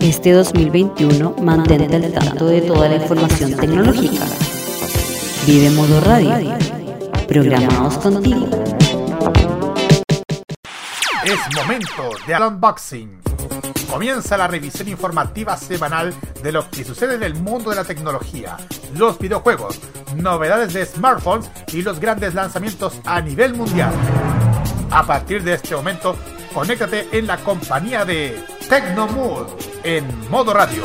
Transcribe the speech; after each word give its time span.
Este 0.00 0.32
2021 0.32 1.36
mantente 1.42 1.96
al 1.96 2.12
tanto 2.12 2.46
de 2.46 2.60
toda 2.62 2.88
la 2.88 2.96
información 2.96 3.56
tecnológica. 3.56 4.24
Vive 5.44 5.70
Modo 5.70 6.00
Radio, 6.02 6.56
programados 7.26 7.98
contigo. 7.98 8.48
Es 11.24 11.56
momento 11.56 12.10
de 12.28 12.36
unboxing. 12.36 13.20
Comienza 13.90 14.36
la 14.36 14.46
revisión 14.46 14.88
informativa 14.88 15.56
semanal 15.56 16.14
de 16.44 16.52
lo 16.52 16.70
que 16.70 16.84
sucede 16.84 17.16
en 17.16 17.24
el 17.24 17.34
mundo 17.34 17.70
de 17.70 17.76
la 17.76 17.84
tecnología, 17.84 18.56
los 18.94 19.18
videojuegos, 19.18 19.80
novedades 20.14 20.74
de 20.74 20.86
smartphones 20.86 21.50
y 21.72 21.82
los 21.82 21.98
grandes 21.98 22.34
lanzamientos 22.34 23.00
a 23.04 23.20
nivel 23.20 23.54
mundial. 23.54 23.92
A 24.90 25.04
partir 25.04 25.42
de 25.42 25.54
este 25.54 25.74
momento, 25.74 26.16
conéctate 26.54 27.08
en 27.12 27.26
la 27.26 27.36
compañía 27.38 28.04
de 28.04 28.36
Tecnomood 28.68 29.46
en 29.82 30.28
modo 30.28 30.52
radio. 30.52 30.82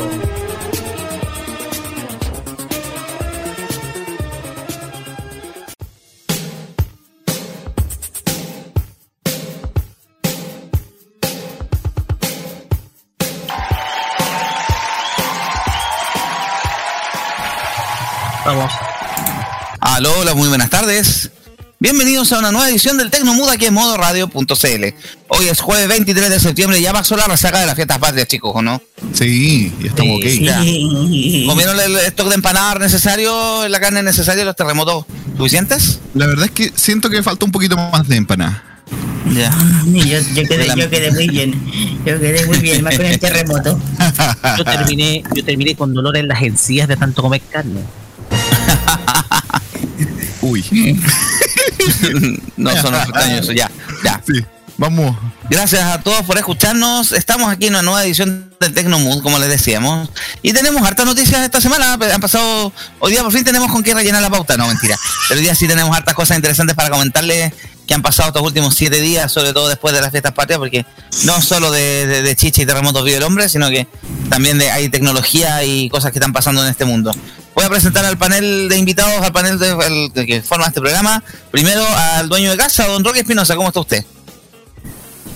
Vamos. 18.45 18.71
Aló, 19.81 20.09
hola, 20.19 20.33
muy 20.33 20.47
buenas 20.47 20.69
tardes. 20.69 21.31
Bienvenidos 21.83 22.31
a 22.31 22.39
una 22.39 22.53
nueva 22.53 22.69
edición 22.69 22.97
del 22.97 23.09
Tecnomudo 23.09 23.51
aquí 23.51 23.65
en 23.65 23.73
modoradio.cl. 23.73 24.85
Hoy 25.27 25.47
es 25.51 25.59
jueves 25.59 25.89
23 25.89 26.29
de 26.29 26.39
septiembre, 26.39 26.81
ya 26.81 26.93
va 26.93 27.03
la 27.09 27.25
resaca 27.25 27.59
de 27.59 27.65
las 27.65 27.75
fiestas 27.75 27.97
patrias, 27.97 28.25
chicos, 28.25 28.53
¿o 28.55 28.61
no? 28.61 28.81
Sí, 29.11 29.69
ya 29.81 29.89
estamos 29.89 30.15
ok. 30.15 30.25
Ya. 30.39 30.59
¿Comieron 31.45 31.77
el 31.81 31.97
stock 31.97 32.29
de 32.29 32.35
empanadas 32.35 32.79
necesario, 32.79 33.67
la 33.67 33.81
carne 33.81 34.01
necesaria, 34.01 34.45
los 34.45 34.55
terremotos 34.55 35.03
suficientes? 35.35 35.99
La 36.13 36.25
verdad 36.25 36.45
es 36.45 36.51
que 36.51 36.71
siento 36.73 37.09
que 37.09 37.21
falta 37.21 37.43
un 37.43 37.51
poquito 37.51 37.75
más 37.75 38.07
de 38.07 38.15
empanada. 38.15 38.63
Ya. 39.35 39.53
Yo, 39.85 40.19
yo, 40.35 40.47
quedé, 40.47 40.67
yo 40.77 40.89
quedé 40.89 41.11
muy 41.11 41.27
bien. 41.27 41.51
Yo 42.05 42.17
quedé 42.17 42.45
muy 42.45 42.59
bien, 42.59 42.81
más 42.81 42.95
con 42.95 43.05
el 43.07 43.19
terremoto. 43.19 43.77
Yo 44.57 44.63
terminé, 44.63 45.21
yo 45.35 45.43
terminé 45.43 45.75
con 45.75 45.93
dolor 45.93 46.15
en 46.15 46.29
las 46.29 46.41
encías 46.43 46.87
de 46.87 46.95
tanto 46.95 47.21
comer 47.21 47.41
carne. 47.51 47.81
Uy. 50.43 50.99
no 52.57 52.71
son 52.81 52.95
extraños, 52.95 53.47
ya, 53.47 53.71
ya. 54.03 54.21
Sí, 54.27 54.43
vamos. 54.77 55.15
Gracias 55.49 55.81
a 55.83 56.01
todos 56.01 56.23
por 56.23 56.37
escucharnos. 56.37 57.13
Estamos 57.13 57.49
aquí 57.49 57.67
en 57.67 57.73
una 57.73 57.81
nueva 57.81 58.03
edición 58.03 58.53
del 58.59 58.73
Tecnomood, 58.73 59.23
como 59.23 59.39
les 59.39 59.47
decíamos. 59.47 60.09
Y 60.41 60.51
tenemos 60.51 60.85
hartas 60.85 61.05
noticias 61.05 61.41
esta 61.41 61.61
semana. 61.61 61.93
Han 61.93 62.21
pasado. 62.21 62.73
Hoy 62.99 63.13
día 63.13 63.23
por 63.23 63.31
fin 63.31 63.45
tenemos 63.45 63.71
con 63.71 63.83
qué 63.83 63.93
rellenar 63.93 64.21
la 64.21 64.29
pauta. 64.29 64.57
No, 64.57 64.67
mentira. 64.67 64.97
Pero 65.29 65.39
hoy 65.39 65.45
día 65.45 65.55
sí 65.55 65.65
tenemos 65.65 65.95
hartas 65.95 66.13
cosas 66.13 66.35
interesantes 66.35 66.75
para 66.75 66.89
comentarles 66.89 67.53
que 67.87 67.93
han 67.93 68.01
pasado 68.01 68.29
estos 68.29 68.43
últimos 68.43 68.75
siete 68.75 68.99
días, 68.99 69.31
sobre 69.31 69.53
todo 69.53 69.69
después 69.69 69.93
de 69.93 70.01
las 70.01 70.11
fiestas 70.11 70.33
patrias, 70.33 70.59
porque 70.59 70.85
no 71.23 71.41
solo 71.41 71.71
de, 71.71 72.05
de, 72.05 72.21
de 72.21 72.35
chicha 72.35 72.61
y 72.61 72.65
terremotos 72.65 73.03
vive 73.05 73.17
el 73.17 73.23
hombre, 73.23 73.47
sino 73.47 73.69
que 73.69 73.87
también 74.29 74.57
de, 74.57 74.71
hay 74.71 74.89
tecnología 74.89 75.63
y 75.63 75.89
cosas 75.89 76.11
que 76.11 76.19
están 76.19 76.33
pasando 76.33 76.63
en 76.63 76.69
este 76.69 76.85
mundo. 76.85 77.13
Voy 77.55 77.65
a 77.65 77.69
presentar 77.69 78.03
al 78.05 78.17
panel 78.17 78.67
de 78.67 78.77
invitados, 78.77 79.21
al 79.21 79.31
panel 79.31 79.59
de, 79.59 80.11
el, 80.15 80.25
que 80.25 80.41
forma 80.41 80.67
este 80.67 80.81
programa. 80.81 81.23
Primero 81.51 81.85
al 81.87 82.27
dueño 82.27 82.51
de 82.51 82.57
casa, 82.57 82.87
don 82.87 83.03
Roque 83.03 83.19
Espinosa. 83.19 83.55
¿Cómo 83.55 83.67
está 83.67 83.79
usted? 83.79 84.05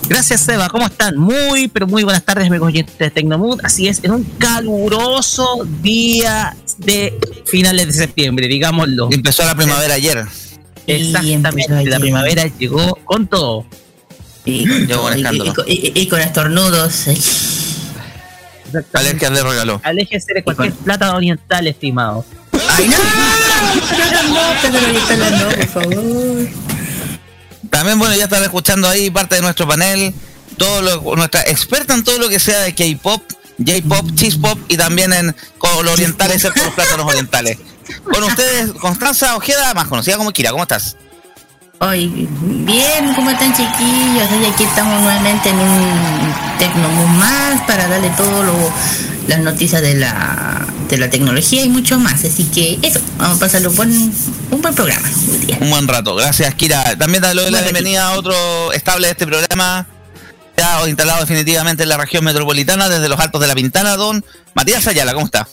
Gracias, 0.08 0.40
Seba. 0.40 0.68
¿Cómo 0.68 0.86
están? 0.86 1.18
Muy, 1.18 1.68
pero 1.68 1.86
muy 1.86 2.02
buenas 2.02 2.24
tardes, 2.24 2.46
amigos 2.46 2.68
oyentes 2.68 2.96
de 2.98 3.10
Tecnomood. 3.10 3.60
Así 3.62 3.88
es, 3.88 4.02
en 4.02 4.12
un 4.12 4.24
caluroso 4.24 5.66
día 5.82 6.56
de 6.78 7.18
finales 7.44 7.86
de 7.88 7.92
septiembre, 7.92 8.48
digámoslo. 8.48 9.10
Empezó 9.12 9.44
la 9.44 9.54
primavera 9.54 9.94
ayer. 9.94 10.24
Exactamente, 10.86 11.84
la 11.84 12.00
primavera 12.00 12.46
llegó 12.58 12.98
con 13.04 13.28
todo. 13.28 13.66
Y, 14.46 14.86
con, 14.86 15.18
y, 15.18 15.22
y, 15.66 15.92
y 15.94 16.08
con 16.08 16.20
estornudos. 16.20 17.06
Alergia 18.92 19.30
le 19.30 19.42
regaló. 19.42 19.80
Aléjese 19.84 20.34
de 20.34 20.44
cualquier 20.44 20.72
plata 20.72 21.14
oriental, 21.14 21.66
estimado. 21.66 22.24
¡Ay, 22.68 22.88
no! 22.88 22.96
¡Plata 23.96 24.78
oriental 24.86 25.38
no, 25.38 25.48
por 25.48 25.66
favor! 25.66 26.48
También, 27.70 27.98
bueno, 27.98 28.14
ya 28.16 28.24
están 28.24 28.42
escuchando 28.42 28.88
ahí 28.88 29.10
parte 29.10 29.36
de 29.36 29.42
nuestro 29.42 29.66
panel. 29.66 30.14
Todo 30.56 30.82
lo, 30.82 31.16
nuestra 31.16 31.42
experta 31.42 31.94
en 31.94 32.02
todo 32.02 32.18
lo 32.18 32.28
que 32.28 32.40
sea 32.40 32.60
de 32.60 32.74
K-pop, 32.74 33.22
J-pop, 33.58 34.10
cheese 34.14 34.36
pop 34.36 34.58
y 34.68 34.76
también 34.76 35.12
en 35.12 35.34
con 35.58 35.84
lo 35.84 35.92
oriental, 35.92 36.30
excepto 36.32 36.64
los 36.64 36.74
plátanos 36.74 37.06
orientales. 37.06 37.58
Con 38.04 38.22
ustedes, 38.24 38.72
Constanza 38.72 39.36
Ojeda, 39.36 39.74
más 39.74 39.86
conocida 39.86 40.16
como 40.16 40.32
Kira. 40.32 40.50
¿Cómo 40.50 40.62
estás? 40.64 40.96
Hoy, 41.80 42.28
bien, 42.40 43.14
¿cómo 43.14 43.30
están 43.30 43.52
chiquillos? 43.52 44.28
Hoy 44.32 44.44
aquí 44.52 44.64
estamos 44.64 45.00
nuevamente 45.00 45.50
en 45.50 45.58
un 45.60 46.34
Tecnomus 46.58 47.08
más 47.10 47.62
para 47.68 47.86
darle 47.86 48.10
todo 48.10 48.42
lo, 48.42 48.52
las 49.28 49.38
noticias 49.38 49.80
de 49.80 49.94
la, 49.94 50.66
de 50.88 50.98
la 50.98 51.08
tecnología 51.08 51.64
y 51.64 51.68
mucho 51.68 52.00
más. 52.00 52.24
Así 52.24 52.44
que 52.46 52.80
eso, 52.82 53.00
vamos 53.16 53.36
a 53.36 53.40
pasarlo 53.40 53.70
por 53.70 53.86
un, 53.86 54.12
un 54.50 54.60
buen 54.60 54.74
programa. 54.74 55.08
Un, 55.28 55.46
día. 55.46 55.58
un 55.60 55.70
buen 55.70 55.86
rato, 55.86 56.16
gracias 56.16 56.52
Kira. 56.56 56.96
También 56.98 57.22
le 57.22 57.42
doy 57.42 57.52
la 57.52 57.62
bienvenida 57.62 58.08
a 58.08 58.18
otro 58.18 58.72
estable 58.72 59.06
de 59.06 59.12
este 59.12 59.26
programa, 59.28 59.86
ya 60.56 60.88
instalado 60.88 61.20
definitivamente 61.20 61.84
en 61.84 61.90
la 61.90 61.96
región 61.96 62.24
metropolitana, 62.24 62.88
desde 62.88 63.08
los 63.08 63.20
altos 63.20 63.40
de 63.40 63.46
la 63.46 63.54
Pintana, 63.54 63.94
don 63.94 64.24
Matías 64.52 64.84
Ayala, 64.88 65.14
¿cómo 65.14 65.26
está? 65.26 65.46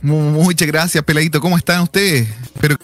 Muchas 0.00 0.68
gracias, 0.68 1.02
Peladito. 1.02 1.40
¿Cómo 1.40 1.56
están 1.56 1.80
ustedes? 1.80 2.28
Espero 2.54 2.76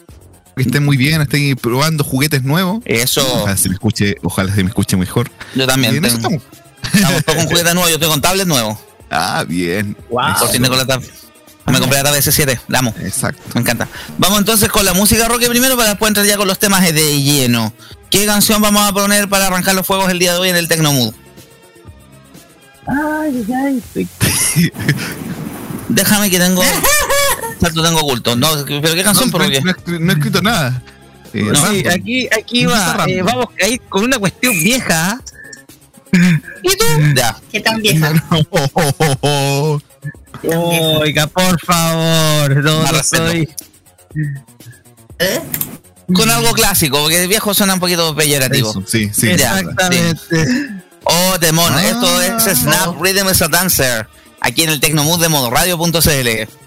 que 0.57 0.63
estén 0.63 0.85
muy 0.85 0.97
bien, 0.97 1.21
estén 1.21 1.57
probando 1.57 2.05
juguetes 2.05 2.43
nuevos. 2.43 2.83
Eso. 2.85 3.27
Ojalá 3.41 3.57
se 3.57 3.69
me 3.69 3.75
escuche, 3.75 4.17
ojalá 4.23 4.55
se 4.55 4.63
me 4.63 4.69
escuche 4.69 4.97
mejor. 4.97 5.31
Yo 5.55 5.67
también. 5.67 5.95
Tengo, 5.95 6.07
estamos. 6.07 6.43
estamos 6.95 7.23
con 7.23 7.47
juguetes 7.47 7.75
nuevos, 7.75 7.91
yo 7.91 7.97
estoy 7.97 8.09
con 8.09 8.21
tablet 8.21 8.47
nuevo. 8.47 8.81
Ah, 9.11 9.45
bien. 9.47 9.97
Wow. 10.11 10.39
Por 10.39 10.49
fin 10.49 10.63
con 10.65 10.77
la 10.77 10.87
tab. 10.87 11.03
Me 11.67 11.79
compré 11.79 11.99
la 11.99 12.05
tablet 12.05 12.25
S7, 12.25 12.61
la 12.69 12.81
amo. 12.81 12.95
Exacto. 13.01 13.43
Me 13.55 13.61
encanta. 13.61 13.89
Vamos 14.19 14.39
entonces 14.39 14.69
con 14.69 14.85
la 14.85 14.95
música 14.95 15.29
rock 15.29 15.47
primero 15.49 15.77
para 15.77 15.91
después 15.91 16.11
entrar 16.11 16.27
ya 16.27 16.37
con 16.37 16.49
los 16.49 16.59
temas 16.59 16.83
de 16.83 17.23
lleno. 17.23 17.73
¿Qué 18.11 18.27
canción 18.27 18.61
vamos 18.61 18.87
a 18.87 18.93
poner 18.93 19.29
para 19.29 19.47
arrancar 19.47 19.75
los 19.75 19.87
fuegos 19.87 20.11
el 20.11 20.19
día 20.19 20.35
de 20.35 20.39
hoy 20.39 20.49
en 20.51 20.57
el 20.57 20.69
Tecnomood? 20.69 21.15
Ay, 22.87 23.47
ay, 23.55 23.79
estoy... 23.79 24.73
Déjame 25.89 26.31
que 26.31 26.39
tengo. 26.39 26.63
Salto 27.63 27.81
tengo 27.81 28.01
oculto. 28.01 28.35
No, 28.35 28.49
pero 28.67 28.95
qué 28.95 29.05
canción, 29.05 29.31
no, 29.31 29.33
¿por 29.33 29.43
no? 29.43 29.49
No, 29.49 29.99
no, 30.01 30.13
he 30.13 30.15
escrito 30.17 30.43
nada. 30.43 30.83
Eh, 31.33 31.45
no, 31.45 31.71
sí, 31.71 31.85
aquí, 31.87 32.29
aquí 32.37 32.67
va. 32.67 33.05
Eh, 33.07 33.23
vamos 33.23 33.47
a 33.63 33.69
ir 33.69 33.81
con 33.83 34.03
una 34.03 34.19
cuestión 34.19 34.53
vieja. 34.53 35.21
¿Y 36.13 36.77
tú? 36.77 36.85
Ya. 37.15 37.37
¿Qué 37.53 37.61
tan 37.61 37.81
vieja? 37.81 38.13
Oiga, 40.43 41.27
por 41.29 41.61
favor. 41.61 42.65
No, 42.65 42.83
no 42.83 43.03
soy. 43.05 43.49
¿Eh? 45.21 45.41
Con 46.13 46.29
algo 46.29 46.53
clásico, 46.55 47.01
porque 47.01 47.23
el 47.23 47.29
viejo 47.29 47.55
suena 47.55 47.75
un 47.75 47.81
poquito 47.81 48.13
peyorativo. 48.17 48.71
Eso, 48.71 48.83
sí, 48.85 49.09
sí. 49.15 49.31
Exactamente. 49.31 50.47
Sí. 50.47 50.67
Oh, 51.05 51.39
demon, 51.39 51.73
ah, 51.73 51.87
esto 51.87 52.23
es 52.23 52.59
Snap. 52.59 53.01
Rhythm 53.01 53.29
is 53.31 53.41
a 53.41 53.47
Dancer. 53.47 54.09
Aquí 54.41 54.65
en 54.65 54.71
el 54.71 54.81
Tecnomood 54.81 55.21
de 55.21 55.29
modoradio.cl. 55.29 56.62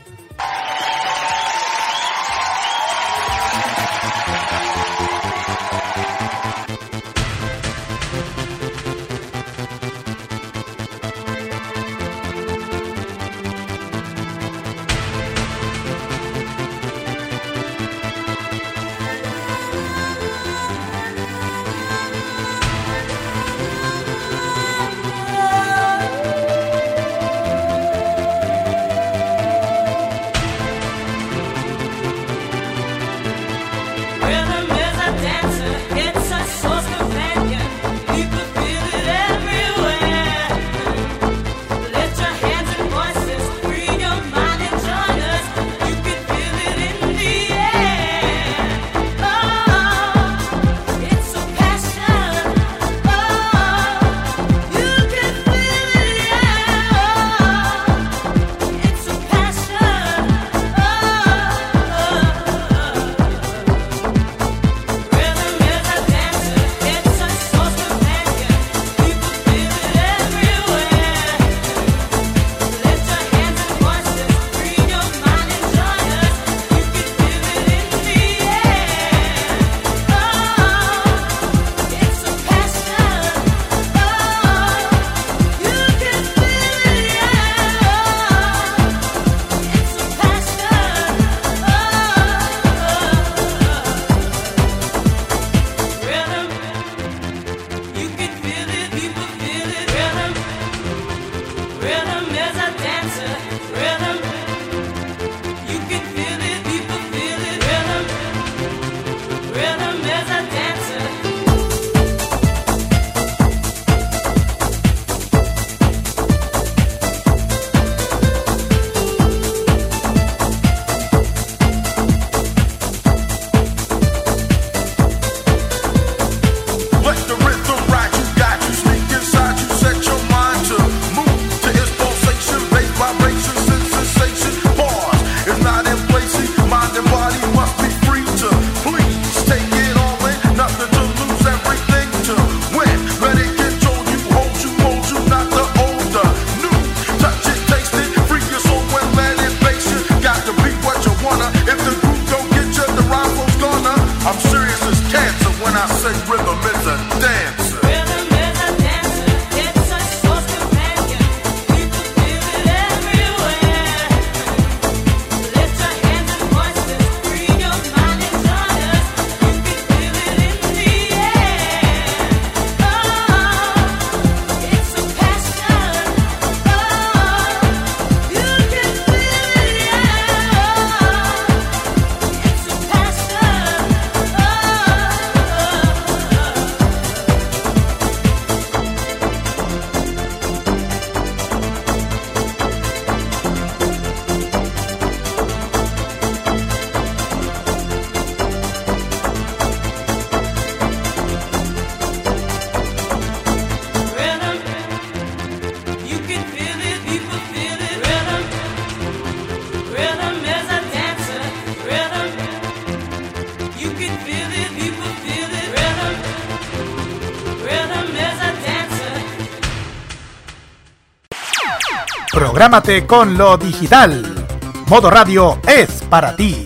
Prográmate 222.55 223.05
con 223.05 223.37
lo 223.37 223.57
digital. 223.57 224.47
Modo 224.87 225.09
Radio 225.09 225.59
es 225.67 225.89
para 226.09 226.37
ti. 226.37 226.63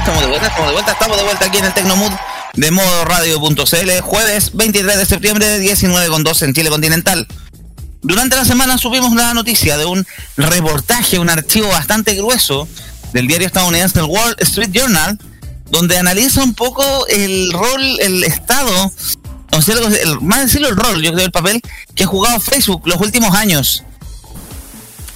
Estamos 0.00 0.20
de 0.20 0.26
vuelta, 0.28 0.48
estamos 0.48 0.66
de 0.66 0.72
vuelta, 0.74 0.92
estamos 0.92 1.16
de 1.16 1.22
vuelta 1.22 1.46
aquí 1.46 1.56
en 1.56 1.64
el 1.64 1.72
Tecnomood 1.72 2.12
de 2.56 2.70
modo 2.70 3.04
radio.cl, 3.06 4.00
jueves 4.02 4.50
23 4.52 4.98
de 4.98 5.06
septiembre, 5.06 5.58
19 5.60 6.08
con 6.08 6.24
2 6.24 6.42
en 6.42 6.52
Chile 6.52 6.68
continental. 6.68 7.26
Durante 8.02 8.36
la 8.36 8.44
semana 8.44 8.76
subimos 8.76 9.14
la 9.14 9.32
noticia 9.32 9.78
de 9.78 9.86
un 9.86 10.06
reportaje, 10.36 11.18
un 11.18 11.30
archivo 11.30 11.68
bastante 11.68 12.16
grueso 12.16 12.68
del 13.14 13.26
diario 13.28 13.46
estadounidense 13.46 13.98
el 14.00 14.04
Wall 14.04 14.36
Street 14.40 14.72
Journal, 14.72 15.18
donde 15.74 15.98
analiza 15.98 16.44
un 16.44 16.54
poco 16.54 16.84
el 17.08 17.52
rol, 17.52 17.82
el 18.00 18.22
estado, 18.22 18.92
o 19.50 19.60
sea, 19.60 19.74
el, 19.74 20.20
más 20.20 20.42
decirlo 20.42 20.68
el 20.68 20.76
rol, 20.76 21.02
yo 21.02 21.12
creo, 21.12 21.26
el 21.26 21.32
papel 21.32 21.60
que 21.96 22.04
ha 22.04 22.06
jugado 22.06 22.38
Facebook 22.38 22.82
los 22.86 23.00
últimos 23.00 23.34
años. 23.34 23.82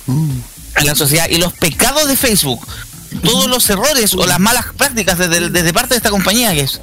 En 0.08 0.86
la 0.86 0.96
sociedad 0.96 1.28
y 1.30 1.38
los 1.38 1.52
pecados 1.52 2.08
de 2.08 2.16
Facebook, 2.16 2.66
todos 3.22 3.46
los 3.46 3.70
errores 3.70 4.14
o 4.14 4.26
las 4.26 4.40
malas 4.40 4.66
prácticas 4.76 5.16
desde, 5.18 5.72
parte 5.72 5.90
de 5.90 5.98
esta 5.98 6.10
compañía, 6.10 6.52
que 6.52 6.62
es 6.62 6.80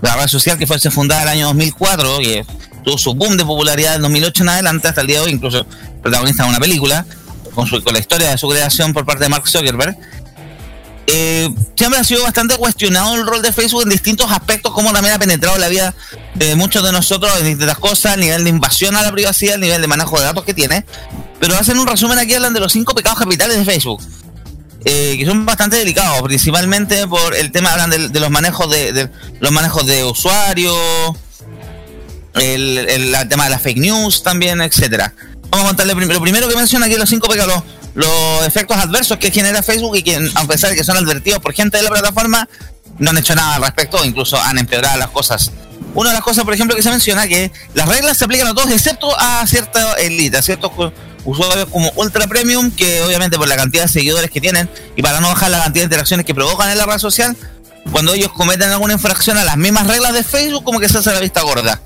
la 0.00 0.16
red 0.16 0.26
social 0.26 0.58
que 0.58 0.66
fue 0.66 0.80
fundada 0.80 1.22
en 1.22 1.28
el 1.28 1.34
año 1.34 1.46
2004, 1.46 2.18
que 2.18 2.44
tuvo 2.84 2.98
su 2.98 3.14
boom 3.14 3.36
de 3.36 3.44
popularidad 3.44 3.94
en 3.94 4.02
2008 4.02 4.42
en 4.42 4.48
adelante 4.48 4.88
hasta 4.88 5.00
el 5.00 5.06
día 5.06 5.20
de 5.20 5.26
hoy, 5.26 5.32
incluso 5.32 5.64
protagonista 6.02 6.42
de 6.42 6.48
una 6.48 6.58
película, 6.58 7.06
con, 7.54 7.68
su, 7.68 7.80
con 7.84 7.92
la 7.92 8.00
historia 8.00 8.30
de 8.30 8.38
su 8.38 8.48
creación 8.48 8.92
por 8.92 9.06
parte 9.06 9.22
de 9.22 9.28
Mark 9.28 9.46
Zuckerberg 9.46 9.96
eh, 11.06 11.52
siempre 11.76 11.98
ha 11.98 12.04
sido 12.04 12.22
bastante 12.22 12.56
cuestionado 12.56 13.14
el 13.16 13.26
rol 13.26 13.42
de 13.42 13.52
Facebook 13.52 13.82
en 13.82 13.88
distintos 13.88 14.30
aspectos, 14.30 14.72
como 14.72 14.92
también 14.92 15.14
ha 15.14 15.18
penetrado 15.18 15.58
la 15.58 15.68
vida 15.68 15.94
de 16.34 16.54
muchos 16.54 16.84
de 16.84 16.92
nosotros 16.92 17.32
en 17.40 17.46
distintas 17.46 17.78
cosas, 17.78 18.14
el 18.14 18.20
nivel 18.20 18.44
de 18.44 18.50
invasión 18.50 18.94
a 18.96 19.02
la 19.02 19.10
privacidad, 19.10 19.56
el 19.56 19.60
nivel 19.60 19.80
de 19.80 19.88
manejo 19.88 20.18
de 20.18 20.24
datos 20.24 20.44
que 20.44 20.54
tiene. 20.54 20.84
Pero 21.40 21.56
hacen 21.56 21.78
un 21.78 21.86
resumen 21.86 22.18
aquí, 22.18 22.34
hablan 22.34 22.54
de 22.54 22.60
los 22.60 22.72
cinco 22.72 22.94
pecados 22.94 23.18
capitales 23.18 23.58
de 23.58 23.64
Facebook, 23.64 24.00
eh, 24.84 25.16
que 25.18 25.26
son 25.26 25.44
bastante 25.44 25.76
delicados, 25.76 26.22
principalmente 26.22 27.06
por 27.08 27.34
el 27.34 27.50
tema, 27.50 27.72
hablan 27.72 27.90
de, 27.90 28.20
los 28.20 28.30
manejos 28.30 28.70
de, 28.70 29.10
los 29.40 29.50
manejos 29.50 29.84
de 29.86 30.04
usuarios, 30.04 30.76
el, 32.34 32.78
el, 32.78 33.28
tema 33.28 33.44
de 33.44 33.50
las 33.50 33.62
fake 33.62 33.78
news 33.78 34.22
también, 34.22 34.60
etcétera. 34.60 35.12
Vamos 35.50 35.64
a 35.64 35.68
contarle 35.68 35.96
primero, 35.96 36.14
lo 36.14 36.22
primero 36.22 36.48
que 36.48 36.56
menciona 36.56 36.86
aquí 36.86 36.94
los 36.94 37.08
cinco 37.08 37.28
pecados 37.28 37.62
los 37.94 38.46
efectos 38.46 38.76
adversos 38.76 39.18
que 39.18 39.30
genera 39.30 39.62
Facebook 39.62 39.96
y 39.96 40.02
que 40.02 40.30
a 40.34 40.44
pesar 40.44 40.70
de 40.70 40.76
que 40.76 40.84
son 40.84 40.96
advertidos 40.96 41.40
por 41.40 41.52
gente 41.52 41.76
de 41.76 41.82
la 41.82 41.90
plataforma, 41.90 42.48
no 42.98 43.10
han 43.10 43.18
hecho 43.18 43.34
nada 43.34 43.56
al 43.56 43.62
respecto, 43.62 44.04
incluso 44.04 44.40
han 44.40 44.58
empeorado 44.58 44.98
las 44.98 45.08
cosas. 45.08 45.50
Una 45.94 46.10
de 46.10 46.14
las 46.14 46.22
cosas, 46.22 46.44
por 46.44 46.54
ejemplo, 46.54 46.74
que 46.74 46.82
se 46.82 46.90
menciona 46.90 47.26
que 47.28 47.52
las 47.74 47.88
reglas 47.88 48.16
se 48.16 48.24
aplican 48.24 48.46
a 48.46 48.54
todos, 48.54 48.70
excepto 48.70 49.14
a 49.18 49.46
cierta 49.46 49.94
élite, 49.94 50.38
a 50.38 50.42
ciertos 50.42 50.70
usuarios 51.24 51.68
como 51.70 51.90
Ultra 51.96 52.26
Premium, 52.26 52.70
que 52.70 53.02
obviamente 53.02 53.36
por 53.36 53.46
la 53.46 53.56
cantidad 53.56 53.84
de 53.84 53.88
seguidores 53.88 54.30
que 54.30 54.40
tienen 54.40 54.70
y 54.96 55.02
para 55.02 55.20
no 55.20 55.28
bajar 55.28 55.50
la 55.50 55.62
cantidad 55.62 55.82
de 55.82 55.86
interacciones 55.86 56.24
que 56.24 56.34
provocan 56.34 56.70
en 56.70 56.78
la 56.78 56.86
red 56.86 56.98
social, 56.98 57.36
cuando 57.90 58.14
ellos 58.14 58.32
cometen 58.32 58.70
alguna 58.70 58.94
infracción 58.94 59.36
a 59.36 59.44
las 59.44 59.56
mismas 59.56 59.86
reglas 59.86 60.14
de 60.14 60.24
Facebook, 60.24 60.64
como 60.64 60.80
que 60.80 60.88
se 60.88 60.98
hace 60.98 61.12
la 61.12 61.20
vista 61.20 61.42
gorda 61.42 61.80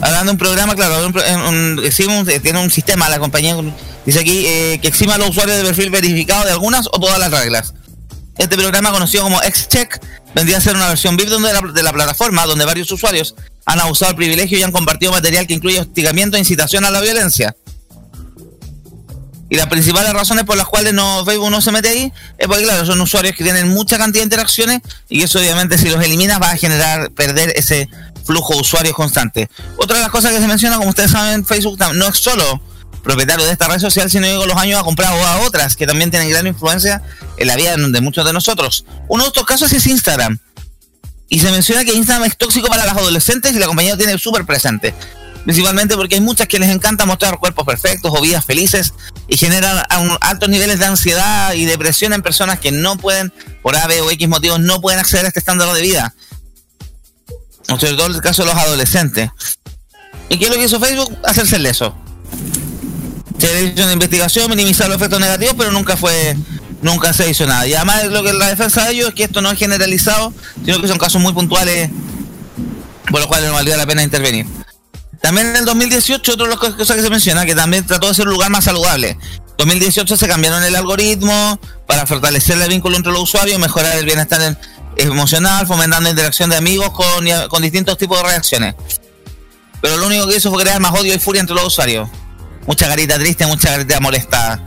hablando 0.00 0.26
de 0.26 0.30
un 0.32 0.38
programa, 0.38 0.74
claro, 0.74 1.06
un, 1.06 1.80
eh, 1.82 2.40
tiene 2.40 2.60
un 2.60 2.70
sistema, 2.70 3.08
la 3.08 3.18
compañía 3.18 3.56
dice 4.08 4.20
aquí 4.20 4.46
eh, 4.46 4.78
que 4.80 4.88
exima 4.88 5.16
a 5.16 5.18
los 5.18 5.28
usuarios 5.28 5.58
de 5.58 5.64
perfil 5.64 5.90
verificado 5.90 6.46
de 6.46 6.50
algunas 6.50 6.86
o 6.86 6.98
todas 6.98 7.18
las 7.18 7.30
reglas. 7.30 7.74
Este 8.38 8.56
programa, 8.56 8.90
conocido 8.90 9.22
como 9.22 9.38
XCheck, 9.38 10.00
vendría 10.34 10.56
a 10.56 10.60
ser 10.62 10.76
una 10.76 10.88
versión 10.88 11.18
VIP 11.18 11.28
de 11.28 11.82
la, 11.82 11.92
plataforma, 11.92 12.46
donde 12.46 12.64
varios 12.64 12.90
usuarios 12.90 13.34
han 13.66 13.80
abusado 13.80 14.12
el 14.12 14.16
privilegio 14.16 14.58
y 14.58 14.62
han 14.62 14.72
compartido 14.72 15.12
material 15.12 15.46
que 15.46 15.52
incluye 15.52 15.78
hostigamiento 15.78 16.38
e 16.38 16.40
incitación 16.40 16.86
a 16.86 16.90
la 16.90 17.02
violencia. 17.02 17.54
Y 19.50 19.56
las 19.56 19.66
principales 19.66 20.10
razones 20.14 20.44
por 20.44 20.56
las 20.56 20.68
cuales 20.68 20.94
no, 20.94 21.22
Facebook 21.26 21.50
no 21.50 21.60
se 21.60 21.70
mete 21.70 21.90
ahí 21.90 22.12
es 22.38 22.46
porque, 22.46 22.64
claro, 22.64 22.86
son 22.86 22.98
usuarios 23.02 23.36
que 23.36 23.44
tienen 23.44 23.68
mucha 23.68 23.98
cantidad 23.98 24.22
de 24.22 24.24
interacciones 24.24 24.80
y 25.10 25.22
eso 25.22 25.38
obviamente 25.38 25.76
si 25.76 25.90
los 25.90 26.02
eliminas 26.02 26.40
va 26.40 26.52
a 26.52 26.56
generar 26.56 27.10
perder 27.10 27.52
ese 27.56 27.90
flujo 28.24 28.54
de 28.54 28.60
usuarios 28.60 28.94
constante. 28.94 29.50
Otra 29.76 29.96
de 29.96 30.02
las 30.02 30.10
cosas 30.10 30.32
que 30.32 30.40
se 30.40 30.46
menciona, 30.46 30.78
como 30.78 30.88
ustedes 30.88 31.10
saben, 31.10 31.44
Facebook 31.44 31.78
no 31.94 32.08
es 32.08 32.16
solo 32.16 32.62
propietario 33.08 33.46
de 33.46 33.52
esta 33.52 33.68
red 33.68 33.78
social, 33.78 34.10
sino 34.10 34.26
que 34.26 34.36
con 34.36 34.46
los 34.48 34.56
años 34.58 34.78
ha 34.78 34.84
comprado 34.84 35.16
a 35.26 35.38
otras 35.38 35.76
que 35.76 35.86
también 35.86 36.10
tienen 36.10 36.28
gran 36.28 36.46
influencia 36.46 37.00
en 37.38 37.46
la 37.46 37.56
vida 37.56 37.74
de 37.74 38.00
muchos 38.02 38.22
de 38.26 38.34
nosotros. 38.34 38.84
Uno 39.08 39.22
de 39.22 39.28
estos 39.28 39.46
casos 39.46 39.72
es 39.72 39.86
Instagram. 39.86 40.38
Y 41.30 41.40
se 41.40 41.50
menciona 41.50 41.86
que 41.86 41.94
Instagram 41.94 42.28
es 42.28 42.36
tóxico 42.36 42.68
para 42.68 42.84
las 42.84 42.94
adolescentes 42.98 43.56
y 43.56 43.58
la 43.58 43.66
compañía 43.66 43.92
lo 43.92 43.96
tiene 43.96 44.18
súper 44.18 44.44
presente. 44.44 44.94
Principalmente 45.44 45.96
porque 45.96 46.16
hay 46.16 46.20
muchas 46.20 46.48
que 46.48 46.58
les 46.58 46.68
encanta 46.68 47.06
mostrar 47.06 47.38
cuerpos 47.38 47.64
perfectos 47.64 48.12
o 48.14 48.20
vidas 48.20 48.44
felices 48.44 48.92
y 49.26 49.38
generan 49.38 49.82
altos 50.20 50.50
niveles 50.50 50.78
de 50.78 50.84
ansiedad 50.84 51.54
y 51.54 51.64
depresión 51.64 52.12
en 52.12 52.20
personas 52.20 52.58
que 52.58 52.72
no 52.72 52.98
pueden, 52.98 53.32
por 53.62 53.74
A, 53.74 53.86
B 53.86 54.02
o 54.02 54.10
X 54.10 54.28
motivos, 54.28 54.60
no 54.60 54.82
pueden 54.82 55.00
acceder 55.00 55.24
a 55.24 55.28
este 55.28 55.40
estándar 55.40 55.72
de 55.72 55.80
vida 55.80 56.14
sobre 57.76 57.94
todo 57.94 58.06
en 58.06 58.14
el 58.14 58.20
caso 58.22 58.42
de 58.42 58.52
los 58.52 58.56
adolescentes. 58.56 59.30
¿Y 60.30 60.38
qué 60.38 60.44
es 60.46 60.50
lo 60.50 60.56
que 60.56 60.64
hizo 60.64 60.80
Facebook? 60.80 61.18
Hacerse 61.24 61.58
leso. 61.58 61.94
Se 63.38 63.64
hizo 63.64 63.84
una 63.84 63.92
investigación, 63.92 64.50
minimizar 64.50 64.88
los 64.88 64.96
efectos 64.96 65.20
negativos, 65.20 65.54
pero 65.56 65.70
nunca 65.72 65.96
fue, 65.96 66.36
nunca 66.82 67.12
se 67.12 67.30
hizo 67.30 67.46
nada. 67.46 67.66
Y 67.66 67.74
además 67.74 68.06
lo 68.06 68.22
que 68.22 68.32
la 68.32 68.48
defensa 68.48 68.84
de 68.84 68.92
ellos 68.92 69.08
es 69.08 69.14
que 69.14 69.24
esto 69.24 69.40
no 69.40 69.50
es 69.50 69.58
generalizado, 69.58 70.32
sino 70.64 70.80
que 70.80 70.88
son 70.88 70.98
casos 70.98 71.22
muy 71.22 71.32
puntuales 71.32 71.90
por 73.10 73.20
los 73.20 73.26
cuales 73.26 73.48
no 73.48 73.54
valdría 73.54 73.76
la 73.76 73.86
pena 73.86 74.02
intervenir. 74.02 74.46
También 75.20 75.48
en 75.48 75.56
el 75.56 75.64
2018, 75.64 76.32
otra 76.32 76.44
de 76.44 76.50
las 76.50 76.58
cosas 76.58 76.96
que 76.96 77.02
se 77.02 77.10
menciona, 77.10 77.44
que 77.44 77.54
también 77.54 77.86
trató 77.86 78.08
de 78.08 78.14
ser 78.14 78.26
un 78.26 78.34
lugar 78.34 78.50
más 78.50 78.64
saludable. 78.64 79.10
En 79.10 79.18
2018 79.56 80.16
se 80.16 80.28
cambiaron 80.28 80.62
el 80.62 80.76
algoritmo 80.76 81.58
para 81.86 82.06
fortalecer 82.06 82.60
el 82.60 82.68
vínculo 82.68 82.96
entre 82.96 83.12
los 83.12 83.22
usuarios, 83.22 83.58
mejorar 83.58 83.96
el 83.96 84.04
bienestar 84.04 84.40
en, 84.42 84.58
emocional, 84.96 85.66
fomentando 85.66 86.08
interacción 86.08 86.50
de 86.50 86.56
amigos 86.56 86.90
con, 86.90 87.26
con 87.48 87.62
distintos 87.62 87.98
tipos 87.98 88.18
de 88.18 88.28
reacciones. 88.28 88.74
Pero 89.80 89.96
lo 89.96 90.06
único 90.06 90.26
que 90.28 90.36
hizo 90.36 90.50
fue 90.50 90.62
crear 90.62 90.80
más 90.80 90.92
odio 90.92 91.14
y 91.14 91.18
furia 91.18 91.40
entre 91.40 91.54
los 91.54 91.66
usuarios. 91.66 92.08
Mucha 92.68 92.86
carita 92.86 93.18
triste, 93.18 93.46
mucha 93.46 93.70
carita 93.70 93.98
molestada. 93.98 94.60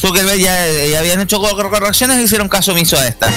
Zuckerberg 0.00 0.38
ya, 0.38 0.72
ya 0.88 1.00
habían 1.00 1.20
hecho 1.20 1.40
correcciones 1.40 2.20
y 2.20 2.22
hicieron 2.22 2.48
caso 2.48 2.70
omiso 2.70 2.96
a 2.96 3.08
esta. 3.08 3.28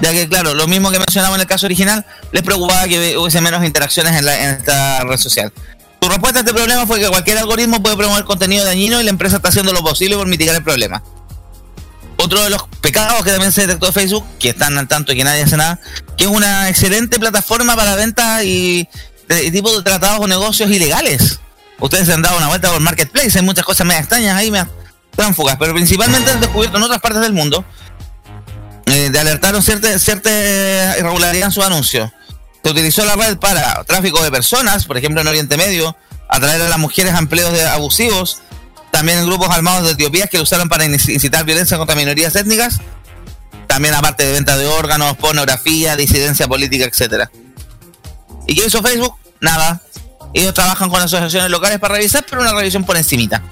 Ya 0.00 0.10
que, 0.10 0.28
claro, 0.28 0.54
lo 0.54 0.66
mismo 0.66 0.90
que 0.90 0.98
mencionaba 0.98 1.36
en 1.36 1.42
el 1.42 1.46
caso 1.46 1.66
original, 1.66 2.04
les 2.32 2.42
preocupaba 2.42 2.88
que 2.88 3.16
hubiese 3.16 3.40
menos 3.40 3.64
interacciones 3.64 4.16
en, 4.16 4.24
la, 4.24 4.42
en 4.42 4.50
esta 4.56 5.04
red 5.04 5.18
social. 5.18 5.52
Su 6.02 6.08
respuesta 6.08 6.40
a 6.40 6.42
este 6.42 6.52
problema 6.52 6.84
fue 6.84 6.98
que 6.98 7.06
cualquier 7.06 7.38
algoritmo 7.38 7.80
puede 7.80 7.96
promover 7.96 8.24
contenido 8.24 8.64
dañino 8.64 9.00
y 9.00 9.04
la 9.04 9.10
empresa 9.10 9.36
está 9.36 9.50
haciendo 9.50 9.72
lo 9.72 9.84
posible 9.84 10.16
por 10.16 10.26
mitigar 10.26 10.56
el 10.56 10.64
problema. 10.64 11.00
Otro 12.16 12.42
de 12.42 12.50
los 12.50 12.64
pecados 12.80 13.22
que 13.22 13.30
también 13.30 13.52
se 13.52 13.60
detectó 13.60 13.86
de 13.86 13.92
Facebook, 13.92 14.24
que 14.40 14.48
están 14.48 14.76
al 14.78 14.88
tanto 14.88 15.12
y 15.12 15.16
que 15.16 15.22
nadie 15.22 15.42
hace 15.42 15.56
nada, 15.56 15.78
que 16.16 16.24
es 16.24 16.30
una 16.30 16.68
excelente 16.68 17.20
plataforma 17.20 17.76
para 17.76 17.94
ventas 17.94 18.42
y 18.42 18.88
de 19.28 19.52
tipo 19.52 19.76
de 19.76 19.84
tratados 19.84 20.18
o 20.18 20.26
negocios 20.26 20.68
ilegales. 20.68 21.38
Ustedes 21.82 22.06
se 22.06 22.14
han 22.14 22.22
dado 22.22 22.38
una 22.38 22.46
vuelta 22.46 22.70
por 22.70 22.80
Marketplace, 22.80 23.38
hay 23.38 23.44
muchas 23.44 23.64
cosas 23.64 23.86
medio 23.86 24.00
extrañas 24.00 24.36
ahí, 24.36 24.50
me 24.50 24.64
tránfugas, 25.16 25.56
pero 25.58 25.74
principalmente 25.74 26.30
han 26.30 26.40
descubierto 26.40 26.78
en 26.78 26.84
otras 26.84 27.00
partes 27.00 27.20
del 27.20 27.32
mundo 27.32 27.64
eh, 28.86 29.10
de 29.10 29.18
alertaron 29.18 29.62
cierta, 29.62 29.98
cierta 29.98 30.30
irregularidad 30.98 31.46
en 31.46 31.52
sus 31.52 31.64
anuncios. 31.64 32.10
Se 32.62 32.70
utilizó 32.70 33.04
la 33.04 33.16
red 33.16 33.36
para 33.36 33.82
tráfico 33.84 34.22
de 34.22 34.30
personas, 34.30 34.86
por 34.86 34.96
ejemplo 34.96 35.20
en 35.20 35.26
Oriente 35.26 35.56
Medio, 35.56 35.96
atraer 36.28 36.62
a 36.62 36.68
las 36.68 36.78
mujeres 36.78 37.14
a 37.14 37.18
empleos 37.18 37.52
de 37.52 37.66
abusivos, 37.66 38.42
también 38.92 39.18
en 39.18 39.26
grupos 39.26 39.50
armados 39.50 39.84
de 39.84 39.90
Etiopía 39.92 40.28
que 40.28 40.36
lo 40.36 40.44
usaron 40.44 40.68
para 40.68 40.84
incitar 40.84 41.44
violencia 41.44 41.78
contra 41.78 41.96
minorías 41.96 42.36
étnicas, 42.36 42.78
también 43.66 43.94
aparte 43.94 44.24
de 44.24 44.32
venta 44.32 44.56
de 44.56 44.66
órganos, 44.66 45.16
pornografía, 45.16 45.96
disidencia 45.96 46.46
política, 46.46 46.84
etcétera. 46.84 47.30
¿Y 48.46 48.54
qué 48.54 48.66
hizo 48.66 48.82
Facebook? 48.82 49.14
Nada. 49.40 49.82
Ellos 50.34 50.54
trabajan 50.54 50.88
con 50.88 51.00
asociaciones 51.00 51.50
locales 51.50 51.78
para 51.78 51.94
revisar, 51.94 52.24
pero 52.28 52.42
una 52.42 52.52
revisión 52.52 52.84
por 52.84 52.96
encimita. 52.96 53.42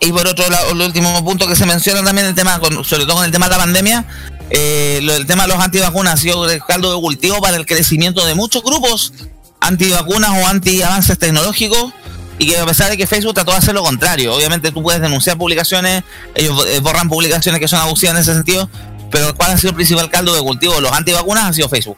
Y 0.00 0.12
por 0.12 0.26
otro 0.26 0.48
lado, 0.48 0.72
el 0.72 0.80
último 0.80 1.24
punto 1.24 1.48
que 1.48 1.56
se 1.56 1.64
menciona 1.66 2.02
también, 2.04 2.26
el 2.26 2.34
tema, 2.34 2.60
sobre 2.84 3.04
todo 3.04 3.16
con 3.16 3.24
el 3.24 3.30
tema 3.30 3.46
de 3.46 3.52
la 3.52 3.58
pandemia, 3.58 4.04
eh, 4.50 5.00
el 5.02 5.26
tema 5.26 5.44
de 5.44 5.48
los 5.48 5.58
antivacunas 5.58 6.14
ha 6.14 6.16
sido 6.18 6.48
el 6.48 6.62
caldo 6.62 6.94
de 6.94 7.00
cultivo 7.00 7.40
para 7.40 7.56
el 7.56 7.66
crecimiento 7.66 8.24
de 8.24 8.34
muchos 8.34 8.62
grupos 8.62 9.12
antivacunas 9.60 10.30
o 10.30 10.46
anti-avances 10.46 11.18
tecnológicos 11.18 11.92
y 12.38 12.46
que 12.46 12.58
a 12.58 12.66
pesar 12.66 12.90
de 12.90 12.96
que 12.96 13.06
Facebook 13.06 13.34
trató 13.34 13.52
de 13.52 13.58
hacer 13.58 13.74
lo 13.74 13.82
contrario, 13.82 14.34
obviamente 14.34 14.70
tú 14.70 14.82
puedes 14.82 15.00
denunciar 15.00 15.38
publicaciones, 15.38 16.04
ellos 16.34 16.64
eh, 16.68 16.80
borran 16.80 17.08
publicaciones 17.08 17.60
que 17.60 17.66
son 17.66 17.80
abusivas 17.80 18.14
en 18.14 18.20
ese 18.20 18.34
sentido, 18.34 18.68
pero 19.10 19.34
¿cuál 19.34 19.52
ha 19.52 19.56
sido 19.56 19.70
el 19.70 19.76
principal 19.76 20.10
caldo 20.10 20.34
de 20.34 20.42
cultivo 20.42 20.80
los 20.80 20.92
antivacunas? 20.92 21.44
Ha 21.44 21.52
sido 21.52 21.68
Facebook. 21.68 21.96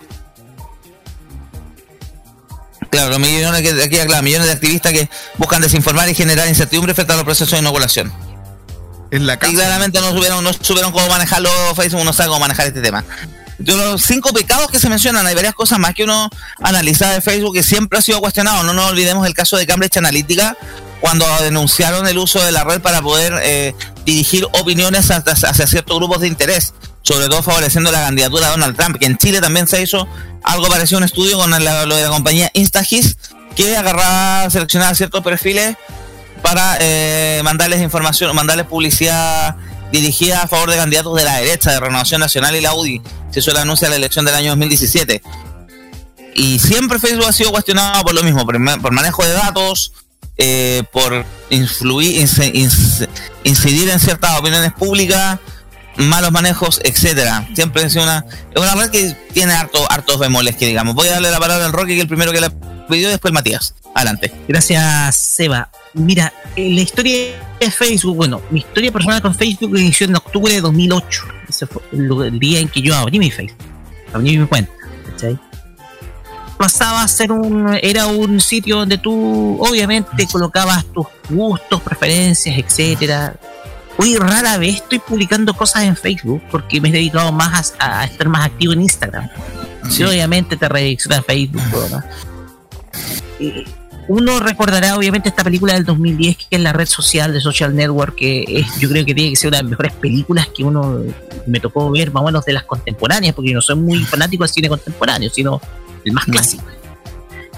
Claro, 2.90 3.11
los 3.11 3.18
millones, 3.18 3.62
que, 3.62 3.83
aquí, 3.83 3.97
claro, 4.07 4.23
millones 4.23 4.47
de 4.47 4.52
activistas 4.52 4.92
que 4.92 5.09
buscan 5.37 5.61
desinformar 5.61 6.09
y 6.09 6.14
generar 6.14 6.49
incertidumbre 6.49 6.95
frente 6.95 7.12
a 7.12 7.16
los 7.16 7.25
procesos 7.25 7.52
de 7.52 7.59
inoculación. 7.59 8.12
En 9.11 9.26
la 9.26 9.35
Y 9.35 9.54
claramente 9.54 10.00
no 10.00 10.12
supieron, 10.12 10.45
no 10.45 10.52
supieron 10.52 10.92
cómo 10.92 11.09
manejarlo 11.09 11.50
Facebook, 11.75 12.04
no 12.04 12.12
sabe 12.12 12.28
cómo 12.28 12.40
manejar 12.40 12.66
este 12.66 12.80
tema. 12.80 13.04
De 13.59 13.75
los 13.75 14.02
cinco 14.02 14.33
pecados 14.33 14.71
que 14.71 14.78
se 14.78 14.88
mencionan, 14.88 15.26
hay 15.26 15.35
varias 15.35 15.54
cosas 15.54 15.78
más 15.78 15.95
que 15.95 16.04
uno 16.04 16.30
analiza 16.62 17.11
de 17.11 17.21
Facebook 17.21 17.54
que 17.54 17.62
siempre 17.62 17.99
ha 17.99 18.02
sido 18.02 18.21
cuestionado. 18.21 18.62
No 18.62 18.73
nos 18.73 18.90
olvidemos 18.90 19.26
el 19.26 19.35
caso 19.35 19.57
de 19.57 19.66
Cambridge 19.66 19.97
Analytica, 19.97 20.57
cuando 21.00 21.25
denunciaron 21.40 22.07
el 22.07 22.18
uso 22.18 22.42
de 22.45 22.52
la 22.52 22.64
red 22.64 22.80
para 22.80 23.02
poder 23.02 23.35
eh, 23.42 23.75
dirigir 24.04 24.45
opiniones 24.52 25.11
hacia, 25.11 25.49
hacia, 25.50 25.66
ciertos 25.66 25.97
grupos 25.97 26.21
de 26.21 26.28
interés, 26.28 26.75
sobre 27.09 27.29
todo 27.29 27.43
favoreciendo 27.43 27.91
la 27.91 28.03
candidatura 28.03 28.49
de 28.49 28.50
Donald 28.50 28.77
Trump, 28.77 28.99
que 28.99 29.07
en 29.07 29.17
Chile 29.17 29.41
también 29.41 29.67
se 29.67 29.81
hizo 29.81 30.07
algo 30.43 30.69
parecido 30.69 30.99
a 30.99 31.00
un 31.00 31.05
estudio 31.05 31.38
con 31.38 31.50
la, 31.50 31.87
lo 31.87 31.97
de 31.97 32.03
la 32.03 32.11
compañía 32.11 32.50
Instagis, 32.53 33.17
que 33.57 33.75
agarraba, 33.79 34.50
seleccionaba 34.50 34.95
ciertos 34.95 35.23
perfiles 35.23 35.77
para 36.43 36.77
eh, 36.83 37.41
mandarles 37.45 37.81
información, 37.81 38.37
mandarles 38.37 38.67
publicidad 38.67 39.57
dirigida 39.91 40.43
a 40.43 40.49
favor 40.49 40.71
de 40.71 40.77
candidatos 40.77 41.17
de 41.17 41.25
la 41.25 41.37
derecha, 41.38 41.73
de 41.73 41.81
Renovación 41.81 42.21
Nacional 42.21 42.55
y 42.55 42.61
la 42.61 42.75
UDI. 42.75 43.00
Se 43.31 43.41
hizo 43.41 43.53
el 43.53 43.57
anuncio 43.57 43.87
de 43.87 43.93
la 43.93 43.97
elección 43.97 44.27
del 44.27 44.35
año 44.35 44.50
2017. 44.50 45.23
Y 46.35 46.59
siempre 46.59 46.99
Facebook 46.99 47.25
ha 47.27 47.33
sido 47.33 47.53
cuestionado 47.53 48.03
por 48.03 48.12
lo 48.12 48.23
mismo, 48.23 48.45
por, 48.45 48.93
manejo 48.93 49.25
de 49.25 49.33
datos, 49.33 49.95
eh, 50.37 50.83
por 50.93 51.25
influir, 51.49 52.21
incidir 53.45 53.88
en 53.88 53.99
ciertas 53.99 54.38
opiniones 54.38 54.75
públicas, 54.75 55.38
malos 55.99 56.33
manejos, 56.33 56.81
etcétera. 56.85 57.47
Siempre 57.55 57.83
es 57.83 57.97
una, 57.97 58.25
es 58.55 58.61
una 58.61 58.75
red 58.75 58.90
que 58.90 59.14
tiene 59.33 59.52
harto, 59.52 59.90
hartos 59.90 60.19
bemoles 60.19 60.57
que 60.57 60.67
digamos. 60.67 60.95
Voy 60.95 61.09
a 61.09 61.12
darle 61.12 61.31
la 61.31 61.38
palabra 61.38 61.67
al 61.67 61.73
Rocky, 61.73 61.95
que 61.95 62.02
el 62.02 62.09
primero 62.09 62.33
que 62.33 62.40
la 62.40 62.50
pidió, 62.88 63.09
después 63.09 63.33
Matías. 63.33 63.75
Adelante. 63.95 64.33
Gracias, 64.47 65.17
Seba. 65.17 65.71
Mira, 65.95 66.33
la 66.57 66.81
historia 66.81 67.12
de 67.59 67.71
Facebook, 67.71 68.17
bueno, 68.17 68.40
mi 68.50 68.61
historia 68.61 68.93
personal 68.93 69.21
con 69.21 69.35
Facebook 69.35 69.76
inició 69.76 70.07
en 70.07 70.17
octubre 70.17 70.52
de 70.52 70.61
2008. 70.61 71.23
Ese 71.49 71.67
fue 71.67 71.83
el 71.93 72.38
día 72.38 72.61
en 72.61 72.69
que 72.69 72.81
yo 72.83 72.95
abrí 72.95 73.19
mi 73.19 73.31
Facebook, 73.31 73.59
abrí 74.12 74.38
mi 74.38 74.47
cuenta, 74.47 74.71
¿cachai? 75.11 75.38
Pasaba 76.59 77.02
a 77.02 77.09
ser 77.09 77.33
un, 77.33 77.78
era 77.83 78.07
un 78.07 78.40
sitio 78.40 78.78
donde 78.78 78.99
tú 78.99 79.59
obviamente 79.61 80.26
colocabas 80.31 80.85
tus 80.93 81.07
gustos, 81.31 81.81
preferencias, 81.81 82.59
etcétera. 82.59 83.35
Hoy 83.99 84.17
rara 84.17 84.59
vez 84.59 84.76
estoy 84.76 85.00
publicando 85.00 85.55
cosas 85.55 85.83
en 85.83 85.97
Facebook 85.97 86.40
porque 86.50 86.81
me 86.81 86.88
he 86.88 86.93
dedicado 86.93 87.33
más 87.33 87.75
a, 87.78 88.00
a 88.00 88.05
estar 88.05 88.28
más 88.28 88.47
activo 88.47 88.73
en 88.73 88.83
Instagram. 88.83 89.28
Sí. 89.90 90.05
obviamente 90.05 90.57
te 90.57 90.69
redirecciona 90.69 91.19
a 91.19 91.23
Facebook, 91.23 91.62
¿no? 91.90 92.02
Eh, 93.40 93.64
uno 94.09 94.40
recordará 94.40 94.97
obviamente 94.97 95.28
esta 95.28 95.45
película 95.45 95.75
del 95.75 95.85
2010 95.85 96.37
que 96.37 96.57
es 96.57 96.61
la 96.61 96.73
red 96.73 96.87
social 96.87 97.33
de 97.33 97.40
Social 97.40 97.75
Network 97.75 98.14
que 98.17 98.45
es, 98.49 98.81
yo 98.81 98.88
creo 98.88 99.05
que 99.05 99.14
tiene 99.14 99.31
que 99.31 99.37
ser 99.37 99.49
una 99.49 99.59
de 99.59 99.62
las 99.64 99.71
mejores 99.71 99.93
películas 99.93 100.49
que 100.49 100.64
uno 100.64 101.02
me 101.47 101.61
tocó 101.61 101.90
ver 101.90 102.11
más 102.11 102.23
o 102.23 102.26
menos 102.26 102.45
de 102.45 102.55
las 102.55 102.64
contemporáneas 102.64 103.35
porque 103.35 103.50
yo 103.50 103.57
no 103.57 103.61
soy 103.61 103.76
muy 103.76 104.02
fanático 104.05 104.45
del 104.45 104.52
cine 104.52 104.69
contemporáneo 104.69 105.28
sino 105.31 105.61
el 106.05 106.12
más 106.12 106.25
clásico 106.25 106.64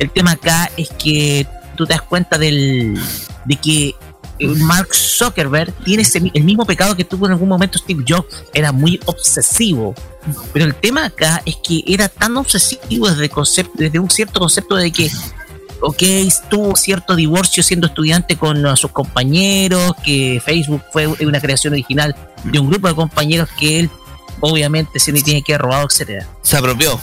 el 0.01 0.11
tema 0.11 0.33
acá 0.33 0.71
es 0.77 0.91
que 0.91 1.47
tú 1.77 1.87
te 1.87 1.93
das 1.93 2.03
cuenta 2.03 2.37
del 2.37 2.99
de 3.45 3.57
que 3.57 3.95
Mark 4.41 4.95
Zuckerberg 4.95 5.73
tiene 5.85 6.03
ese, 6.03 6.21
el 6.33 6.45
mismo 6.45 6.65
pecado 6.65 6.97
que 6.97 7.05
tuvo 7.05 7.27
en 7.27 7.33
algún 7.33 7.49
momento 7.49 7.79
Steve 7.79 8.05
Jobs 8.07 8.45
era 8.53 8.73
muy 8.73 9.01
obsesivo 9.07 9.95
pero 10.53 10.67
el 10.67 10.75
tema 10.75 11.07
acá 11.07 11.43
es 11.45 11.57
que 11.57 11.83
era 11.87 12.09
tan 12.09 12.37
obsesivo 12.37 13.09
desde, 13.09 13.29
concepto, 13.29 13.73
desde 13.77 13.99
un 13.99 14.11
cierto 14.11 14.41
concepto 14.41 14.77
de 14.77 14.93
que 14.93 15.11
ok, 15.81 16.03
tuvo 16.51 16.77
cierto 16.77 17.17
divorcio 17.17 17.63
siendo 17.63 17.87
estudiante 17.87 18.37
con 18.37 18.65
uh, 18.65 18.77
sus 18.77 18.91
compañeros, 18.91 19.95
que 20.05 20.41
Facebook 20.45 20.83
fue 20.93 21.07
una 21.07 21.41
creación 21.41 21.73
original 21.73 22.15
de 22.45 22.59
un 22.59 22.69
grupo 22.69 22.89
de 22.89 22.95
compañeros 22.95 23.49
que 23.59 23.81
él 23.81 23.91
obviamente 24.41 24.99
se 24.99 25.13
le 25.13 25.23
tiene 25.23 25.43
que 25.43 25.55
haber 25.55 25.63
robado, 25.63 25.87
etcétera. 25.87 26.29
Se 26.43 26.57
apropió. 26.57 27.01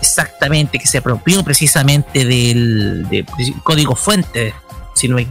Exactamente, 0.00 0.78
que 0.78 0.86
se 0.86 0.98
apropió 0.98 1.44
precisamente 1.44 2.24
del, 2.24 3.06
del 3.08 3.26
código 3.62 3.94
fuente, 3.94 4.54
si 4.94 5.08
no 5.08 5.16
me 5.16 5.28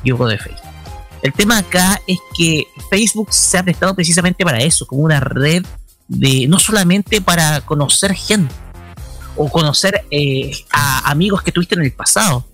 equivoco, 0.00 0.26
de 0.26 0.38
Facebook. 0.38 0.68
El 1.22 1.32
tema 1.32 1.58
acá 1.58 2.00
es 2.06 2.18
que 2.36 2.66
Facebook 2.90 3.32
se 3.32 3.58
ha 3.58 3.62
prestado 3.62 3.94
precisamente 3.94 4.44
para 4.44 4.58
eso, 4.58 4.86
como 4.86 5.02
una 5.02 5.20
red 5.20 5.64
de 6.06 6.46
no 6.48 6.58
solamente 6.58 7.20
para 7.20 7.60
conocer 7.62 8.14
gente, 8.14 8.54
o 9.36 9.48
conocer 9.48 10.04
eh, 10.10 10.50
a 10.72 11.10
amigos 11.10 11.42
que 11.42 11.52
tuviste 11.52 11.76
en 11.76 11.82
el 11.82 11.92
pasado, 11.92 12.44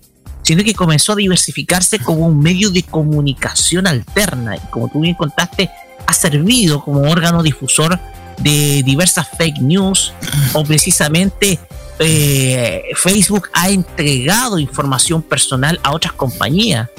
sino 0.43 0.63
que 0.63 0.75
comenzó 0.75 1.13
a 1.13 1.15
diversificarse 1.15 1.99
como 1.99 2.27
un 2.27 2.39
medio 2.39 2.69
de 2.69 2.83
comunicación 2.83 3.87
alterna 3.87 4.55
y 4.55 4.59
como 4.69 4.87
tú 4.87 4.99
bien 4.99 5.15
contaste, 5.15 5.69
ha 6.05 6.13
servido 6.13 6.83
como 6.83 7.09
órgano 7.09 7.41
difusor 7.41 7.99
de 8.37 8.83
diversas 8.83 9.27
fake 9.37 9.59
news 9.61 10.13
o 10.53 10.63
precisamente 10.63 11.59
eh, 11.97 12.83
Facebook 12.95 13.49
ha 13.53 13.69
entregado 13.69 14.59
información 14.59 15.23
personal 15.23 15.79
a 15.81 15.93
otras 15.93 16.13
compañías. 16.13 16.89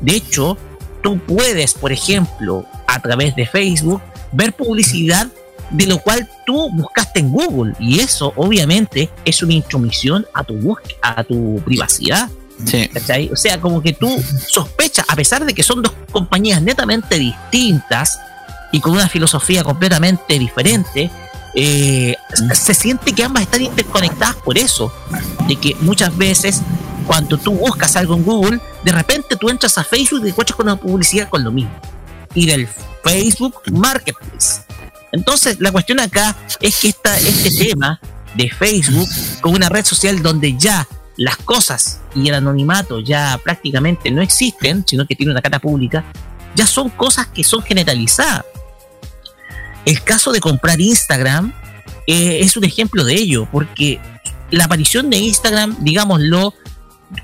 De 0.00 0.16
hecho, 0.16 0.56
tú 1.02 1.18
puedes, 1.18 1.74
por 1.74 1.92
ejemplo, 1.92 2.64
a 2.86 3.00
través 3.00 3.34
de 3.36 3.46
Facebook, 3.46 4.02
ver 4.32 4.52
publicidad 4.52 5.28
de 5.70 5.86
lo 5.86 5.98
cual 5.98 6.28
tú 6.46 6.70
buscaste 6.70 7.20
en 7.20 7.32
Google 7.32 7.74
y 7.80 8.00
eso 8.00 8.32
obviamente 8.36 9.10
es 9.24 9.42
una 9.42 9.54
intromisión 9.54 10.26
a 10.32 10.44
tu 10.44 10.76
a 11.02 11.24
tu 11.24 11.60
privacidad. 11.64 12.28
Sí. 12.64 12.88
O 13.30 13.36
sea, 13.36 13.60
como 13.60 13.82
que 13.82 13.92
tú 13.92 14.08
sospechas, 14.48 15.04
a 15.08 15.16
pesar 15.16 15.44
de 15.44 15.52
que 15.52 15.62
son 15.62 15.82
dos 15.82 15.92
compañías 16.10 16.62
netamente 16.62 17.18
distintas 17.18 18.18
y 18.72 18.80
con 18.80 18.92
una 18.92 19.08
filosofía 19.08 19.62
completamente 19.62 20.38
diferente, 20.38 21.10
eh, 21.54 22.16
se 22.54 22.74
siente 22.74 23.12
que 23.12 23.24
ambas 23.24 23.42
están 23.42 23.62
interconectadas 23.62 24.36
por 24.36 24.56
eso, 24.56 24.92
de 25.46 25.56
que 25.56 25.74
muchas 25.80 26.16
veces 26.16 26.62
cuando 27.06 27.38
tú 27.38 27.52
buscas 27.52 27.96
algo 27.96 28.14
en 28.14 28.24
Google, 28.24 28.60
de 28.86 28.92
repente 28.92 29.34
tú 29.34 29.50
entras 29.50 29.76
a 29.78 29.84
Facebook 29.84 30.20
y 30.20 30.22
te 30.22 30.28
encuentras 30.28 30.56
con 30.56 30.66
una 30.66 30.76
publicidad 30.76 31.28
con 31.28 31.42
lo 31.42 31.50
mismo. 31.50 31.72
Y 32.34 32.46
del 32.46 32.68
Facebook 33.02 33.60
Marketplace. 33.72 34.62
Entonces, 35.10 35.58
la 35.58 35.72
cuestión 35.72 35.98
acá 35.98 36.36
es 36.60 36.76
que 36.76 36.88
este 36.90 37.50
tema 37.58 37.98
de 38.36 38.48
Facebook, 38.48 39.08
como 39.40 39.56
una 39.56 39.68
red 39.68 39.84
social 39.84 40.22
donde 40.22 40.56
ya 40.56 40.86
las 41.16 41.36
cosas 41.38 41.98
y 42.14 42.28
el 42.28 42.34
anonimato 42.34 43.00
ya 43.00 43.40
prácticamente 43.42 44.08
no 44.12 44.22
existen, 44.22 44.84
sino 44.86 45.04
que 45.04 45.16
tiene 45.16 45.32
una 45.32 45.42
cara 45.42 45.58
pública, 45.58 46.04
ya 46.54 46.64
son 46.64 46.88
cosas 46.90 47.26
que 47.26 47.42
son 47.42 47.62
generalizadas. 47.62 48.44
el 49.84 50.00
caso 50.04 50.30
de 50.30 50.38
comprar 50.38 50.80
Instagram 50.80 51.52
eh, 52.06 52.38
es 52.40 52.56
un 52.56 52.62
ejemplo 52.62 53.04
de 53.04 53.14
ello, 53.14 53.48
porque 53.50 53.98
la 54.52 54.66
aparición 54.66 55.10
de 55.10 55.16
Instagram, 55.16 55.76
digámoslo, 55.80 56.54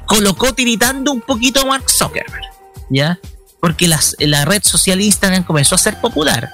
colocó 0.06 0.54
tiritando 0.54 1.12
un 1.12 1.20
poquito 1.20 1.60
a 1.60 1.64
Mark 1.64 1.90
Zuckerberg, 1.90 2.44
¿ya? 2.90 3.18
Porque 3.60 3.88
las, 3.88 4.16
la 4.18 4.44
red 4.44 4.62
social 4.62 5.00
Instagram 5.00 5.44
comenzó 5.44 5.74
a 5.74 5.78
ser 5.78 6.00
popular. 6.00 6.50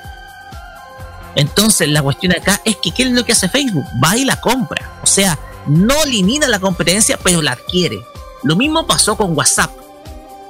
Entonces, 1.34 1.88
la 1.88 2.02
cuestión 2.02 2.32
acá 2.32 2.60
es 2.64 2.76
que 2.76 2.90
¿qué 2.90 3.04
es 3.04 3.10
lo 3.10 3.24
que 3.24 3.32
hace 3.32 3.48
Facebook? 3.48 3.84
Va 4.02 4.16
y 4.16 4.24
la 4.24 4.40
compra. 4.40 4.98
O 5.02 5.06
sea, 5.06 5.38
no 5.66 6.02
elimina 6.04 6.48
la 6.48 6.58
competencia, 6.58 7.18
pero 7.22 7.42
la 7.42 7.52
adquiere. 7.52 8.00
Lo 8.42 8.56
mismo 8.56 8.86
pasó 8.86 9.16
con 9.16 9.36
WhatsApp, 9.36 9.70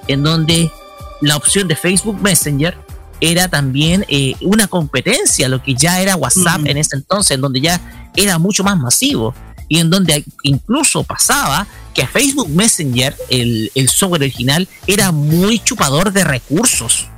en 0.06 0.22
donde 0.22 0.70
la 1.20 1.36
opción 1.36 1.68
de 1.68 1.76
Facebook 1.76 2.20
Messenger 2.20 2.76
era 3.20 3.48
también 3.48 4.04
eh, 4.08 4.34
una 4.42 4.68
competencia, 4.68 5.48
lo 5.48 5.62
que 5.62 5.74
ya 5.74 6.00
era 6.00 6.16
WhatsApp 6.16 6.60
en 6.66 6.76
ese 6.76 6.96
entonces, 6.96 7.32
en 7.32 7.40
donde 7.40 7.60
ya 7.60 7.80
era 8.14 8.38
mucho 8.38 8.62
más 8.62 8.78
masivo 8.78 9.34
y 9.68 9.78
en 9.78 9.90
donde 9.90 10.24
incluso 10.42 11.02
pasaba 11.04 11.66
que 11.98 12.06
Facebook 12.06 12.48
Messenger, 12.48 13.16
el, 13.28 13.88
software 13.88 14.22
original, 14.22 14.68
era 14.86 15.10
muy 15.10 15.58
chupador 15.58 16.12
de 16.12 16.22
recursos. 16.22 17.08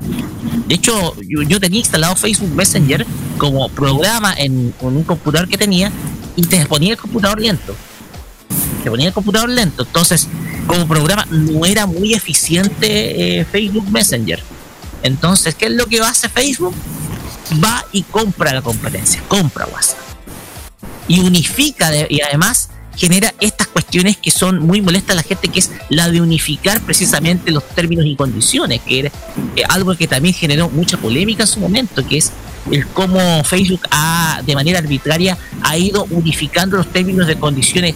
De 0.67 0.75
hecho, 0.75 1.15
yo, 1.21 1.61
tenía 1.61 1.81
instalado 1.81 2.17
Facebook 2.17 2.49
Messenger 2.55 3.07
como 3.37 3.69
programa 3.69 4.33
en, 4.39 4.73
un 4.81 5.05
computador 5.05 5.51
que 5.51 5.59
tenía 5.59 5.93
y 6.35 6.47
te 6.47 6.65
ponía 6.65 6.93
el 6.93 6.97
computador 6.97 7.43
lento. 7.43 7.77
Te 8.83 8.89
ponía 8.89 9.09
el 9.09 9.13
computador 9.13 9.51
lento. 9.51 9.83
Entonces, 9.83 10.27
como 10.67 10.89
programa, 10.89 11.27
no 11.31 11.67
era 11.67 11.85
muy 11.85 12.15
eficiente 12.15 13.41
eh, 13.41 13.45
Facebook 13.45 13.87
Messenger. 13.91 14.43
Entonces, 15.03 15.55
¿qué 15.55 15.67
es 15.67 15.73
lo 15.73 15.89
que 15.89 16.01
hace 16.01 16.31
Facebook? 16.31 16.75
Va 17.63 17.85
y 17.93 18.03
compra 18.05 18.55
la 18.55 18.63
competencia, 18.63 19.23
compra 19.29 19.67
WhatsApp. 19.67 19.99
Y 21.07 21.21
unifica, 21.21 21.91
y 22.09 22.23
además 22.23 22.70
genera 23.01 23.35
estas 23.41 23.67
cuestiones 23.69 24.19
que 24.19 24.31
son 24.31 24.59
muy 24.59 24.83
molestas 24.83 25.13
a 25.13 25.17
la 25.17 25.23
gente, 25.23 25.49
que 25.49 25.59
es 25.59 25.71
la 25.89 26.11
de 26.11 26.21
unificar 26.21 26.83
precisamente 26.83 27.51
los 27.51 27.67
términos 27.69 28.05
y 28.05 28.15
condiciones, 28.15 28.83
que 28.87 29.01
era 29.01 29.13
eh, 29.57 29.63
algo 29.71 29.97
que 29.97 30.07
también 30.07 30.35
generó 30.35 30.69
mucha 30.69 30.99
polémica 30.99 31.45
en 31.45 31.47
su 31.47 31.61
momento, 31.61 32.07
que 32.07 32.19
es 32.19 32.31
el 32.71 32.87
cómo 32.89 33.43
Facebook 33.43 33.81
ha, 33.91 34.43
de 34.45 34.55
manera 34.55 34.81
arbitraria, 34.81 35.39
ha 35.63 35.79
ido 35.79 36.07
unificando 36.11 36.77
los 36.77 36.93
términos 36.93 37.27
de 37.27 37.37
condiciones 37.37 37.95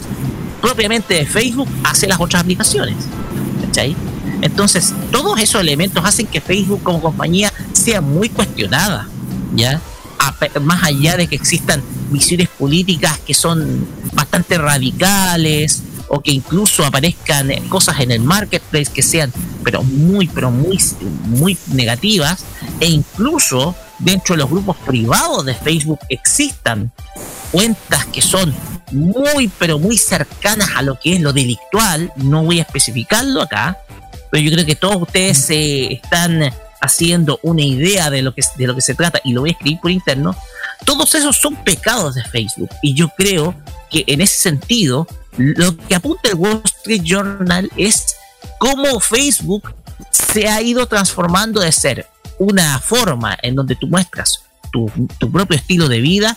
propiamente 0.63 1.13
de 1.13 1.27
Facebook 1.27 1.69
hacia 1.85 2.09
las 2.09 2.19
otras 2.19 2.43
aplicaciones. 2.43 2.97
¿Cachai? 3.67 3.95
Entonces, 4.41 4.95
todos 5.13 5.39
esos 5.39 5.61
elementos 5.61 6.03
hacen 6.03 6.27
que 6.27 6.41
Facebook 6.41 6.83
como 6.83 7.03
compañía 7.03 7.53
sea 7.75 8.01
muy 8.01 8.31
cuestionada, 8.31 9.07
¿ya? 9.55 9.83
Más 10.63 10.85
allá 10.85 11.17
de 11.17 11.27
que 11.27 11.37
existan 11.37 11.83
visiones 12.11 12.49
políticas 12.49 13.19
que 13.21 13.35
son 13.35 13.87
bastante 14.13 14.59
radicales 14.59 15.83
o 16.09 16.21
que 16.21 16.31
incluso 16.31 16.85
aparezcan 16.85 17.51
cosas 17.69 18.01
en 18.01 18.11
el 18.11 18.21
marketplace 18.21 18.93
que 18.93 19.03
sean 19.03 19.33
pero 19.65 19.83
muy 19.83 20.29
pero 20.29 20.51
muy 20.51 20.79
muy 21.27 21.59
negativas 21.69 22.45
e 22.81 22.87
incluso 22.87 23.75
dentro 23.99 24.35
de 24.35 24.43
los 24.43 24.51
grupos 24.51 24.77
privados 24.87 25.45
de 25.45 25.55
Facebook 25.55 26.01
existan 26.09 26.93
cuentas 27.51 28.07
que 28.07 28.21
son 28.21 28.55
muy 28.93 29.51
pero 29.59 29.79
muy 29.79 29.97
cercanas 29.97 30.71
a 30.77 30.83
lo 30.83 30.99
que 30.99 31.15
es 31.15 31.21
lo 31.21 31.33
delictual, 31.33 32.13
no 32.17 32.45
voy 32.45 32.59
a 32.61 32.63
especificarlo 32.63 33.43
acá, 33.43 33.79
pero 34.31 34.43
yo 34.43 34.53
creo 34.53 34.67
que 34.67 34.77
todos 34.77 35.03
ustedes 35.03 35.39
se 35.39 35.95
están 35.95 36.53
haciendo 36.85 37.41
una 37.43 37.63
idea 37.63 38.11
de 38.11 38.23
lo 38.23 38.35
que 38.35 38.43
de 38.57 38.67
lo 38.67 38.75
que 38.75 38.81
se 38.81 38.95
trata 38.95 39.21
y 39.25 39.33
lo 39.33 39.41
voy 39.41 39.51
a 39.51 39.53
escribir 39.53 39.81
por 39.81 39.91
interno, 39.91 40.37
todos 40.85 41.15
esos 41.15 41.37
son 41.37 41.57
pecados 41.65 42.15
de 42.15 42.25
Facebook. 42.25 42.71
Y 42.83 42.95
yo 42.95 43.09
creo 43.17 43.55
que 43.91 44.05
en 44.07 44.21
ese 44.21 44.37
sentido 44.37 45.07
lo 45.37 45.77
que 45.77 45.95
apunta 45.95 46.29
el 46.29 46.37
Wall 46.37 46.63
Street 46.65 47.03
Journal 47.03 47.71
es 47.77 48.17
cómo 48.59 49.01
Facebook 49.01 49.75
se 50.11 50.49
ha 50.49 50.61
ido 50.61 50.87
transformando 50.87 51.61
de 51.61 51.73
ser 51.73 52.07
una 52.39 52.79
forma 52.79 53.37
en 53.43 53.55
donde 53.55 53.77
tú 53.77 53.87
muestras 53.87 54.43
tu, 54.73 54.91
tu 55.19 55.31
propio 55.31 55.57
estilo 55.57 55.89
de 55.89 56.01
vida 56.01 56.37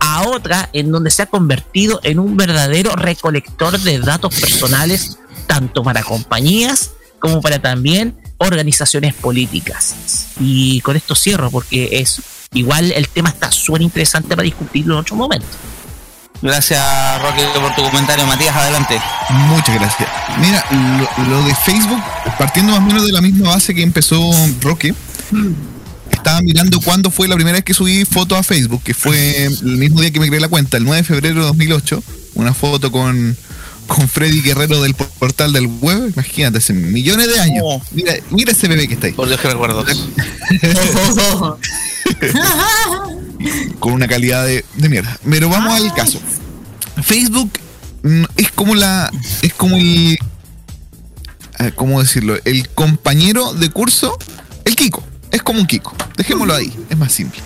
a 0.00 0.28
otra 0.28 0.68
en 0.72 0.90
donde 0.90 1.10
se 1.10 1.22
ha 1.22 1.26
convertido 1.26 2.00
en 2.02 2.18
un 2.18 2.36
verdadero 2.36 2.96
recolector 2.96 3.78
de 3.78 3.98
datos 4.00 4.34
personales 4.38 5.18
tanto 5.46 5.82
para 5.82 6.02
compañías 6.02 6.92
como 7.18 7.40
para 7.40 7.58
también 7.60 8.16
organizaciones 8.38 9.14
políticas. 9.14 9.94
Y 10.40 10.80
con 10.80 10.96
esto 10.96 11.14
cierro 11.14 11.50
porque 11.50 11.88
es 11.92 12.20
igual 12.54 12.92
el 12.92 13.08
tema 13.08 13.30
está 13.30 13.50
súper 13.50 13.82
interesante 13.82 14.28
para 14.30 14.42
discutirlo 14.42 14.94
en 14.94 15.00
otro 15.00 15.16
momento. 15.16 15.46
Gracias, 16.42 16.82
Roque, 17.22 17.46
por 17.58 17.74
tu 17.74 17.82
comentario. 17.82 18.26
Matías, 18.26 18.54
adelante. 18.54 19.00
Muchas 19.30 19.74
gracias. 19.76 20.08
Mira, 20.38 20.64
lo, 21.28 21.42
de 21.42 21.54
Facebook, 21.54 22.02
partiendo 22.38 22.72
más 22.72 22.80
o 22.80 22.86
menos 22.86 23.06
de 23.06 23.12
la 23.12 23.22
misma 23.22 23.50
base 23.50 23.74
que 23.74 23.82
empezó 23.82 24.20
Roque, 24.60 24.94
estaba 26.10 26.42
mirando 26.42 26.80
cuándo 26.80 27.10
fue 27.10 27.28
la 27.28 27.36
primera 27.36 27.56
vez 27.56 27.64
que 27.64 27.72
subí 27.72 28.04
foto 28.04 28.36
a 28.36 28.42
Facebook, 28.42 28.82
que 28.82 28.92
fue 28.92 29.46
el 29.46 29.78
mismo 29.78 30.00
día 30.00 30.10
que 30.10 30.20
me 30.20 30.28
creé 30.28 30.40
la 30.40 30.48
cuenta, 30.48 30.76
el 30.76 30.84
9 30.84 30.98
de 30.98 31.04
febrero 31.04 31.40
de 31.40 31.46
2008, 31.46 32.02
una 32.34 32.52
foto 32.52 32.92
con 32.92 33.36
con 33.86 34.08
Freddy 34.08 34.40
Guerrero 34.40 34.82
del 34.82 34.94
portal 34.94 35.52
del 35.52 35.66
web, 35.66 36.10
imagínate, 36.12 36.58
hace 36.58 36.72
millones 36.72 37.28
de 37.28 37.40
años. 37.40 37.62
Oh. 37.64 37.82
Mira, 37.92 38.14
mira 38.30 38.52
ese 38.52 38.68
bebé 38.68 38.88
que 38.88 38.94
está 38.94 39.06
ahí. 39.06 39.12
Por 39.12 39.28
Dios 39.28 39.40
que 39.40 39.48
recuerdo. 39.48 39.84
con 43.78 43.92
una 43.92 44.08
calidad 44.08 44.46
de, 44.46 44.64
mierda. 44.88 45.18
Pero 45.28 45.48
vamos 45.48 45.80
al 45.80 45.92
caso. 45.94 46.20
Facebook 47.02 47.50
mm, 48.02 48.24
es 48.36 48.50
como 48.52 48.74
la. 48.74 49.10
es 49.42 49.54
como 49.54 49.76
el. 49.76 50.18
¿Cómo 51.76 52.00
decirlo? 52.00 52.36
El 52.44 52.68
compañero 52.70 53.54
de 53.54 53.70
curso, 53.70 54.18
el 54.64 54.76
Kiko. 54.76 55.02
Es 55.30 55.42
como 55.42 55.60
un 55.60 55.66
Kiko. 55.66 55.94
Dejémoslo 56.16 56.54
ahí, 56.54 56.72
es 56.90 56.98
más 56.98 57.12
simple. 57.12 57.40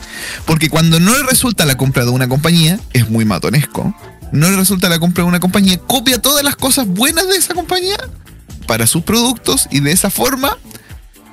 Porque 0.44 0.68
cuando 0.68 0.98
no 0.98 1.16
le 1.16 1.22
resulta 1.24 1.64
la 1.64 1.76
compra 1.76 2.04
de 2.04 2.10
una 2.10 2.28
compañía, 2.28 2.80
es 2.92 3.08
muy 3.08 3.24
matonesco 3.24 3.94
no 4.32 4.50
le 4.50 4.56
resulta 4.56 4.88
la 4.88 4.98
compra 4.98 5.24
de 5.24 5.28
una 5.28 5.40
compañía, 5.40 5.78
copia 5.78 6.20
todas 6.20 6.44
las 6.44 6.56
cosas 6.56 6.86
buenas 6.86 7.28
de 7.28 7.36
esa 7.36 7.54
compañía 7.54 7.96
para 8.66 8.86
sus 8.86 9.02
productos 9.02 9.68
y 9.70 9.80
de 9.80 9.92
esa 9.92 10.10
forma 10.10 10.56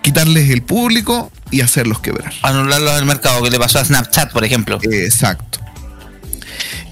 quitarles 0.02 0.50
el 0.50 0.62
público 0.62 1.32
y 1.52 1.62
hacerlos 1.62 2.00
quebrar. 2.00 2.34
Anularlos 2.42 2.96
del 2.96 3.06
mercado, 3.06 3.44
que 3.44 3.50
le 3.50 3.60
pasó 3.60 3.80
a 3.80 3.86
Snapchat, 3.86 4.32
por 4.32 4.46
ejemplo. 4.46 4.80
Exacto. 4.84 5.60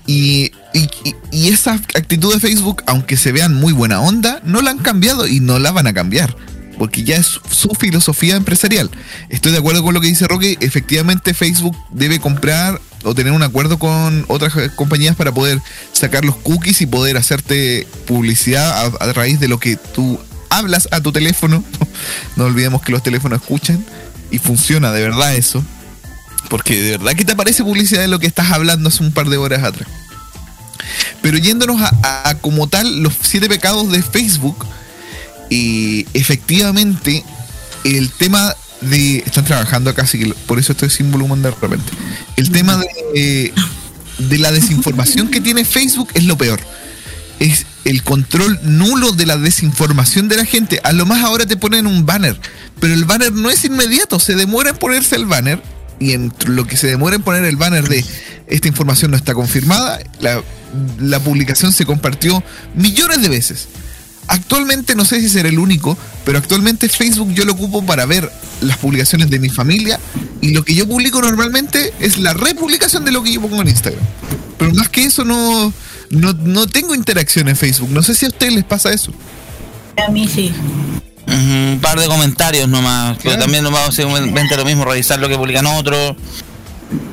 Y, 0.06 0.52
y, 0.74 1.48
esa 1.48 1.74
actitud 1.74 2.34
de 2.34 2.40
Facebook, 2.40 2.84
aunque 2.88 3.16
se 3.16 3.32
vean 3.32 3.54
muy 3.54 3.72
buena 3.72 4.02
onda, 4.02 4.42
no 4.44 4.62
la 4.62 4.72
han 4.72 4.80
cambiado 4.80 5.28
y 5.28 5.40
no 5.40 5.60
la 5.60 5.72
van 5.72 5.88
a 5.88 5.94
cambiar 5.94 6.36
porque 6.78 7.04
ya 7.04 7.18
es 7.18 7.40
su 7.50 7.70
filosofía 7.70 8.36
empresarial. 8.36 8.90
Estoy 9.30 9.52
de 9.52 9.60
acuerdo 9.60 9.84
con 9.84 9.94
lo 9.94 10.02
que 10.02 10.08
dice 10.08 10.28
Roque, 10.28 10.58
efectivamente 10.60 11.34
Facebook 11.34 11.78
debe 11.92 12.20
comprar 12.20 12.82
o 13.04 13.14
tener 13.16 13.34
un 13.34 13.44
acuerdo 13.44 13.80
con 13.80 14.26
otras 14.28 14.54
compañías 14.76 15.16
para 15.16 15.34
poder 15.34 15.62
sacar 15.92 16.26
los 16.26 16.36
cookies 16.38 16.82
y 16.82 16.86
poder 16.86 17.18
hacerte 17.18 17.88
publicidad 18.06 18.94
a, 19.00 19.14
raíz 19.14 19.40
de 19.40 19.48
lo 19.48 19.60
que 19.60 19.76
tú 19.76 20.20
hablas 20.50 20.88
a 20.92 21.02
tu 21.02 21.12
teléfono. 21.12 21.64
no 22.36 22.46
olvidemos 22.46 22.82
que 22.82 22.92
los 22.92 23.04
teléfonos 23.04 23.42
escuchan 23.42 23.84
y 24.32 24.40
funciona 24.40 24.92
de 24.92 25.02
verdad 25.02 25.36
eso. 25.36 25.64
Porque 26.50 26.82
de 26.82 26.98
verdad 26.98 27.14
que 27.14 27.26
te 27.26 27.32
aparece 27.32 27.64
publicidad 27.64 28.02
de 28.02 28.08
lo 28.08 28.20
que 28.20 28.28
estás 28.28 28.52
hablando 28.52 28.90
hace 28.90 29.04
un 29.04 29.12
par 29.12 29.30
de 29.30 29.38
horas 29.38 29.64
atrás. 29.64 29.88
Pero 31.22 31.38
yéndonos 31.38 31.82
a 31.82 32.36
como 32.42 32.68
tal 32.68 33.02
los 33.02 33.14
siete 33.22 33.48
pecados 33.48 33.90
de 33.92 34.04
Facebook, 34.04 34.66
y 35.54 36.08
efectivamente, 36.16 37.24
el 37.84 38.10
tema 38.12 38.56
de. 38.84 39.18
Están 39.18 39.46
trabajando 39.46 39.90
acá, 39.90 40.04
así 40.04 40.20
que 40.20 40.34
por 40.48 40.60
eso 40.60 40.74
estoy 40.74 40.90
sin 40.90 41.12
volumen 41.12 41.42
de 41.42 41.52
repente. 41.52 41.92
El 42.36 42.52
tema 42.52 42.78
de, 43.14 43.54
de 44.18 44.38
la 44.38 44.52
desinformación 44.52 45.30
que 45.30 45.42
tiene 45.42 45.66
Facebook 45.66 46.10
es 46.14 46.26
lo 46.26 46.38
peor. 46.38 46.60
Es 47.40 47.66
el 47.86 48.04
control 48.04 48.60
nulo 48.64 49.12
de 49.12 49.26
la 49.26 49.38
desinformación 49.38 50.30
de 50.30 50.38
la 50.38 50.46
gente. 50.46 50.80
A 50.84 50.92
lo 50.94 51.06
más 51.06 51.24
ahora 51.24 51.46
te 51.46 51.58
ponen 51.58 51.88
un 51.88 52.06
banner, 52.06 52.40
pero 52.80 52.94
el 52.94 53.06
banner 53.06 53.32
no 53.34 53.50
es 53.50 53.66
inmediato, 53.66 54.20
se 54.20 54.36
demora 54.36 54.72
en 54.72 54.78
ponerse 54.78 55.16
el 55.16 55.26
banner. 55.26 55.62
Y 56.00 56.14
en 56.14 56.34
lo 56.48 56.66
que 56.66 56.76
se 56.76 56.88
demora 56.88 57.16
en 57.16 57.22
poner 57.22 57.46
el 57.46 57.56
banner 57.56 57.88
de 57.88 58.04
esta 58.48 58.68
información 58.68 59.12
no 59.12 59.18
está 59.18 59.34
confirmada, 59.34 60.00
la, 60.20 60.42
la 61.00 61.20
publicación 61.20 61.72
se 61.72 61.86
compartió 61.86 62.44
millones 62.76 63.22
de 63.22 63.30
veces. 63.30 63.68
Actualmente 64.28 64.96
no 64.96 65.06
sé 65.06 65.20
si 65.20 65.30
será 65.30 65.50
el 65.50 65.60
único, 65.60 65.98
pero 66.26 66.38
actualmente 66.38 66.88
Facebook 66.90 67.34
yo 67.34 67.46
lo 67.46 67.54
ocupo 67.54 67.86
para 67.86 68.06
ver 68.06 68.32
las 68.62 68.78
publicaciones 68.78 69.30
de 69.30 69.40
mi 69.40 69.50
familia 69.50 70.00
y 70.42 70.52
lo 70.54 70.64
que 70.64 70.74
yo 70.74 70.88
publico 70.88 71.22
normalmente 71.22 71.94
es 72.00 72.18
la 72.18 72.34
republicación 72.34 73.04
de 73.06 73.12
lo 73.12 73.24
que 73.24 73.34
yo 73.34 73.42
pongo 73.42 73.62
en 73.62 73.68
Instagram. 73.68 74.04
Pero 74.58 74.74
más 74.74 74.90
que 74.90 75.04
eso 75.04 75.26
no, 75.26 75.74
no, 76.10 76.68
tengo 76.68 76.96
interacción 76.96 77.50
en 77.50 77.56
Facebook. 77.56 77.90
No 77.90 78.02
sé 78.02 78.16
si 78.16 78.26
a 78.26 78.30
ustedes 78.30 78.54
les 78.54 78.64
pasa 78.64 78.92
eso. 78.94 79.12
A 80.08 80.10
mí 80.10 80.28
sí. 80.28 80.54
un 81.28 81.80
par 81.82 82.00
de 82.00 82.08
comentarios 82.08 82.68
nomás, 82.70 83.18
pero 83.22 83.38
también 83.38 83.64
no 83.64 83.72
vamos 83.72 83.88
a 83.88 83.92
hacer 83.92 84.06
lo 84.06 84.66
mismo, 84.66 84.86
revisar 84.86 85.20
lo 85.20 85.28
que 85.28 85.38
publican 85.38 85.66
otros. 85.68 86.16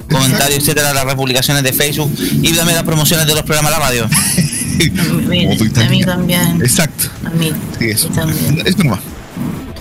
comentarios, 0.09 0.61
etcétera, 0.61 0.95
las 0.95 1.05
republicaciones 1.05 1.63
de 1.63 1.73
Facebook 1.73 2.13
y 2.19 2.53
también 2.53 2.77
las 2.77 2.85
promociones 2.85 3.27
de 3.27 3.35
los 3.35 3.43
programas 3.43 3.73
de 3.73 3.79
la 3.79 3.85
radio. 3.85 4.09
Mira, 5.29 5.57
tú 5.57 5.65
a 5.65 5.67
mí 5.67 5.71
también. 5.71 6.07
también. 6.07 6.63
Exacto. 6.63 7.05
A 7.27 7.31
mí, 7.31 7.53
Sí, 7.79 7.85
eso. 7.87 8.09
yo 8.09 8.15
también. 8.15 8.63
Eso 8.67 8.79
nomás. 8.85 9.01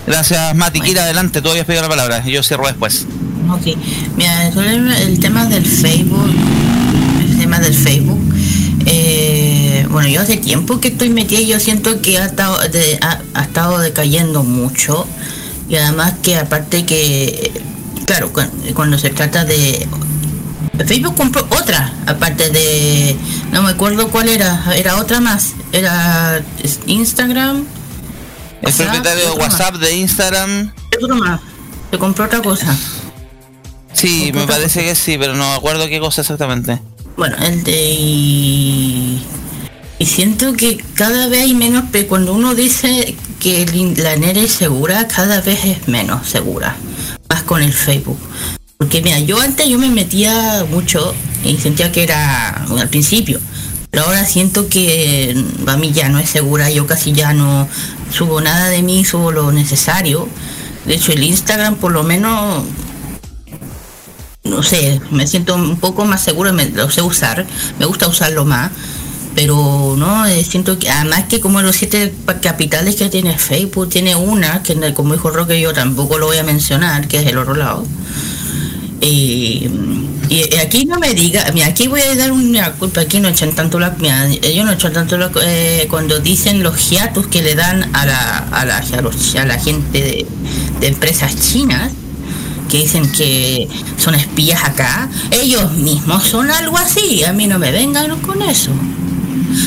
Gracias, 0.06 0.54
Mati. 0.54 0.80
Kira, 0.80 1.04
adelante, 1.04 1.40
tú 1.42 1.50
habías 1.50 1.66
pedido 1.66 1.82
la 1.82 1.88
palabra. 1.88 2.24
Yo 2.26 2.42
cierro 2.42 2.66
después. 2.66 3.06
Ok, 3.50 3.76
mira, 4.16 4.48
el, 4.48 4.90
el 4.92 5.20
tema 5.20 5.46
del 5.46 5.64
Facebook, 5.66 6.30
el 7.20 7.38
tema 7.38 7.58
del 7.58 7.74
Facebook, 7.74 8.20
eh, 8.86 9.86
bueno, 9.90 10.08
yo 10.08 10.20
hace 10.20 10.36
tiempo 10.36 10.80
que 10.80 10.88
estoy 10.88 11.10
metida 11.10 11.40
y 11.40 11.46
yo 11.48 11.58
siento 11.60 12.00
que 12.00 12.18
ha 12.18 12.26
estado, 12.26 12.58
de- 12.68 12.98
ha, 13.02 13.20
ha 13.34 13.42
estado 13.42 13.78
decayendo 13.78 14.42
mucho 14.44 15.06
y 15.68 15.76
además 15.76 16.14
que 16.22 16.36
aparte 16.36 16.84
que, 16.86 17.50
claro, 18.06 18.32
cu- 18.32 18.42
cuando 18.74 18.98
se 18.98 19.10
trata 19.10 19.44
de... 19.44 19.86
Facebook 20.86 21.14
compró 21.16 21.46
otra, 21.50 21.92
aparte 22.06 22.50
de, 22.50 23.16
no 23.52 23.62
me 23.62 23.70
acuerdo 23.70 24.08
cuál 24.08 24.28
era, 24.28 24.74
era 24.74 24.96
otra 24.96 25.20
más, 25.20 25.52
era 25.72 26.42
Instagram. 26.86 27.64
El 28.62 28.66
WhatsApp, 28.66 28.86
propietario 28.86 29.22
de 29.22 29.28
más. 29.30 29.38
WhatsApp, 29.38 29.74
de 29.76 29.96
Instagram. 29.96 30.72
Otra 31.02 31.14
más, 31.16 31.40
se 31.90 31.98
compró 31.98 32.24
otra 32.24 32.40
cosa. 32.40 32.76
Sí, 33.92 34.30
me 34.32 34.46
parece 34.46 34.84
que 34.84 34.94
sí, 34.94 35.18
pero 35.18 35.34
no 35.34 35.50
me 35.50 35.56
acuerdo 35.56 35.88
qué 35.88 35.98
cosa 36.00 36.20
exactamente. 36.20 36.80
Bueno, 37.16 37.36
el 37.38 37.62
de... 37.64 37.72
Y, 37.72 39.22
y 39.98 40.06
siento 40.06 40.54
que 40.54 40.82
cada 40.94 41.28
vez 41.28 41.42
hay 41.42 41.54
menos, 41.54 41.84
pero 41.92 42.08
cuando 42.08 42.32
uno 42.32 42.54
dice 42.54 43.16
que 43.38 43.66
la 43.96 44.16
NER 44.16 44.38
es 44.38 44.52
segura, 44.52 45.08
cada 45.08 45.40
vez 45.40 45.64
es 45.64 45.88
menos 45.88 46.26
segura. 46.28 46.76
Más 47.28 47.42
con 47.42 47.62
el 47.62 47.72
Facebook. 47.72 48.18
Porque 48.80 49.02
mira, 49.02 49.18
yo 49.18 49.38
antes 49.38 49.68
yo 49.68 49.78
me 49.78 49.90
metía 49.90 50.64
mucho 50.70 51.14
y 51.44 51.58
sentía 51.58 51.92
que 51.92 52.02
era 52.02 52.64
al 52.64 52.88
principio. 52.88 53.38
Pero 53.90 54.04
ahora 54.04 54.24
siento 54.24 54.70
que 54.70 55.36
a 55.66 55.76
mí 55.76 55.92
ya 55.92 56.08
no 56.08 56.18
es 56.18 56.30
segura, 56.30 56.70
yo 56.70 56.86
casi 56.86 57.12
ya 57.12 57.34
no 57.34 57.68
subo 58.10 58.40
nada 58.40 58.70
de 58.70 58.82
mí, 58.82 59.04
subo 59.04 59.32
lo 59.32 59.52
necesario. 59.52 60.26
De 60.86 60.94
hecho, 60.94 61.12
el 61.12 61.22
Instagram 61.22 61.74
por 61.76 61.92
lo 61.92 62.04
menos 62.04 62.64
no 64.44 64.62
sé, 64.62 64.98
me 65.10 65.26
siento 65.26 65.56
un 65.56 65.78
poco 65.78 66.06
más 66.06 66.24
seguro, 66.24 66.50
me, 66.54 66.64
lo 66.70 66.90
sé 66.90 67.02
usar, 67.02 67.46
me 67.78 67.84
gusta 67.84 68.08
usarlo 68.08 68.46
más, 68.46 68.70
pero 69.34 69.94
no, 69.98 70.24
eh, 70.24 70.42
siento 70.42 70.78
que 70.78 70.88
además 70.88 71.24
que 71.28 71.38
como 71.38 71.60
los 71.60 71.76
siete 71.76 72.14
capitales 72.40 72.96
que 72.96 73.10
tiene 73.10 73.38
Facebook, 73.38 73.90
tiene 73.90 74.16
una, 74.16 74.62
que 74.62 74.94
como 74.94 75.12
dijo 75.12 75.28
Roque 75.28 75.60
yo 75.60 75.74
tampoco 75.74 76.16
lo 76.16 76.28
voy 76.28 76.38
a 76.38 76.44
mencionar, 76.44 77.08
que 77.08 77.18
es 77.18 77.26
el 77.26 77.36
otro 77.36 77.54
lado. 77.54 77.84
Y, 79.00 79.68
aquí 80.62 80.84
no 80.84 80.98
me 80.98 81.14
diga, 81.14 81.44
mira, 81.54 81.66
aquí 81.66 81.88
voy 81.88 82.02
a 82.02 82.14
dar 82.14 82.32
una 82.32 82.72
culpa, 82.72 83.00
aquí 83.00 83.18
no 83.18 83.28
echan 83.28 83.52
tanto 83.52 83.80
la, 83.80 83.96
mira, 83.98 84.28
ellos 84.42 84.64
no 84.64 84.72
echan 84.72 84.92
tanto 84.92 85.16
la, 85.16 85.30
eh, 85.42 85.86
cuando 85.90 86.20
dicen 86.20 86.62
los 86.62 86.90
hiatus 86.90 87.26
que 87.26 87.42
le 87.42 87.54
dan 87.54 87.90
a 87.94 88.06
la, 88.06 88.38
a 88.38 88.64
la, 88.64 88.78
a 88.78 89.44
la 89.44 89.58
gente 89.58 90.26
de, 90.80 90.86
empresas 90.86 91.34
chinas, 91.36 91.92
que 92.68 92.78
dicen 92.78 93.10
que 93.10 93.68
son 93.96 94.14
espías 94.14 94.62
acá, 94.64 95.08
ellos 95.30 95.72
mismos 95.72 96.22
son 96.24 96.50
algo 96.50 96.78
así, 96.78 97.24
a 97.24 97.32
mí 97.32 97.46
no 97.46 97.58
me 97.58 97.72
vengan 97.72 98.20
con 98.20 98.42
eso. 98.42 98.70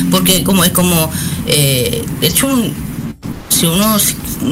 Porque 0.09 0.43
como 0.43 0.63
es 0.63 0.71
como, 0.71 1.11
eh, 1.45 2.05
hecho, 2.21 2.47
un- 2.47 2.73
si 3.63 3.67
uno 3.67 3.95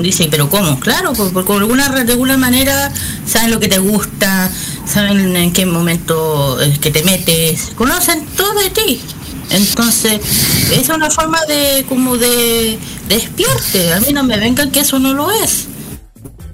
dice, 0.01 0.29
pero 0.31 0.49
¿cómo? 0.49 0.79
Claro, 0.79 1.11
por- 1.11 1.33
porque 1.33 1.51
de 1.51 1.59
alguna, 1.59 1.89
de 1.89 2.13
alguna 2.13 2.37
manera 2.37 2.89
saben 3.27 3.51
lo 3.51 3.59
que 3.59 3.67
te 3.67 3.77
gusta, 3.77 4.49
saben 4.85 5.35
en 5.35 5.51
qué 5.51 5.65
momento 5.65 6.61
eh, 6.61 6.77
que 6.79 6.91
te 6.91 7.03
metes, 7.03 7.71
conocen 7.75 8.25
todo 8.37 8.53
de 8.53 8.69
ti. 8.69 9.01
Entonces, 9.49 10.21
es 10.71 10.87
una 10.87 11.09
forma 11.11 11.43
de 11.45 11.85
como 11.89 12.15
de, 12.15 12.79
de 13.09 13.15
espiarte. 13.15 13.91
A 13.93 13.99
mí 13.99 14.13
no 14.13 14.23
me 14.23 14.37
vengan 14.37 14.71
que 14.71 14.79
eso 14.79 14.97
no 14.97 15.13
lo 15.13 15.29
es. 15.29 15.65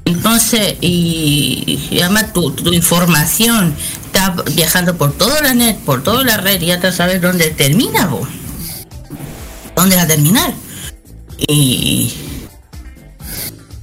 Entonces, 0.06 0.78
y, 0.82 1.80
y 1.92 2.00
además 2.02 2.34
tu, 2.34 2.52
información 2.74 3.76
está 4.06 4.36
viajando 4.56 4.98
por 4.98 5.12
toda 5.14 5.42
la 5.44 5.54
net, 5.54 5.78
por 5.78 6.02
toda 6.02 6.24
la 6.24 6.38
red, 6.38 6.60
y 6.60 6.68
ya 6.68 6.80
te 6.80 6.92
sabes 6.92 7.22
dónde 7.22 7.52
termina 7.52 8.08
vos. 8.08 8.28
¿Dónde 9.76 9.96
va 9.96 10.02
a 10.04 10.08
terminar? 10.08 10.56
Y 11.38 12.12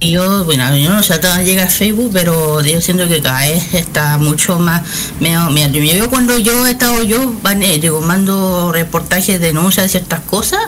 yo, 0.09 0.45
bueno, 0.45 0.75
yo 0.75 0.89
no 0.89 1.03
sé 1.03 1.13
hasta 1.13 1.29
dónde 1.29 1.45
llega 1.45 1.67
Facebook, 1.67 2.11
pero 2.13 2.61
yo 2.61 2.81
siento 2.81 3.07
que 3.07 3.21
cada 3.21 3.41
vez 3.41 3.73
está 3.73 4.17
mucho 4.17 4.59
más. 4.59 4.83
Me, 5.19 5.37
me, 5.49 5.71
yo 5.71 6.09
cuando 6.09 6.37
yo 6.37 6.65
he 6.65 6.71
estado, 6.71 7.03
yo 7.03 7.33
van, 7.41 7.63
eh, 7.63 7.79
digo, 7.79 8.01
mando 8.01 8.71
reportajes, 8.71 9.39
denuncias 9.39 9.85
de 9.85 9.89
ciertas 9.89 10.21
cosas. 10.21 10.61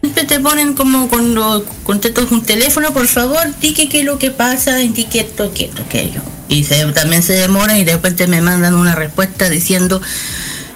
Siempre 0.00 0.24
te 0.24 0.40
ponen 0.40 0.74
como 0.74 1.08
cuando 1.08 1.64
contestas 1.84 2.32
un 2.32 2.42
teléfono, 2.42 2.92
por 2.92 3.06
favor, 3.06 3.40
di 3.60 3.72
que 3.72 3.88
qué 3.88 4.00
es 4.00 4.04
lo 4.04 4.18
que 4.18 4.32
pasa, 4.32 4.76
di 4.76 5.04
que 5.04 5.20
esto, 5.20 5.52
que 5.54 5.66
esto, 5.66 5.82
aquello. 5.82 6.20
Y 6.48 6.64
se, 6.64 6.84
también 6.86 7.22
se 7.22 7.34
demoran 7.34 7.76
y 7.76 7.84
de 7.84 7.92
repente 7.92 8.26
me 8.26 8.40
mandan 8.40 8.74
una 8.74 8.94
respuesta 8.94 9.48
diciendo, 9.48 10.02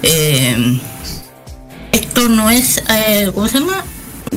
eh, 0.02 0.80
esto 1.90 2.28
no 2.28 2.50
es, 2.50 2.82
eh, 2.88 3.30
¿cómo 3.34 3.48
se 3.48 3.58
llama? 3.58 3.84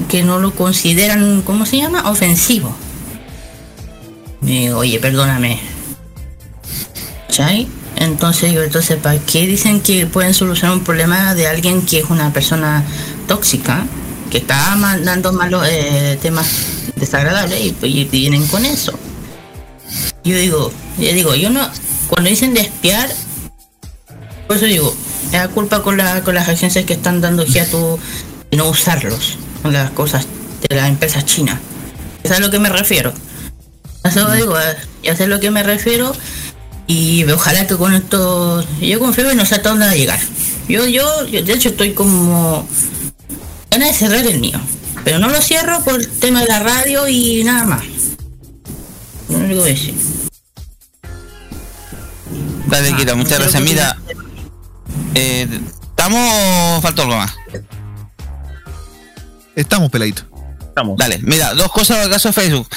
Que 0.10 0.24
no 0.24 0.40
lo 0.40 0.56
consideran, 0.56 1.44
¿cómo 1.44 1.66
se 1.66 1.78
llama? 1.78 2.10
Ofensivo. 2.10 2.76
Digo, 4.42 4.80
oye, 4.80 5.00
perdóname. 5.00 5.60
¿Cachai? 7.28 7.68
Entonces, 7.96 8.54
yo, 8.54 8.64
entonces, 8.64 8.98
¿para 8.98 9.20
qué 9.20 9.46
dicen 9.46 9.82
que 9.82 10.06
pueden 10.06 10.34
solucionar 10.34 10.78
un 10.78 10.84
problema 10.84 11.36
de 11.36 11.48
alguien 11.48 11.86
que 11.86 12.00
es 12.00 12.06
una 12.10 12.32
persona 12.32 12.84
tóxica, 13.28 13.86
que 14.32 14.38
está 14.38 14.76
mandando 14.76 15.34
malos 15.34 15.68
eh, 15.70 16.18
temas 16.22 16.48
desagradables 16.96 17.60
y, 17.60 17.76
y 17.86 18.06
vienen 18.06 18.48
con 18.48 18.66
eso? 18.66 18.98
Yo 20.24 20.38
digo, 20.38 20.72
yo 20.98 21.14
digo, 21.14 21.36
yo 21.36 21.50
no, 21.50 21.70
cuando 22.08 22.30
dicen 22.30 22.54
de 22.54 22.62
espiar, 22.62 23.10
por 24.48 24.58
eso 24.58 24.66
digo, 24.66 24.96
es 25.28 25.34
la 25.34 25.48
culpa 25.48 25.84
con, 25.84 25.98
la, 25.98 26.24
con 26.24 26.36
las 26.36 26.50
agencias 26.50 26.86
que 26.86 26.94
están 26.94 27.22
dando 27.22 27.46
hiato 27.46 28.00
no 28.52 28.70
usarlos, 28.70 29.38
las 29.64 29.92
cosas 29.92 30.26
de 30.68 30.76
las 30.76 30.90
empresas 30.90 31.26
chinas. 31.26 31.60
Es 32.24 32.32
a 32.32 32.40
lo 32.40 32.50
que 32.50 32.60
me 32.60 32.70
refiero. 32.70 33.14
Eso 34.10 34.32
digo, 34.32 34.56
ya 35.04 35.16
sé 35.16 35.24
a 35.24 35.28
lo 35.28 35.40
que 35.40 35.52
me 35.52 35.64
refiero 35.64 36.14
y 36.88 37.24
ojalá 37.32 37.68
que 37.68 37.78
con 37.78 37.94
esto 37.94 38.66
yo 38.82 39.00
confío 39.00 39.32
y 39.32 39.36
no 39.36 39.46
sé 39.46 39.56
hasta 39.56 39.70
dónde 39.70 39.86
va 39.86 39.92
a 39.92 39.96
llegar. 39.96 40.20
Yo, 40.68 40.88
yo, 40.88 41.26
yo 41.28 41.44
de 41.44 41.54
hecho 41.54 41.70
estoy 41.70 41.94
como 41.94 42.68
ganas 43.70 43.90
de 43.90 43.94
cerrar 43.94 44.26
el 44.26 44.40
mío, 44.40 44.60
pero 45.04 45.20
no 45.20 45.30
lo 45.30 45.40
cierro 45.42 45.84
por 45.84 46.00
el 46.02 46.08
tema 46.10 46.42
de 46.42 46.48
la 46.48 46.60
radio 46.60 47.08
y 47.08 47.44
nada 47.44 47.66
más. 47.66 47.84
No 49.30 49.40
lo 49.40 49.64
decir. 49.64 49.94
Dale, 52.66 52.96
Kira, 52.96 53.14
Ah, 53.14 53.16
muchas 53.16 53.40
no 53.40 53.46
sé 53.46 53.52
gracias. 53.52 53.64
Mira, 53.64 53.98
eh, 55.16 55.48
¿estamos 55.90 56.32
o 56.78 56.82
falta 56.82 57.04
algo 57.04 57.18
más? 57.18 57.32
Estamos 59.56 59.90
peladitos. 59.92 60.26
Estamos. 60.62 60.98
Dale, 60.98 61.20
mira, 61.22 61.54
dos 61.54 61.72
cosas 61.72 62.06
el 62.06 62.12
caso 62.12 62.30
de 62.30 62.34
Facebook. 62.34 62.68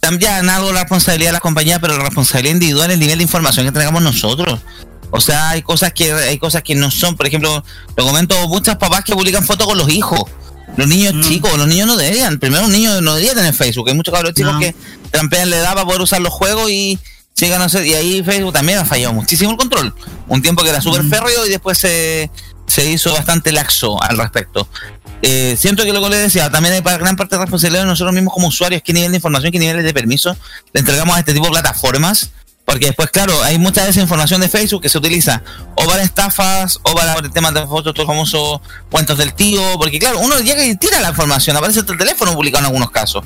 También 0.00 0.48
algo 0.48 0.72
la 0.72 0.80
responsabilidad 0.80 1.30
de 1.30 1.32
las 1.32 1.40
compañías, 1.40 1.80
pero 1.80 1.96
la 1.96 2.04
responsabilidad 2.04 2.54
individual 2.54 2.90
es 2.90 2.94
el 2.94 3.00
nivel 3.00 3.18
de 3.18 3.24
información 3.24 3.64
que 3.64 3.68
entregamos 3.68 4.02
nosotros. 4.02 4.60
O 5.10 5.20
sea, 5.20 5.50
hay 5.50 5.62
cosas 5.62 5.92
que 5.92 6.12
hay 6.12 6.38
cosas 6.38 6.62
que 6.62 6.74
no 6.74 6.90
son, 6.90 7.16
por 7.16 7.26
ejemplo, 7.26 7.64
lo 7.96 8.04
comento 8.04 8.48
muchas 8.48 8.76
papás 8.76 9.04
que 9.04 9.14
publican 9.14 9.44
fotos 9.44 9.66
con 9.66 9.78
los 9.78 9.88
hijos. 9.88 10.22
Los 10.76 10.86
niños 10.86 11.26
chicos, 11.26 11.56
los 11.56 11.66
niños 11.66 11.86
no 11.86 11.96
deberían, 11.96 12.38
primero 12.38 12.66
un 12.66 12.72
niño 12.72 13.00
no 13.00 13.14
debería 13.14 13.34
tener 13.34 13.54
Facebook. 13.54 13.88
Hay 13.88 13.94
muchos 13.94 14.12
cabros 14.14 14.34
chicos 14.34 14.52
No. 14.52 14.60
que 14.60 14.74
trampean 15.10 15.50
la 15.50 15.56
edad 15.56 15.72
para 15.72 15.86
poder 15.86 16.02
usar 16.02 16.20
los 16.20 16.32
juegos 16.32 16.70
y 16.70 16.98
llegan 17.36 17.62
a 17.62 17.64
hacer, 17.64 17.86
y 17.86 17.94
ahí 17.94 18.22
Facebook 18.22 18.52
también 18.52 18.78
ha 18.78 18.84
fallado 18.84 19.14
muchísimo 19.14 19.50
el 19.52 19.56
control. 19.56 19.94
Un 20.28 20.42
tiempo 20.42 20.62
que 20.62 20.68
era 20.68 20.80
súper 20.80 21.04
férreo 21.04 21.46
y 21.46 21.50
después 21.50 21.78
se, 21.78 22.30
se 22.68 22.88
hizo 22.88 23.12
bastante 23.12 23.50
laxo 23.50 24.00
al 24.00 24.16
respecto. 24.16 24.68
Eh, 25.22 25.56
siento 25.58 25.84
que 25.84 25.92
lo 25.92 26.00
que 26.00 26.10
les 26.10 26.22
decía, 26.22 26.48
también 26.50 26.74
hay 26.74 26.80
gran 26.80 27.16
parte 27.16 27.34
de 27.34 27.40
responsabilidad 27.42 27.82
de 27.82 27.88
nosotros 27.88 28.14
mismos 28.14 28.32
como 28.32 28.46
usuarios, 28.46 28.82
qué 28.84 28.92
nivel 28.92 29.10
de 29.10 29.16
información, 29.16 29.50
qué 29.50 29.58
niveles 29.58 29.84
de 29.84 29.92
permiso 29.92 30.36
le 30.72 30.80
entregamos 30.80 31.16
a 31.16 31.18
este 31.18 31.32
tipo 31.34 31.46
de 31.46 31.52
plataformas, 31.52 32.30
porque 32.64 32.86
después, 32.86 33.10
claro, 33.10 33.42
hay 33.42 33.58
mucha 33.58 33.82
de 33.82 33.90
esa 33.90 34.00
información 34.00 34.40
de 34.40 34.48
Facebook 34.48 34.82
que 34.82 34.88
se 34.88 34.98
utiliza 34.98 35.42
o 35.74 35.86
para 35.86 36.02
estafas 36.02 36.78
o 36.82 36.94
para 36.94 37.14
el 37.14 37.30
tema 37.32 37.50
de 37.50 37.66
fotos, 37.66 37.92
estos 37.92 38.06
famosos 38.06 38.60
cuentos 38.90 39.18
del 39.18 39.34
tío, 39.34 39.60
porque 39.78 39.98
claro, 39.98 40.20
uno 40.20 40.38
llega 40.38 40.64
y 40.64 40.76
tira 40.76 41.00
la 41.00 41.08
información, 41.08 41.56
aparece 41.56 41.80
el 41.80 41.86
teléfono 41.86 42.34
publicado 42.34 42.60
en 42.60 42.66
algunos 42.66 42.90
casos. 42.90 43.24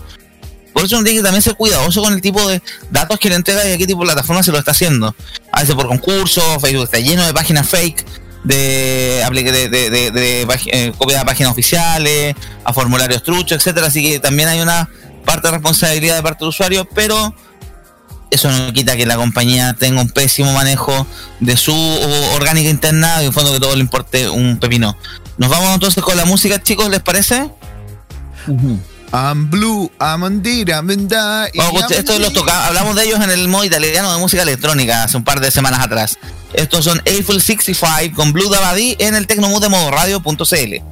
Por 0.73 0.85
eso 0.85 0.97
uno 0.97 1.05
tiene 1.05 1.19
que 1.19 1.25
también 1.25 1.43
ser 1.43 1.57
cuidadoso 1.57 2.03
con 2.03 2.15
el 2.15 2.23
tipo 2.23 2.49
de 2.49 2.63
datos 2.91 3.19
que 3.19 3.29
le 3.29 3.35
entrega 3.35 3.69
y 3.69 3.73
a 3.73 3.79
qué 3.79 3.87
tipo 3.87 4.01
de 4.01 4.07
plataforma 4.07 4.43
se 4.43 4.53
lo 4.53 4.59
está 4.59 4.71
haciendo. 4.71 5.15
A 5.53 5.61
veces 5.61 5.75
por 5.75 5.87
concurso, 5.87 6.41
Facebook 6.61 6.85
está 6.85 6.99
lleno 6.99 7.27
de 7.27 7.35
páginas 7.35 7.69
fake, 7.69 8.07
de, 8.45 9.25
de, 9.31 9.69
de, 9.69 10.43
eh, 10.67 10.93
de 10.93 11.25
páginas 11.25 11.53
oficiales, 11.53 12.35
a 12.65 12.73
formularios 12.73 13.23
truchos, 13.23 13.59
etcétera. 13.59 13.87
Así 13.87 14.03
que 14.03 14.19
también 14.19 14.49
hay 14.49 14.61
una 14.61 14.89
parte 15.25 15.49
de 15.49 15.53
responsabilidad 15.53 16.17
de 16.17 16.23
parte 16.23 16.41
del 16.41 16.49
usuario, 16.49 16.87
pero 16.95 17.35
eso 18.31 18.51
no 18.51 18.73
quita 18.73 18.97
que 18.97 19.07
la 19.07 19.17
compañía 19.17 19.75
tenga 19.75 20.01
un 20.01 20.09
pésimo 20.09 20.53
manejo 20.53 21.07
de 21.41 21.57
su 21.57 21.75
orgánica 22.35 22.71
interna 22.71 23.23
y 23.23 23.27
en 23.27 23.33
fondo 23.33 23.53
que 23.53 23.61
todo 23.61 23.75
le 23.75 23.83
importe 23.83 24.29
un 24.29 24.59
pepino. 24.59 24.97
Nos 25.37 25.51
vamos 25.51 25.71
entonces 25.75 26.03
con 26.03 26.17
la 26.17 26.25
música, 26.25 26.63
chicos, 26.63 26.89
¿les 26.89 27.01
parece? 27.01 27.51
I'm 29.15 29.51
blue, 29.51 29.91
I'm 30.01 30.23
on 30.23 30.43
dira, 30.43 30.81
oh, 30.81 31.91
Esto 31.91 32.19
los 32.19 32.33
toca, 32.33 32.67
hablamos 32.67 32.97
de 32.97 33.05
ellos 33.05 33.21
en 33.21 33.29
el 33.29 33.47
modo 33.47 33.65
italiano 33.65 34.11
de 34.11 34.19
música 34.19 34.43
electrónica 34.43 35.05
hace 35.05 35.19
un 35.19 35.25
par 35.25 35.41
de 35.41 35.51
semanas 35.51 35.81
atrás. 35.81 36.19
Estos 36.55 36.87
son 36.87 37.03
Eiffel 37.05 37.43
65 37.43 38.17
con 38.17 38.33
Blue 38.33 38.49
Dabadi 38.49 38.97
en 38.99 39.15
el 39.15 39.27
Tecnomood 39.27 39.61
de 39.61 39.69
modoradio.cl. 39.69 40.83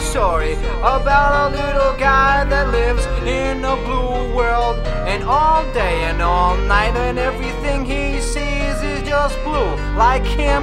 story 0.00 0.54
about 0.78 1.50
a 1.50 1.56
little 1.56 1.98
guy 1.98 2.44
that 2.44 2.70
lives 2.70 3.04
in 3.26 3.64
a 3.64 3.74
blue 3.82 4.32
world. 4.36 4.76
And 5.08 5.24
all 5.24 5.64
day 5.72 6.04
and 6.04 6.22
all 6.22 6.56
night, 6.68 6.94
and 6.94 7.18
everything 7.18 7.84
he 7.84 8.20
sees 8.20 8.80
is 8.80 9.02
just 9.02 9.36
blue, 9.42 9.74
like 9.96 10.24
him 10.24 10.62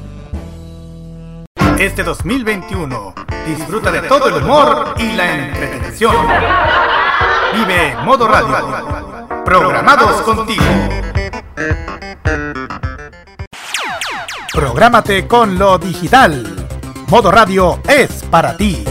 este 1.85 2.03
2021. 2.03 3.13
Disfruta 3.47 3.91
de 3.91 4.01
todo 4.01 4.27
el 4.27 4.43
humor 4.43 4.93
y 4.99 5.13
la 5.13 5.47
entretención. 5.47 6.15
Vive 7.53 7.95
Modo 8.03 8.27
Radio. 8.27 9.43
Programados 9.43 10.21
contigo. 10.21 10.63
Prográmate 14.53 15.27
con 15.27 15.57
lo 15.57 15.79
digital. 15.79 16.67
Modo 17.07 17.31
Radio 17.31 17.81
es 17.87 18.23
para 18.29 18.55
ti. 18.55 18.85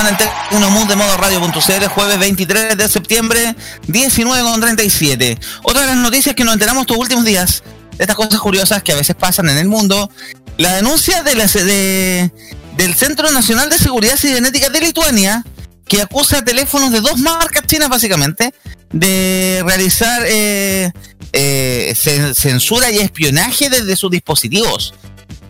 en 0.00 0.06
el 0.08 0.16
Tecnomood 0.56 0.88
de 0.88 0.96
modo 0.96 1.14
radio.cl, 1.18 1.86
jueves 1.88 2.18
23 2.18 2.78
de 2.78 2.88
septiembre, 2.88 3.54
19.37. 3.88 5.38
Otra 5.62 5.82
de 5.82 5.88
las 5.88 5.96
noticias 5.98 6.34
que 6.34 6.44
nos 6.44 6.54
enteramos 6.54 6.84
estos 6.84 6.96
últimos 6.96 7.26
días, 7.26 7.62
de 7.98 8.04
estas 8.04 8.16
cosas 8.16 8.40
curiosas 8.40 8.82
que 8.82 8.92
a 8.92 8.94
veces 8.94 9.14
pasan 9.14 9.50
en 9.50 9.58
el 9.58 9.68
mundo, 9.68 10.10
la 10.56 10.76
denuncia 10.76 11.22
de 11.22 11.34
la, 11.34 11.44
de, 11.44 12.32
del 12.78 12.94
Centro 12.94 13.30
Nacional 13.32 13.68
de 13.68 13.76
Seguridad 13.76 14.16
Cibernética 14.16 14.70
de 14.70 14.80
Lituania, 14.80 15.44
que 15.86 16.00
acusa 16.00 16.42
teléfonos 16.42 16.90
de 16.90 17.02
dos 17.02 17.18
marcas 17.18 17.66
chinas 17.66 17.90
básicamente, 17.90 18.54
de 18.94 19.62
realizar 19.66 20.22
eh, 20.24 20.90
eh, 21.34 21.94
censura 22.34 22.90
y 22.90 23.00
espionaje 23.00 23.68
desde 23.68 23.94
sus 23.94 24.10
dispositivos 24.10 24.94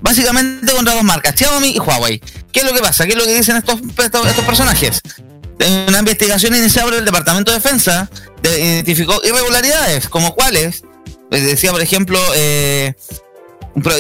básicamente 0.01 0.73
contra 0.73 0.95
dos 0.95 1.05
marcas, 1.05 1.35
Xiaomi 1.37 1.71
y 1.71 1.79
Huawei. 1.79 2.21
¿Qué 2.57 2.61
es 2.61 2.67
lo 2.67 2.73
que 2.73 2.81
pasa? 2.81 3.05
¿Qué 3.05 3.11
es 3.13 3.19
lo 3.19 3.27
que 3.27 3.35
dicen 3.35 3.55
estos, 3.59 3.79
estos, 4.03 4.45
personajes? 4.47 4.99
En 5.59 5.89
una 5.91 5.99
investigación 5.99 6.55
inicial 6.55 6.87
por 6.87 6.95
el 6.95 7.05
Departamento 7.05 7.51
de 7.53 7.59
Defensa 7.59 8.09
identificó 8.43 9.21
irregularidades, 9.23 10.09
como 10.09 10.35
cuáles. 10.35 10.83
Decía, 11.31 11.71
por 11.71 11.83
ejemplo, 11.83 12.19
eh, 12.35 12.95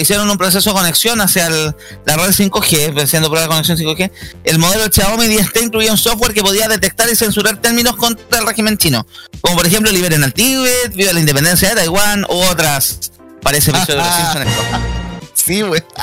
hicieron 0.00 0.30
un 0.30 0.38
proceso 0.38 0.70
de 0.70 0.74
conexión 0.74 1.20
hacia 1.20 1.50
la 1.50 2.16
red 2.16 2.30
5G, 2.30 2.98
haciendo 3.02 3.28
prueba 3.28 3.42
de 3.42 3.48
conexión 3.48 3.76
5G. 3.76 4.10
El 4.44 4.58
modelo 4.58 4.90
Xiaomi 4.90 5.26
10T 5.26 5.62
incluía 5.62 5.92
un 5.92 5.98
software 5.98 6.32
que 6.32 6.40
podía 6.40 6.66
detectar 6.66 7.10
y 7.10 7.14
censurar 7.14 7.60
términos 7.60 7.96
contra 7.96 8.38
el 8.38 8.46
régimen 8.46 8.78
chino, 8.78 9.06
como 9.42 9.56
por 9.56 9.66
ejemplo 9.66 9.92
liberen 9.92 10.24
al 10.24 10.32
Tíbet, 10.32 10.94
viva 10.94 11.12
la 11.12 11.20
independencia 11.20 11.68
de 11.68 11.74
Taiwán 11.74 12.24
u 12.24 12.36
otras. 12.50 13.12
Parece 13.42 13.70
episodio 13.70 13.96
de 13.96 14.02
los 14.02 14.14
Simpsons. 14.14 14.95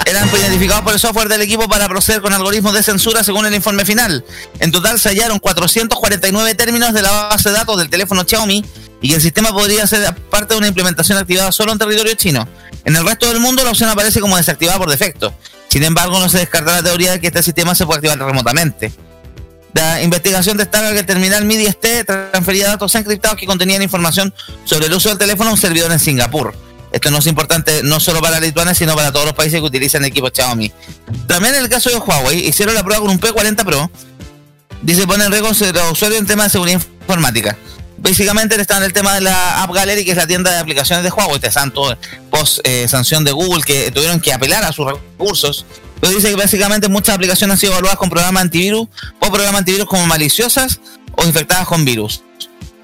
Eran 0.05 0.29
identificados 0.29 0.83
por 0.83 0.93
el 0.93 0.99
software 0.99 1.27
del 1.27 1.41
equipo 1.41 1.67
para 1.67 1.87
proceder 1.87 2.21
con 2.21 2.33
algoritmos 2.33 2.73
de 2.73 2.83
censura 2.83 3.23
según 3.23 3.45
el 3.45 3.53
informe 3.53 3.85
final. 3.85 4.23
En 4.59 4.71
total 4.71 4.99
se 4.99 5.09
hallaron 5.09 5.39
449 5.39 6.55
términos 6.55 6.93
de 6.93 7.01
la 7.01 7.11
base 7.11 7.49
de 7.49 7.55
datos 7.55 7.77
del 7.77 7.89
teléfono 7.89 8.23
Xiaomi 8.23 8.63
y 9.01 9.13
el 9.13 9.21
sistema 9.21 9.51
podría 9.51 9.85
ser 9.85 10.15
parte 10.29 10.53
de 10.53 10.59
una 10.59 10.67
implementación 10.67 11.17
activada 11.17 11.51
solo 11.51 11.73
en 11.73 11.79
territorio 11.79 12.13
chino. 12.15 12.47
En 12.85 12.95
el 12.95 13.05
resto 13.05 13.27
del 13.27 13.39
mundo 13.39 13.63
la 13.63 13.71
opción 13.71 13.89
aparece 13.89 14.19
como 14.19 14.37
desactivada 14.37 14.79
por 14.79 14.89
defecto. 14.89 15.33
Sin 15.67 15.83
embargo, 15.83 16.19
no 16.19 16.29
se 16.29 16.37
descarta 16.37 16.71
la 16.71 16.83
teoría 16.83 17.13
de 17.13 17.19
que 17.19 17.27
este 17.27 17.41
sistema 17.41 17.73
se 17.73 17.85
puede 17.85 17.97
activar 17.97 18.19
remotamente. 18.19 18.91
La 19.73 20.03
investigación 20.03 20.55
destaca 20.55 20.91
que 20.93 20.99
el 20.99 21.05
terminal 21.05 21.45
MIDI 21.45 21.65
ST 21.65 22.05
transfería 22.05 22.67
datos 22.67 22.93
encriptados 22.93 23.37
que 23.37 23.47
contenían 23.47 23.81
información 23.81 24.33
sobre 24.65 24.85
el 24.85 24.93
uso 24.93 25.09
del 25.09 25.17
teléfono 25.17 25.49
a 25.49 25.53
un 25.53 25.57
servidor 25.57 25.91
en 25.91 25.99
Singapur. 25.99 26.53
Esto 26.93 27.09
no 27.09 27.17
es 27.17 27.27
importante 27.27 27.81
no 27.83 27.99
solo 27.99 28.21
para 28.21 28.39
Lituania, 28.39 28.75
sino 28.75 28.95
para 28.95 29.11
todos 29.11 29.25
los 29.25 29.33
países 29.33 29.59
que 29.59 29.65
utilizan 29.65 30.05
equipos 30.05 30.31
Xiaomi. 30.33 30.71
También 31.25 31.55
en 31.55 31.63
el 31.63 31.69
caso 31.69 31.89
de 31.89 31.97
Huawei, 31.97 32.47
hicieron 32.47 32.75
la 32.75 32.83
prueba 32.83 33.01
con 33.01 33.09
un 33.09 33.19
P40 33.19 33.65
Pro. 33.65 33.89
Dice, 34.83 35.07
pone 35.07 35.25
en 35.25 35.31
riesgo 35.31 35.49
los 35.49 35.59
usuarios 35.91 36.19
en 36.19 36.27
tema 36.27 36.43
de 36.43 36.49
seguridad 36.51 36.79
informática. 37.01 37.57
Básicamente 37.97 38.61
está 38.61 38.77
en 38.77 38.83
el 38.83 38.93
tema 38.93 39.15
de 39.15 39.21
la 39.21 39.63
App 39.63 39.71
Gallery, 39.73 40.05
que 40.05 40.11
es 40.11 40.17
la 40.17 40.27
tienda 40.27 40.51
de 40.51 40.59
aplicaciones 40.59 41.03
de 41.03 41.09
Huawei, 41.09 41.35
este 41.35 41.51
santo 41.51 41.97
post 42.29 42.59
eh, 42.63 42.87
sanción 42.87 43.23
de 43.23 43.31
Google, 43.31 43.63
que 43.63 43.89
tuvieron 43.91 44.19
que 44.19 44.31
apelar 44.31 44.63
a 44.63 44.71
sus 44.71 44.85
recursos. 44.85 45.65
Pero 45.99 46.13
dice 46.13 46.29
que 46.29 46.35
básicamente 46.35 46.89
muchas 46.89 47.15
aplicaciones 47.15 47.53
han 47.53 47.59
sido 47.59 47.73
evaluadas 47.73 47.97
con 47.97 48.09
programas 48.09 48.43
antivirus 48.43 48.87
o 49.19 49.31
programas 49.31 49.59
antivirus 49.59 49.87
como 49.87 50.05
maliciosas 50.05 50.79
o 51.15 51.25
infectadas 51.25 51.65
con 51.65 51.85
virus. 51.85 52.21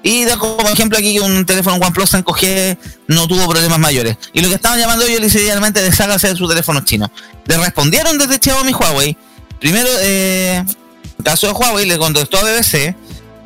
Y 0.02 0.24
da 0.24 0.36
como 0.38 0.68
ejemplo 0.68 0.98
aquí 0.98 1.14
que 1.14 1.20
un 1.20 1.44
teléfono 1.44 1.76
OnePlus 1.76 2.14
5G 2.14 2.78
no 3.08 3.28
tuvo 3.28 3.48
problemas 3.48 3.78
mayores. 3.78 4.16
Y 4.32 4.40
lo 4.40 4.48
que 4.48 4.54
estaban 4.54 4.78
llamando 4.78 5.04
ellos 5.04 5.20
inicialmente 5.20 5.82
deshágase 5.82 6.28
de 6.28 6.36
su 6.36 6.48
teléfono 6.48 6.80
chino. 6.80 7.10
Le 7.46 7.58
respondieron 7.58 8.16
desde 8.16 8.38
Xiaomi 8.38 8.72
Huawei. 8.72 9.16
Primero, 9.58 9.90
eh, 10.00 10.64
caso 11.22 11.48
de 11.48 11.52
Huawei 11.52 11.86
le 11.86 11.98
contestó 11.98 12.38
a 12.38 12.44
BBC 12.44 12.94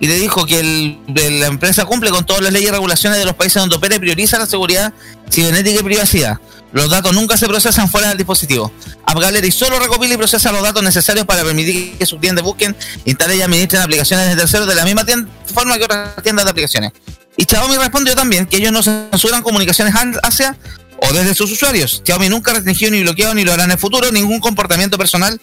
y 0.05 0.07
le 0.07 0.17
dijo 0.17 0.45
que 0.45 0.99
la 1.09 1.47
empresa 1.47 1.87
cumple 1.87 2.11
con 2.11 2.27
todas 2.27 2.43
las 2.43 2.53
leyes 2.53 2.69
y 2.69 2.73
regulaciones 2.73 3.19
de 3.19 3.25
los 3.25 3.35
países 3.37 3.59
donde 3.63 3.77
opera 3.77 3.97
y 3.97 3.99
prioriza 3.99 4.39
la 4.39 4.45
seguridad 4.45 4.93
cibernética 5.31 5.81
y 5.81 5.83
privacidad. 5.83 6.39
Los 6.75 6.91
datos 6.91 7.15
nunca 7.15 7.39
se 7.39 7.47
procesan 7.47 7.89
fuera 7.89 8.09
del 8.09 8.19
dispositivo. 8.19 8.71
AppGallery 9.07 9.51
solo 9.51 9.79
recopila 9.79 10.13
y 10.13 10.17
procesa 10.19 10.53
los 10.53 10.63
datos 10.63 10.83
necesarios 10.83 11.25
para 11.25 11.43
permitir 11.43 11.97
que 11.97 12.05
sus 12.05 12.21
tiendas 12.21 12.45
busquen, 12.45 12.77
instalen 13.07 13.39
y 13.39 13.41
administren 13.41 13.81
aplicaciones 13.81 14.29
de 14.29 14.37
terceros 14.37 14.69
de 14.69 14.75
la 14.75 14.85
misma 14.85 15.07
forma 15.55 15.79
que 15.79 15.85
otras 15.85 16.23
tiendas 16.23 16.45
de 16.45 16.51
aplicaciones. 16.51 16.93
Y 17.39 17.45
Xiaomi 17.45 17.79
respondió 17.79 18.15
también 18.15 18.45
que 18.45 18.59
ellos 18.59 18.73
no 18.73 18.83
censuran 18.83 19.43
comunicaciones 19.43 19.95
hacia 20.23 20.59
o 20.99 21.15
desde 21.15 21.35
sus 21.35 21.51
usuarios. 21.51 22.03
Xiaomi 22.05 22.29
nunca 22.29 22.53
restringió 22.53 22.91
ni 22.91 23.01
bloqueado 23.01 23.33
ni 23.33 23.43
lo 23.43 23.55
hará 23.55 23.65
en 23.65 23.71
el 23.71 23.79
futuro 23.79 24.13
ningún 24.13 24.41
comportamiento 24.41 24.99
personal 24.99 25.41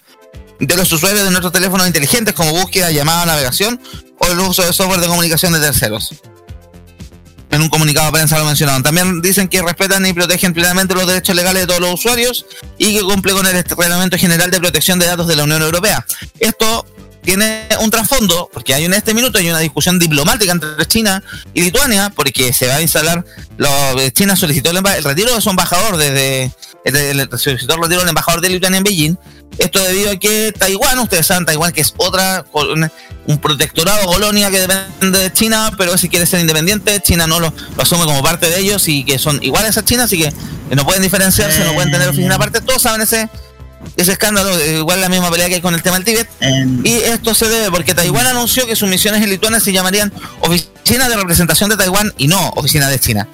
de 0.61 0.75
los 0.77 0.91
usuarios 0.91 1.23
de 1.23 1.31
nuestros 1.31 1.51
teléfonos 1.51 1.87
inteligentes 1.87 2.33
como 2.33 2.51
búsqueda, 2.51 2.91
llamada, 2.91 3.25
navegación 3.25 3.81
o 4.19 4.27
el 4.27 4.39
uso 4.39 4.63
de 4.63 4.71
software 4.71 5.01
de 5.01 5.07
comunicación 5.07 5.53
de 5.53 5.59
terceros 5.59 6.13
en 7.51 7.61
un 7.61 7.69
comunicado 7.69 8.07
de 8.07 8.13
prensa 8.13 8.39
lo 8.39 8.45
mencionaron. 8.45 8.81
También 8.81 9.21
dicen 9.21 9.47
que 9.47 9.61
respetan 9.61 10.05
y 10.05 10.13
protegen 10.13 10.53
plenamente 10.53 10.95
los 10.95 11.05
derechos 11.05 11.35
legales 11.35 11.63
de 11.63 11.67
todos 11.67 11.81
los 11.81 11.93
usuarios 11.93 12.45
y 12.77 12.95
que 12.95 13.01
cumple 13.01 13.33
con 13.33 13.45
el 13.45 13.63
Reglamento 13.63 14.17
General 14.17 14.49
de 14.49 14.59
Protección 14.59 14.99
de 14.99 15.05
Datos 15.05 15.27
de 15.27 15.35
la 15.35 15.43
Unión 15.43 15.61
Europea. 15.61 16.05
Esto 16.39 16.85
tiene 17.23 17.67
un 17.79 17.91
trasfondo, 17.91 18.49
porque 18.51 18.73
hay 18.73 18.85
en 18.85 18.93
este 18.93 19.13
minuto 19.13 19.37
hay 19.37 19.49
una 19.49 19.59
discusión 19.59 19.99
diplomática 19.99 20.51
entre 20.51 20.85
China 20.87 21.23
y 21.53 21.61
Lituania, 21.61 22.11
porque 22.15 22.53
se 22.53 22.67
va 22.67 22.75
a 22.75 22.81
instalar, 22.81 23.23
China 24.13 24.35
solicitó 24.35 24.71
el, 24.71 24.83
retiro 25.03 25.33
de 25.33 25.41
su 25.41 25.49
embajador 25.49 25.97
desde, 25.97 26.51
el, 26.83 27.29
solicitó 27.37 27.75
el 27.75 27.81
retiro 27.81 28.01
del 28.01 28.09
embajador 28.09 28.41
de 28.41 28.49
Lituania 28.49 28.77
en 28.77 28.83
Beijing, 28.83 29.15
esto 29.57 29.83
debido 29.83 30.11
a 30.11 30.15
que 30.15 30.51
Taiwán, 30.57 30.97
ustedes 30.99 31.27
saben, 31.27 31.45
Taiwán 31.45 31.71
que 31.71 31.81
es 31.81 31.93
otra, 31.97 32.45
un 33.27 33.37
protectorado, 33.37 34.07
colonia 34.07 34.49
que 34.49 34.59
depende 34.59 35.19
de 35.19 35.33
China, 35.33 35.71
pero 35.77 35.97
si 35.97 36.09
quiere 36.09 36.25
ser 36.25 36.39
independiente, 36.39 36.99
China 37.01 37.27
no 37.27 37.39
lo, 37.39 37.53
asume 37.77 38.05
como 38.05 38.23
parte 38.23 38.49
de 38.49 38.59
ellos 38.59 38.87
y 38.87 39.03
que 39.03 39.19
son 39.19 39.41
iguales 39.43 39.77
a 39.77 39.85
China, 39.85 40.05
así 40.05 40.17
que 40.17 40.33
no 40.75 40.85
pueden 40.85 41.03
diferenciarse, 41.03 41.63
no 41.65 41.73
pueden 41.73 41.91
tener 41.91 42.07
oficina 42.07 42.35
aparte, 42.35 42.61
todos 42.61 42.81
saben 42.81 43.01
ese 43.01 43.29
ese 43.97 44.13
escándalo, 44.13 44.51
igual 44.65 45.01
la 45.01 45.09
misma 45.09 45.29
pelea 45.29 45.47
que 45.47 45.55
hay 45.55 45.61
con 45.61 45.73
el 45.73 45.81
tema 45.81 45.97
del 45.97 46.05
Tíbet. 46.05 46.27
Y 46.83 46.93
esto 46.93 47.33
se 47.33 47.47
debe 47.49 47.71
porque 47.71 47.93
Taiwán 47.93 48.27
anunció 48.27 48.65
que 48.65 48.75
sus 48.75 48.89
misiones 48.89 49.21
en 49.21 49.29
Lituania 49.29 49.59
se 49.59 49.71
llamarían 49.73 50.11
Oficina 50.41 51.09
de 51.09 51.15
Representación 51.15 51.69
de 51.69 51.77
Taiwán 51.77 52.13
y 52.17 52.27
no 52.27 52.49
Oficina 52.55 52.89
de 52.89 52.99
China. 52.99 53.27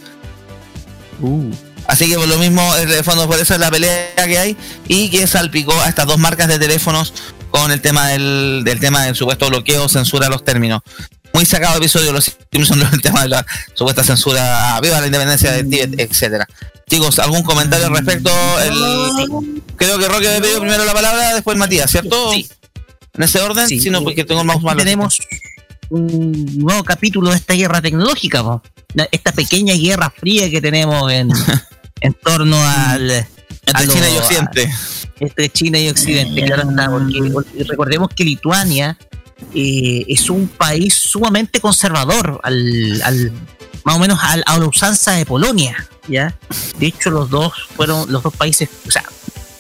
Uh. 1.22 1.52
Así 1.88 2.10
que 2.10 2.16
por 2.18 2.28
lo 2.28 2.38
mismo, 2.38 2.76
el 2.76 3.04
fondo 3.04 3.28
por 3.28 3.40
eso 3.40 3.54
es 3.54 3.60
la 3.60 3.72
pelea 3.72 4.14
que 4.16 4.38
hay 4.38 4.58
y 4.88 5.10
que 5.10 5.26
salpicó 5.26 5.74
a 5.82 5.88
estas 5.88 6.06
dos 6.06 6.18
marcas 6.18 6.50
de 6.50 6.60
teléfonos 6.60 7.14
con 7.50 7.72
el 7.72 7.80
tema 7.80 8.10
del, 8.10 8.64
del 8.66 8.80
tema 8.80 9.06
del 9.06 9.16
supuesto 9.16 9.48
bloqueo, 9.48 9.88
censura 9.88 10.28
a 10.28 10.30
los 10.30 10.44
términos. 10.44 10.82
Muy 11.34 11.46
sacado 11.46 11.78
episodio 11.78 12.08
de 12.08 12.14
los 12.14 12.36
Simpsons 12.52 12.94
el 12.94 13.02
tema 13.02 13.22
de 13.24 13.30
la 13.30 13.46
supuesta 13.74 14.04
censura, 14.04 14.76
a 14.76 14.82
viva 14.82 15.00
la 15.00 15.06
independencia 15.06 15.52
de 15.52 15.64
Tíbet, 15.64 16.00
etcétera. 16.00 16.48
Chicos, 16.90 17.20
¿algún 17.20 17.44
comentario 17.44 17.86
al 17.88 17.94
respecto? 17.96 18.32
El, 18.62 19.62
creo 19.76 20.00
que 20.00 20.08
Roque 20.08 20.30
me 20.30 20.42
pidió 20.42 20.60
primero 20.60 20.84
la 20.86 20.94
palabra, 20.94 21.34
después 21.36 21.58
Matías, 21.58 21.92
¿cierto? 21.92 22.32
Sí. 22.32 22.50
¿En 23.14 23.24
ese 23.24 23.40
orden? 23.42 23.68
Sí. 23.68 23.80
Sí, 23.80 23.90
no, 23.90 24.04
porque 24.04 24.24
tengo 24.24 24.42
el 24.42 24.48
mouse 24.48 24.64
malo. 24.64 24.80
tenemos 24.80 25.18
un 25.90 26.58
nuevo 26.60 26.84
capítulo 26.84 27.30
de 27.30 27.38
esta 27.38 27.54
guerra 27.54 27.82
tecnológica, 27.82 28.44
esta 29.12 29.32
pequeña 29.32 29.74
guerra 29.76 30.10
fría 30.16 30.50
que 30.50 30.60
tenemos 30.62 31.12
en, 31.12 31.30
en 32.02 32.14
torno 32.14 32.58
al 32.66 33.12
Entre 33.66 33.86
lo- 33.86 33.94
China 33.94 34.10
y 34.10 34.18
Occidente. 34.18 34.70
entre 35.20 35.50
China 35.50 35.80
y 35.80 35.90
Occidente, 35.90 36.46
claro 36.46 36.70
está, 36.70 36.90
porque 36.90 37.64
recordemos 37.68 38.10
que 38.16 38.24
Lituania 38.24 38.98
eh, 39.54 40.06
es 40.08 40.30
un 40.30 40.48
país 40.48 40.94
sumamente 40.94 41.60
conservador, 41.60 42.40
al, 42.44 43.02
al- 43.04 43.32
más 43.84 43.96
o 43.96 44.00
menos 44.00 44.20
al- 44.22 44.44
a 44.46 44.58
la 44.58 44.66
usanza 44.68 45.14
de 45.14 45.26
Polonia, 45.26 45.88
¿ya? 46.08 46.36
De 46.80 46.88
hecho, 46.88 47.10
los 47.10 47.30
dos 47.30 47.54
fueron, 47.76 48.12
los 48.12 48.24
dos 48.24 48.34
países, 48.36 48.70
o 48.88 48.92
sea, 48.92 49.04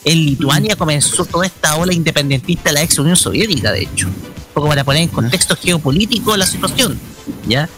en 0.03 0.25
Lituania 0.25 0.75
comenzó 0.75 1.25
toda 1.25 1.45
esta 1.45 1.75
ola 1.75 1.93
independentista 1.93 2.69
de 2.69 2.73
la 2.73 2.81
ex 2.83 2.97
Unión 2.99 3.15
Soviética, 3.17 3.71
de 3.71 3.81
hecho, 3.83 4.07
un 4.07 4.15
poco 4.53 4.67
para 4.69 4.83
poner 4.83 5.03
en 5.03 5.09
contexto 5.09 5.55
geopolítico 5.55 6.35
la 6.37 6.45
situación, 6.45 6.99
¿ya? 7.47 7.69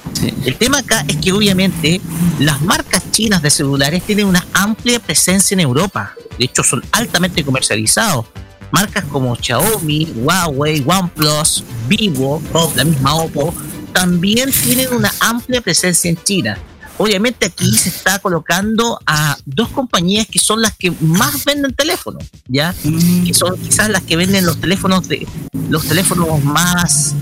El 0.46 0.56
tema 0.56 0.80
acá 0.80 1.04
es 1.08 1.18
que 1.18 1.32
obviamente 1.32 2.00
las 2.40 2.62
marcas 2.62 3.04
chinas 3.12 3.42
de 3.42 3.50
celulares 3.50 4.04
tienen 4.04 4.26
una 4.28 4.46
amplia 4.54 5.00
presencia 5.00 5.54
en 5.56 5.62
Europa. 5.62 6.14
De 6.38 6.46
hecho, 6.46 6.64
son 6.64 6.84
altamente 6.92 7.44
comercializados. 7.44 8.26
Marcas 8.72 9.06
como 9.06 9.36
Xiaomi, 9.36 10.14
Huawei, 10.16 10.84
OnePlus, 10.86 11.64
Vivo, 11.88 12.42
la 12.76 12.84
misma 12.84 13.16
Oppo, 13.16 13.54
también 13.94 14.52
tienen 14.52 14.94
una 14.94 15.12
amplia 15.20 15.62
presencia 15.62 16.10
en 16.10 16.18
China. 16.24 16.58
Obviamente 16.98 17.46
aquí 17.46 17.78
se 17.78 17.88
está 17.88 18.20
colocando 18.20 19.00
a 19.06 19.38
dos 19.46 19.70
compañías 19.70 20.28
que 20.28 20.38
son 20.38 20.62
las 20.62 20.76
que 20.76 20.92
más 21.00 21.46
venden 21.46 21.74
teléfonos, 21.74 22.24
¿ya? 22.48 22.76
Que 23.26 23.34
son 23.34 23.58
quizás 23.58 23.90
las 23.90 24.04
que 24.04 24.18
venden 24.18 24.46
los 24.46 24.60
teléfonos 24.60 25.08
de 25.08 25.26
los 25.70 25.88
teléfonos 25.88 26.44
más 26.44 27.16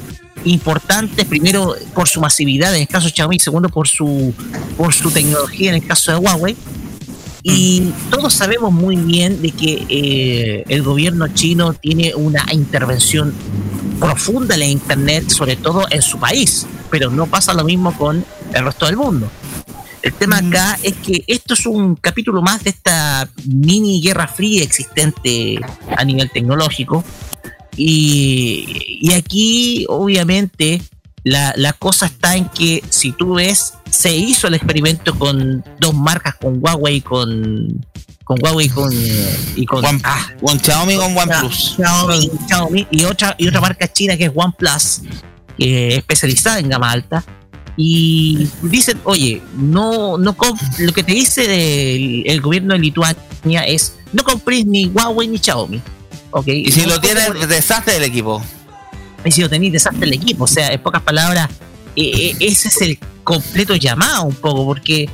importantes, 0.45 1.25
primero 1.25 1.75
por 1.93 2.07
su 2.07 2.19
masividad 2.19 2.73
en 2.75 2.81
el 2.81 2.87
caso 2.87 3.07
de 3.07 3.13
Xiaomi, 3.13 3.39
segundo 3.39 3.69
por 3.69 3.87
su 3.87 4.33
por 4.77 4.95
su 4.95 5.11
tecnología 5.11 5.69
en 5.69 5.75
el 5.75 5.87
caso 5.87 6.11
de 6.11 6.17
Huawei. 6.17 6.57
Y 7.43 7.93
todos 8.09 8.33
sabemos 8.33 8.71
muy 8.71 8.95
bien 8.95 9.41
de 9.41 9.51
que 9.51 9.85
eh, 9.89 10.63
el 10.67 10.83
gobierno 10.83 11.27
chino 11.29 11.73
tiene 11.73 12.13
una 12.15 12.45
intervención 12.51 13.33
profunda 13.99 14.55
en 14.55 14.59
la 14.59 14.65
Internet, 14.65 15.29
sobre 15.29 15.55
todo 15.55 15.85
en 15.89 16.01
su 16.01 16.19
país, 16.19 16.65
pero 16.89 17.09
no 17.09 17.27
pasa 17.27 17.53
lo 17.53 17.63
mismo 17.63 17.95
con 17.97 18.25
el 18.53 18.65
resto 18.65 18.85
del 18.85 18.97
mundo. 18.97 19.29
El 20.01 20.13
tema 20.13 20.37
acá 20.37 20.77
es 20.83 20.93
que 20.95 21.23
esto 21.27 21.53
es 21.53 21.65
un 21.65 21.95
capítulo 21.95 22.41
más 22.41 22.63
de 22.63 22.69
esta 22.69 23.29
mini 23.45 24.01
guerra 24.01 24.27
fría 24.27 24.63
existente 24.63 25.59
a 25.97 26.05
nivel 26.05 26.29
tecnológico. 26.31 27.03
Y, 27.75 28.99
y 29.01 29.11
aquí, 29.13 29.85
obviamente, 29.89 30.81
la, 31.27 31.53
la 31.57 31.73
cosa 31.73 32.05
está 32.07 32.35
en 32.35 32.45
que 32.49 32.83
si 32.89 33.11
tú 33.11 33.35
ves, 33.35 33.73
se 33.89 34.15
hizo 34.15 34.47
el 34.47 34.53
experimento 34.55 35.17
con 35.17 35.63
dos 35.79 35.93
marcas, 35.93 36.35
con 36.35 36.57
Huawei, 36.61 37.01
con, 37.01 37.85
con 38.23 38.37
Huawei 38.41 38.69
con, 38.69 38.91
y 39.55 39.65
con 39.65 39.83
One- 39.83 40.01
ah, 40.03 40.27
Con 40.41 40.59
Xiaomi 40.59 40.95
con 40.95 41.17
OnePlus. 41.17 41.75
Xiaomi, 41.75 42.31
Xiaomi 42.47 42.87
y 42.91 43.03
otra 43.05 43.35
y 43.37 43.47
otra 43.47 43.61
marca 43.61 43.91
china 43.91 44.15
que 44.17 44.25
es 44.25 44.31
OnePlus, 44.33 45.01
especializada 45.57 46.59
en 46.59 46.69
gama 46.69 46.91
alta. 46.91 47.23
Y 47.79 48.47
dicen, 48.63 48.99
oye, 49.03 49.41
no, 49.55 50.17
no 50.17 50.35
lo 50.79 50.93
que 50.93 51.03
te 51.03 51.11
dice 51.11 51.43
el 52.25 52.41
gobierno 52.41 52.73
de 52.73 52.79
Lituania 52.79 53.61
es 53.67 53.93
no 54.13 54.23
compres 54.23 54.65
ni 54.65 54.85
Huawei 54.87 55.27
ni 55.27 55.37
Xiaomi. 55.37 55.81
¿ok? 56.31 56.47
Y 56.47 56.71
si 56.71 56.81
No 56.81 56.95
lo 56.95 57.01
tienes, 57.01 57.47
desastre 57.47 57.93
del 57.93 58.03
equipo. 58.03 58.41
Y 59.27 59.31
si 59.31 59.41
lo 59.41 59.49
tenéis 59.49 59.73
desastre 59.73 60.05
el 60.05 60.13
equipo. 60.13 60.45
O 60.45 60.47
sea, 60.47 60.71
en 60.71 60.81
pocas 60.81 61.01
palabras, 61.01 61.49
eh, 61.95 62.11
eh, 62.15 62.35
ese 62.39 62.67
es 62.69 62.81
el 62.81 62.99
completo 63.23 63.75
llamado 63.75 64.23
un 64.23 64.35
poco, 64.35 64.65
porque 64.65 65.09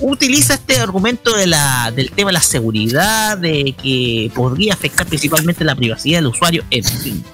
utiliza 0.00 0.54
este 0.54 0.78
argumento 0.78 1.36
de 1.36 1.46
la, 1.46 1.92
del 1.94 2.10
tema 2.10 2.28
de 2.30 2.34
la 2.34 2.42
seguridad, 2.42 3.38
de 3.38 3.74
que 3.80 4.30
podría 4.34 4.74
afectar 4.74 5.06
principalmente 5.06 5.64
la 5.64 5.74
privacidad 5.74 6.18
del 6.18 6.26
usuario, 6.26 6.64
en 6.70 6.84
fin. 6.84 7.24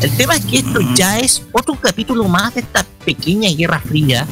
El 0.00 0.10
tema 0.16 0.36
es 0.36 0.44
que 0.44 0.58
esto 0.58 0.80
ya 0.94 1.18
es 1.18 1.42
otro 1.52 1.74
capítulo 1.74 2.24
más 2.28 2.54
de 2.54 2.60
esta 2.60 2.86
pequeña 3.04 3.50
guerra 3.50 3.80
fría 3.80 4.26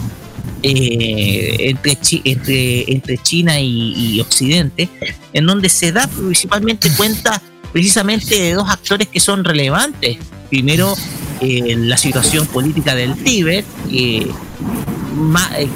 eh, 0.63 1.57
entre, 1.69 1.97
Chi- 1.97 2.23
entre, 2.25 2.91
entre 2.93 3.19
China 3.19 3.61
y, 3.61 4.15
y 4.17 4.21
Occidente, 4.21 4.89
en 5.33 5.47
donde 5.47 5.69
se 5.69 5.93
da 5.93 6.07
principalmente 6.07 6.91
cuenta 6.97 7.43
precisamente 7.73 8.35
de 8.41 8.55
dos 8.55 8.69
actores 8.69 9.09
que 9.09 9.21
son 9.21 9.45
relevantes. 9.45 10.19
Primero, 10.51 10.95
eh, 11.41 11.75
la 11.79 11.97
situación 11.97 12.47
política 12.47 12.95
del 12.95 13.15
Tíbet, 13.17 13.65
eh, 13.91 14.27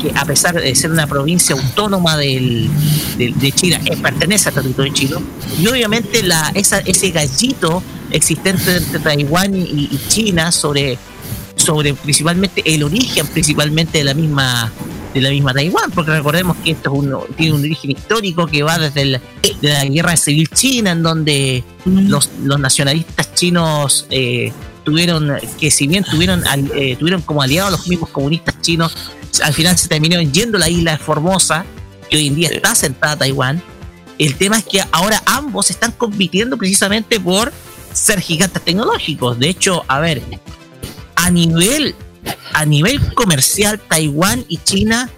que 0.01 0.13
a 0.15 0.25
pesar 0.25 0.55
de 0.61 0.75
ser 0.75 0.91
una 0.93 1.07
provincia 1.07 1.55
autónoma 1.57 2.17
del, 2.17 2.69
del- 3.19 3.39
de 3.39 3.53
China, 3.53 3.81
eh, 3.85 3.97
pertenece 3.97 4.49
al 4.49 4.55
territorio 4.55 4.93
chino, 4.93 5.21
y 5.59 5.67
obviamente 5.67 6.23
la, 6.23 6.51
esa, 6.55 6.79
ese 6.79 7.11
gallito 7.11 7.83
existente 8.11 8.77
entre 8.77 9.01
Taiwán 9.01 9.55
y, 9.55 9.89
y 9.91 10.01
China 10.09 10.53
sobre, 10.53 10.97
sobre 11.57 11.95
principalmente 11.95 12.63
el 12.75 12.83
origen 12.85 13.27
principalmente 13.27 13.99
de 13.99 14.05
la 14.05 14.15
misma 14.15 14.71
de 15.13 15.21
la 15.21 15.31
misma 15.31 15.53
Taiwán, 15.53 15.91
porque 15.91 16.11
recordemos 16.13 16.57
que 16.65 16.71
esto 16.73 16.93
es 16.93 16.99
un- 17.01 17.35
tiene 17.37 17.53
un 17.55 17.61
origen 17.63 17.91
histórico 17.91 18.47
que 18.47 18.63
va 18.63 18.79
desde 18.79 19.03
el- 19.03 19.21
de 19.61 19.69
la 19.69 19.85
guerra 19.85 20.17
civil 20.17 20.49
china, 20.49 20.93
en 20.93 21.03
donde 21.03 21.65
los, 21.85 22.31
los 22.43 22.59
nacionalistas 22.59 23.35
chinos 23.35 24.07
eh, 24.11 24.53
tuvieron, 24.85 25.33
que 25.61 25.71
si 25.71 25.87
bien 25.87 26.05
tuvieron, 26.05 26.43
eh, 26.75 26.97
tuvieron 26.99 27.23
como 27.23 27.43
aliados 27.43 27.71
los 27.73 27.87
mismos 27.89 28.09
comunistas 28.11 28.61
chinos, 28.61 28.95
al 29.43 29.53
final 29.53 29.77
se 29.79 29.89
terminaron 29.89 30.33
yendo 30.33 30.57
a 30.57 30.61
la 30.61 30.69
isla 30.69 30.93
de 30.93 30.99
Formosa, 30.99 31.65
que 32.11 32.17
hoy 32.17 32.27
en 32.29 32.35
día 32.35 32.49
está 32.49 32.75
sentada 32.75 33.17
Taiwán. 33.17 33.63
El 34.19 34.35
tema 34.37 34.59
es 34.59 34.65
que 34.65 34.83
ahora 34.93 35.23
ambos 35.27 35.71
están 35.71 35.93
compitiendo 35.93 36.57
precisamente 36.57 37.19
por 37.19 37.53
ser 37.93 38.21
gigantes 38.21 38.63
tecnológicos. 38.63 39.39
De 39.39 39.49
hecho, 39.49 39.85
a 39.89 40.01
ver, 40.01 40.23
a 41.17 41.31
nivel, 41.31 41.95
a 42.53 42.65
nivel 42.65 43.15
comercial, 43.15 43.81
Taiwán 43.81 44.45
y 44.49 44.59
China 44.59 45.11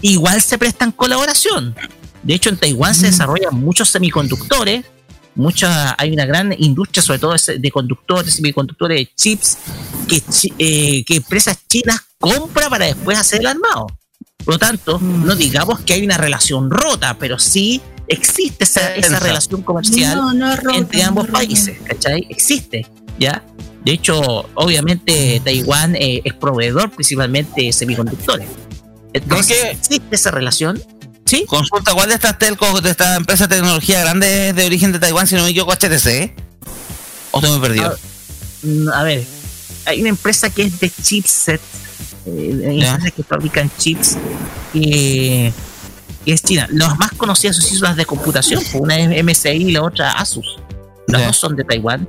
igual 0.00 0.40
se 0.42 0.58
prestan 0.58 0.92
colaboración. 0.92 1.74
De 2.22 2.34
hecho, 2.34 2.50
en 2.50 2.56
Taiwán 2.56 2.94
se 2.94 3.06
desarrollan 3.06 3.54
muchos 3.54 3.88
semiconductores, 3.88 4.84
mucha, 5.34 5.94
hay 5.98 6.12
una 6.12 6.26
gran 6.26 6.54
industria, 6.56 7.02
sobre 7.02 7.18
todo 7.18 7.34
de 7.58 7.70
conductores, 7.70 8.34
semiconductores 8.34 8.98
de 8.98 9.14
chips, 9.14 9.58
que, 10.08 10.22
eh, 10.58 11.04
que 11.04 11.16
empresas 11.16 11.58
chinas 11.66 12.00
compran 12.18 12.70
para 12.70 12.86
después 12.86 13.18
hacer 13.18 13.40
el 13.40 13.46
armado. 13.46 13.86
Por 14.44 14.54
lo 14.54 14.58
tanto, 14.58 14.98
no 14.98 15.34
digamos 15.34 15.80
que 15.80 15.94
hay 15.94 16.04
una 16.04 16.18
relación 16.18 16.70
rota, 16.70 17.16
pero 17.18 17.38
sí 17.38 17.80
existe 18.08 18.64
esa, 18.64 19.20
relación 19.20 19.62
comercial 19.62 20.16
No, 20.16 20.34
no 20.34 20.52
es 20.52 20.62
rota, 20.62 20.78
entre 20.78 21.02
ambos 21.02 21.28
países, 21.28 21.78
¿cachai? 21.84 22.26
Existe, 22.28 22.86
¿ya? 23.18 23.42
De 23.84 23.92
hecho, 23.92 24.48
obviamente 24.54 25.40
Taiwán 25.44 25.96
eh, 25.96 26.20
es 26.24 26.34
proveedor 26.34 26.90
principalmente 26.90 27.62
de 27.62 27.72
semiconductores. 27.72 28.46
Entonces, 29.12 29.58
existe 29.72 30.06
esa 30.14 30.30
relación, 30.30 30.80
¿sí? 31.26 31.44
Consulta, 31.46 31.92
¿cuál 31.92 32.08
de 32.08 32.14
estas 32.14 32.38
telcos, 32.38 32.82
de 32.82 32.90
esta 32.90 33.16
empresa 33.16 33.46
de 33.46 33.56
tecnología 33.56 34.00
grande 34.00 34.48
es 34.50 34.56
de 34.56 34.64
origen 34.66 34.92
de 34.92 34.98
Taiwán, 34.98 35.26
si 35.26 35.34
no 35.34 35.42
me 35.42 35.50
equivoco, 35.50 35.72
HTC? 35.72 36.32
¿O 37.32 37.38
estoy 37.38 37.50
muy 37.50 37.60
perdido? 37.60 37.96
Mm, 38.62 38.88
A 38.88 39.02
ver, 39.02 39.24
hay 39.86 40.00
una 40.00 40.10
empresa 40.10 40.48
que 40.48 40.62
es 40.62 40.78
de 40.80 40.88
chipset, 40.90 41.60
eh, 42.26 42.64
hay 42.68 42.80
Ya. 42.80 42.90
empresas 42.92 43.12
que 43.16 43.22
fabrican 43.24 43.70
chips, 43.78 44.16
que, 44.72 45.52
que 46.24 46.32
es 46.32 46.42
China. 46.42 46.68
Las 46.70 46.96
más 46.98 47.12
conocidas 47.12 47.56
son 47.56 47.80
las 47.80 47.96
de 47.96 48.06
computación, 48.06 48.62
pues 48.62 48.74
una 48.80 48.96
es 48.98 49.24
MSI 49.24 49.48
y 49.50 49.72
la 49.72 49.82
otra 49.82 50.12
Asus. 50.12 50.58
Las 51.08 51.20
Ya. 51.22 51.26
dos 51.26 51.36
son 51.36 51.56
de 51.56 51.64
Taiwán. 51.64 52.08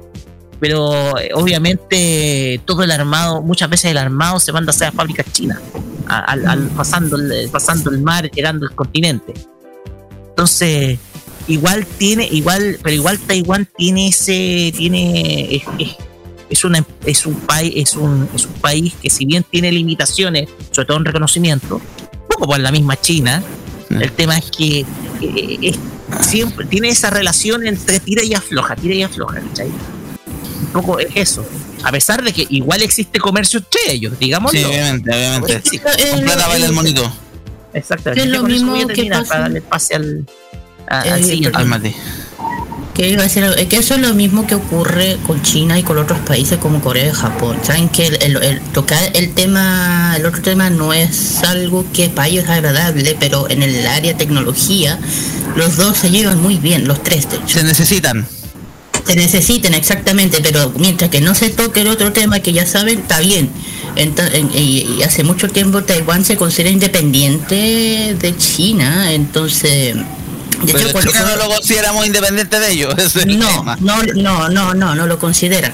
Pero 0.63 1.17
eh, 1.19 1.31
obviamente 1.33 2.61
todo 2.63 2.83
el 2.83 2.91
armado, 2.91 3.41
muchas 3.41 3.69
veces 3.69 3.91
el 3.91 3.97
armado 3.97 4.39
se 4.39 4.53
manda 4.53 4.71
a 4.71 4.73
hacer 4.73 4.87
a 4.87 4.91
fábricas 4.93 5.25
chinas, 5.33 5.59
al- 6.07 6.47
al- 6.47 6.67
pasando, 6.69 7.17
el, 7.17 7.49
pasando 7.49 7.89
el 7.91 7.99
mar, 7.99 8.31
llegando 8.31 8.65
al 8.65 8.73
continente. 8.73 9.33
Entonces, 10.29 10.99
igual 11.49 11.85
tiene, 11.97 12.29
igual, 12.31 12.79
pero 12.81 12.95
igual 12.95 13.19
Taiwán 13.19 13.67
tiene 13.77 14.07
ese, 14.07 14.71
tiene, 14.75 15.55
es, 15.57 15.63
es- 15.79 15.95
es 16.49 16.63
una, 16.63 16.85
es 17.05 17.25
un 17.25 17.33
país, 17.41 17.73
es 17.75 17.95
un, 17.97 18.29
es 18.33 18.45
un 18.45 18.53
país 18.53 18.93
que 19.01 19.09
si 19.09 19.25
bien 19.25 19.43
tiene 19.43 19.69
limitaciones, 19.69 20.47
sobre 20.71 20.85
todo 20.87 20.97
en 20.97 21.03
reconocimiento, 21.05 21.81
poco 22.29 22.47
por 22.47 22.59
la 22.59 22.71
misma 22.71 22.95
China, 22.99 23.43
Mm. 23.89 24.01
el 24.01 24.11
tema 24.13 24.37
es 24.37 24.49
que 24.49 24.85
eh, 25.21 25.57
es- 25.61 25.79
siempre 26.25 26.65
tiene 26.67 26.87
esa 26.87 27.09
relación 27.09 27.67
entre 27.67 27.99
tira 27.99 28.23
y 28.23 28.33
afloja, 28.33 28.77
tira 28.77 28.95
y 28.95 29.03
afloja, 29.03 29.41
¿cachai? 29.41 29.67
Un 30.65 30.71
poco 30.71 30.99
es 30.99 31.07
eso. 31.15 31.45
A 31.83 31.91
pesar 31.91 32.23
de 32.23 32.31
que 32.33 32.45
igual 32.49 32.81
existe 32.81 33.19
comercio 33.19 33.59
entre 33.59 33.93
ellos, 33.93 34.13
digámoslo. 34.19 34.59
Sí, 34.59 34.65
obviamente, 34.65 35.09
obviamente. 35.11 35.61
Sí, 35.69 35.77
Eh, 35.97 36.09
Con 36.11 36.21
plata 36.21 36.47
baila 36.47 36.65
el 36.67 36.73
monito. 36.73 37.11
Exactamente. 37.73 38.23
Es 38.23 38.29
lo 38.29 38.43
mismo 38.43 38.87
que 38.87 39.05
pasa- 39.05 39.25
para 39.29 39.41
darle 39.41 39.61
pase 39.61 39.95
al, 39.95 40.25
a- 40.87 41.01
al 41.01 41.19
Eh, 41.19 41.23
siguiente. 41.23 41.57
Ay, 41.59 41.65
Mati. 41.65 41.95
Que 42.93 43.09
iba 43.09 43.21
a 43.21 43.23
decir, 43.23 43.43
es 43.43 43.65
que 43.67 43.77
eso 43.77 43.95
es 43.95 44.01
lo 44.01 44.13
mismo 44.13 44.45
que 44.45 44.53
ocurre 44.53 45.17
con 45.25 45.41
China 45.41 45.79
y 45.79 45.83
con 45.83 45.97
otros 45.97 46.19
países 46.19 46.59
como 46.59 46.79
Corea 46.79 47.07
y 47.07 47.11
Japón. 47.11 47.57
Saben 47.63 47.89
que 47.89 48.05
el, 48.05 48.21
el- 48.21 48.43
el 48.43 48.61
tocar 48.61 49.01
el 49.15 49.33
tema, 49.33 50.13
el 50.15 50.25
otro 50.27 50.43
tema 50.43 50.69
no 50.69 50.93
es 50.93 51.41
algo 51.43 51.85
que 51.91 52.09
para 52.09 52.27
ellos 52.27 52.43
es 52.43 52.49
agradable, 52.51 53.17
pero 53.19 53.49
en 53.49 53.63
el 53.63 53.87
área 53.87 54.11
de 54.11 54.17
tecnología 54.19 54.99
los 55.55 55.75
dos 55.75 55.97
se 55.97 56.11
llevan 56.11 56.39
muy 56.39 56.57
bien, 56.59 56.87
los 56.87 57.01
tres 57.01 57.27
de 57.31 57.37
hecho. 57.37 57.47
Se 57.59 57.63
necesitan. 57.63 58.27
Se 59.07 59.15
necesitan 59.15 59.73
exactamente, 59.73 60.39
pero 60.41 60.71
mientras 60.77 61.09
que 61.09 61.19
no 61.21 61.35
se 61.35 61.49
toque 61.49 61.81
el 61.81 61.87
otro 61.89 62.13
tema 62.13 62.39
que 62.39 62.53
ya 62.53 62.65
saben, 62.65 62.99
está 62.99 63.19
bien. 63.19 63.49
Ento- 63.95 64.29
en- 64.33 64.49
y, 64.53 64.97
y 64.99 65.03
hace 65.03 65.23
mucho 65.23 65.49
tiempo 65.49 65.83
Taiwán 65.83 66.23
se 66.25 66.37
considera 66.37 66.69
independiente 66.69 68.15
de 68.17 68.37
China, 68.37 69.11
entonces... 69.11 69.95
De 69.95 70.71
Pero 70.71 70.91
cuando 70.93 71.11
China 71.11 71.25
no 71.25 71.35
lo 71.35 71.55
consideramos 71.55 72.05
independiente 72.05 72.59
de 72.59 72.71
ellos. 72.71 72.95
el 73.17 73.37
no, 73.39 73.63
no, 73.81 74.03
no, 74.15 74.49
no, 74.49 74.73
no, 74.73 74.95
no 74.95 75.07
lo 75.07 75.19
consideran. 75.19 75.73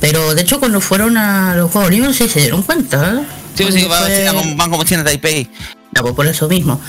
Pero 0.00 0.34
de 0.34 0.42
hecho 0.42 0.58
cuando 0.58 0.80
fueron 0.80 1.16
a 1.16 1.54
los 1.54 1.70
Juegos 1.70 1.88
Olímpicos 1.88 2.16
sí 2.16 2.28
se 2.28 2.40
dieron 2.40 2.62
cuenta. 2.62 3.14
¿eh? 3.14 3.26
Sí, 3.56 3.62
pues 3.62 3.74
sí, 3.74 3.84
Cuando 3.84 3.88
va- 3.90 4.06
fue- 4.06 4.18
China 4.42 4.54
van 4.56 4.70
como 4.70 4.84
China 4.84 5.04
Taipei. 5.04 5.48
Por 6.02 6.26
eso 6.26 6.48
mismo. 6.48 6.80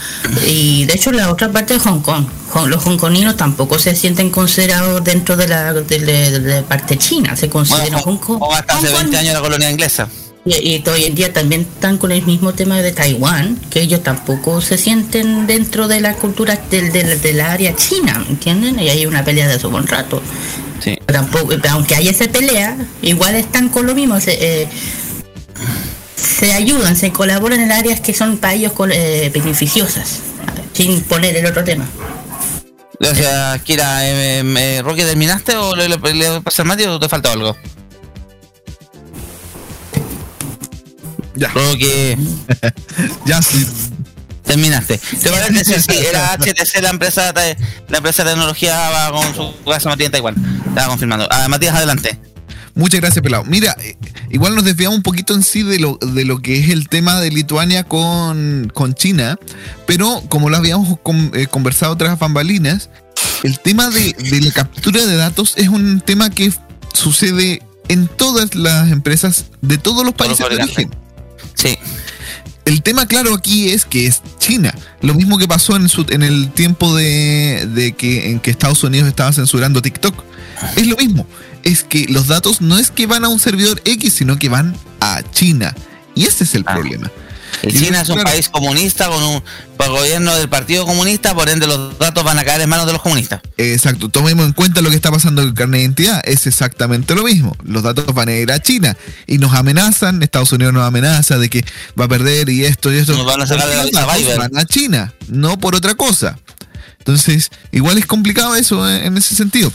Y 0.47 0.85
de 0.85 0.93
hecho 0.93 1.11
la 1.11 1.31
otra 1.31 1.51
parte 1.51 1.73
de 1.75 1.79
Hong 1.79 1.99
Kong. 2.01 2.25
Los 2.67 2.85
hongkoninos 2.85 3.35
tampoco 3.37 3.77
se 3.79 3.95
sienten 3.95 4.29
considerados 4.29 5.03
dentro 5.03 5.35
de 5.35 5.47
la, 5.47 5.73
de, 5.73 5.83
de- 5.99 6.39
de 6.39 6.55
la 6.55 6.61
parte 6.63 6.97
china. 6.97 7.35
Se 7.35 7.49
consideran 7.49 7.89
Bueno, 7.91 7.99
Hong 8.03 8.17
Kong. 8.17 8.37
o 8.41 8.53
hasta 8.53 8.77
hace 8.77 8.87
Hong 8.87 8.93
Kong- 8.93 9.01
20 9.03 9.17
años 9.17 9.33
la 9.33 9.41
colonia 9.41 9.69
inglesa. 9.69 10.07
y, 10.45 10.55
y 10.55 10.83
hoy 10.89 11.03
en 11.03 11.13
día 11.15 11.33
también 11.33 11.61
están 11.61 11.97
con 11.97 12.11
el 12.11 12.25
mismo 12.25 12.53
tema 12.53 12.81
de 12.81 12.91
Taiwán, 12.93 13.59
que 13.69 13.81
ellos 13.81 14.01
tampoco 14.01 14.61
se 14.61 14.77
sienten 14.77 15.45
dentro 15.45 15.87
de 15.89 15.99
la 15.99 16.13
cultura 16.13 16.57
del, 16.71 16.91
del, 16.93 17.21
del 17.21 17.41
área 17.41 17.75
china, 17.75 18.25
¿entienden? 18.29 18.79
Y 18.79 18.89
hay 18.89 19.05
una 19.05 19.25
pelea 19.25 19.47
de 19.47 19.55
eso 19.55 19.69
con 19.69 19.85
rato. 19.85 20.21
Sí. 20.83 20.97
Tampoco, 21.05 21.53
aunque 21.69 21.95
haya 21.95 22.11
esa 22.11 22.27
pelea, 22.29 22.77
igual 23.01 23.35
están 23.35 23.67
con 23.69 23.85
lo 23.87 23.93
mismo. 23.95 24.19
Se, 24.21 24.61
eh, 24.61 24.67
se 26.38 26.53
ayudan, 26.53 26.95
se 26.95 27.11
colaboran 27.11 27.59
en 27.59 27.71
áreas 27.71 27.99
que 27.99 28.13
son 28.13 28.38
para 28.38 28.53
ellos 28.53 28.71
col- 28.73 28.91
eh, 28.93 29.29
beneficiosas, 29.33 30.19
sin 30.73 31.01
poner 31.03 31.35
el 31.35 31.45
otro 31.45 31.63
tema. 31.63 31.85
Gracias, 32.99 33.61
Kira. 33.63 34.07
Eh, 34.07 34.39
eh, 34.57 34.81
Roque, 34.83 35.05
¿terminaste 35.05 35.55
o 35.55 35.75
le, 35.75 35.88
le, 35.89 35.97
le 35.97 36.27
voy 36.29 36.38
a 36.38 36.41
pasar 36.41 36.65
Mati 36.65 36.83
o 36.85 36.99
te 36.99 37.07
falta 37.09 37.31
algo? 37.31 37.55
Ya, 41.35 41.49
Roque, 41.49 42.17
ya 43.25 43.41
sí. 43.43 43.67
terminaste. 44.43 44.97
¿Te 44.97 45.29
parece? 45.29 45.63
Sí, 45.63 45.73
sí, 45.88 45.97
era 46.09 46.33
HTC 46.38 46.81
la 46.81 46.89
empresa, 46.89 47.31
de- 47.33 47.55
la 47.89 47.97
empresa 47.97 48.23
de 48.23 48.31
tecnología 48.31 48.89
va 48.89 49.11
con 49.11 49.35
su 49.35 49.63
casa 49.63 49.89
Matías 49.89 50.07
en 50.07 50.11
Taiwán. 50.13 50.63
Estaba 50.69 50.88
confirmando. 50.88 51.27
Ah, 51.29 51.47
Matías, 51.47 51.75
adelante. 51.75 52.17
Muchas 52.78 53.01
gracias, 53.01 53.21
Pelado. 53.23 53.43
Mira, 53.45 53.75
eh, 53.82 53.97
igual 54.30 54.55
nos 54.55 54.63
desviamos 54.63 54.97
un 54.97 55.03
poquito 55.03 55.34
en 55.34 55.43
sí 55.43 55.63
de 55.63 55.80
lo, 55.80 55.97
de 55.97 56.23
lo 56.25 56.41
que 56.41 56.59
es 56.59 56.69
el 56.69 56.88
tema 56.89 57.19
de 57.19 57.32
Lituania 57.32 57.84
con, 57.84 58.71
con 58.73 58.93
China, 58.93 59.38
pero 59.86 60.23
como 60.30 60.49
lo 60.49 60.57
habíamos 60.57 60.97
con- 61.01 61.32
eh, 61.34 61.47
conversado 61.47 61.97
tras 61.97 62.17
bambalinas, 62.19 62.89
el 63.43 63.59
tema 63.59 63.89
de, 63.89 64.13
de 64.13 64.41
la 64.41 64.51
captura 64.51 65.05
de 65.05 65.15
datos 65.15 65.53
es 65.57 65.67
un 65.69 66.01
tema 66.01 66.30
que 66.30 66.51
sucede 66.93 67.61
en 67.88 68.07
todas 68.07 68.55
las 68.55 68.91
empresas 68.91 69.45
de 69.61 69.78
todos 69.78 70.05
los 70.05 70.13
países 70.13 70.38
de 70.39 70.55
origen. 70.63 70.89
Sí. 71.55 71.78
El 72.65 72.84
tema 72.84 73.05
claro 73.07 73.34
aquí 73.34 73.69
es 73.69 73.86
que 73.86 74.07
es 74.07 74.21
China. 74.39 74.73
Lo 75.01 75.13
mismo 75.13 75.38
que 75.38 75.47
pasó 75.47 75.75
en, 75.78 75.88
su, 75.88 76.05
en 76.09 76.21
el 76.21 76.51
tiempo 76.51 76.93
de, 76.95 77.65
de 77.73 77.93
que, 77.93 78.30
en 78.30 78.39
que 78.41 78.51
Estados 78.51 78.84
Unidos 78.84 79.07
estaba 79.07 79.32
censurando 79.32 79.82
TikTok. 79.82 80.21
Es 80.75 80.86
lo 80.86 80.97
mismo. 80.97 81.25
Es 81.68 81.84
que 81.84 82.05
los 82.09 82.28
datos 82.28 82.61
no 82.61 82.78
es 82.78 82.91
que 82.91 83.07
van 83.07 83.26
a 83.26 83.28
un 83.28 83.39
servidor 83.39 83.82
X, 83.84 84.13
sino 84.13 84.39
que 84.39 84.47
van 84.47 84.76
a 85.01 85.22
China. 85.32 85.76
Y 86.15 86.26
ese 86.26 86.45
es 86.45 86.55
el 86.55 86.63
Ah. 86.65 86.74
problema. 86.74 87.11
Y 87.63 87.74
China 87.74 88.01
es 88.01 88.09
un 88.09 88.15
claro. 88.15 88.30
país 88.30 88.49
comunista 88.49 89.07
con 89.07 89.22
un 89.24 89.41
gobierno 89.78 90.36
del 90.36 90.47
Partido 90.47 90.86
Comunista, 90.86 91.34
por 91.34 91.49
ende 91.49 91.65
los 91.65 91.97
datos 91.97 92.24
van 92.24 92.38
a 92.38 92.43
caer 92.45 92.61
en 92.61 92.70
manos 92.70 92.86
de 92.86 92.93
los 92.93 93.01
comunistas. 93.01 93.41
Exacto, 93.57 94.09
tomemos 94.09 94.45
en 94.45 94.53
cuenta 94.53 94.82
lo 94.82 94.89
que 94.89 94.95
está 94.95 95.11
pasando 95.11 95.41
con 95.41 95.49
el 95.49 95.55
carnet 95.55 95.80
de 95.80 95.84
identidad. 95.86 96.22
Es 96.26 96.45
exactamente 96.47 97.15
lo 97.15 97.24
mismo. 97.24 97.55
Los 97.63 97.84
datos 97.84 98.05
van 98.13 98.30
a 98.30 98.34
ir 98.34 98.51
a 98.51 98.59
China 98.61 98.95
y 99.26 99.38
nos 99.39 99.53
amenazan, 99.53 100.22
Estados 100.24 100.51
Unidos 100.51 100.74
nos 100.74 100.84
amenaza 100.86 101.38
de 101.38 101.49
que 101.49 101.65
va 101.99 102.05
a 102.05 102.07
perder 102.07 102.49
y 102.49 102.63
esto 102.65 102.93
y 102.93 102.97
esto. 102.97 103.13
Nos 103.13 103.26
van 103.26 103.41
a 103.41 103.47
sacar 103.47 103.65
¿Por 103.65 103.72
qué 103.72 103.86
de 103.86 103.91
la 103.93 104.38
van 104.38 104.57
a 104.57 104.65
China, 104.65 105.13
no 105.28 105.57
por 105.57 105.76
otra 105.76 105.95
cosa. 105.95 106.38
Entonces, 106.99 107.49
igual 107.72 107.97
es 107.97 108.05
complicado 108.05 108.55
eso 108.55 108.88
eh, 108.88 109.05
en 109.05 109.18
ese 109.18 109.36
sentido. 109.36 109.72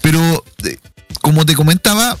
Pero, 0.00 0.44
eh, 0.64 0.76
como 1.20 1.46
te 1.46 1.54
comentaba, 1.54 2.18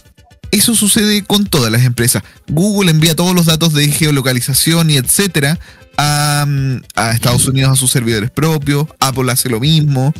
eso 0.50 0.74
sucede 0.74 1.24
con 1.24 1.46
todas 1.46 1.72
las 1.72 1.82
empresas. 1.82 2.22
Google 2.48 2.90
envía 2.90 3.16
todos 3.16 3.34
los 3.34 3.46
datos 3.46 3.72
de 3.72 3.88
geolocalización 3.88 4.90
y 4.90 4.96
etcétera 4.96 5.58
a, 5.96 6.44
mm, 6.46 6.82
a 6.94 7.12
Estados 7.12 7.46
Unidos 7.46 7.72
a 7.72 7.76
sus 7.76 7.90
servidores 7.90 8.30
propios. 8.30 8.86
Apple 9.00 9.30
hace 9.32 9.48
lo 9.48 9.60
mismo. 9.60 10.12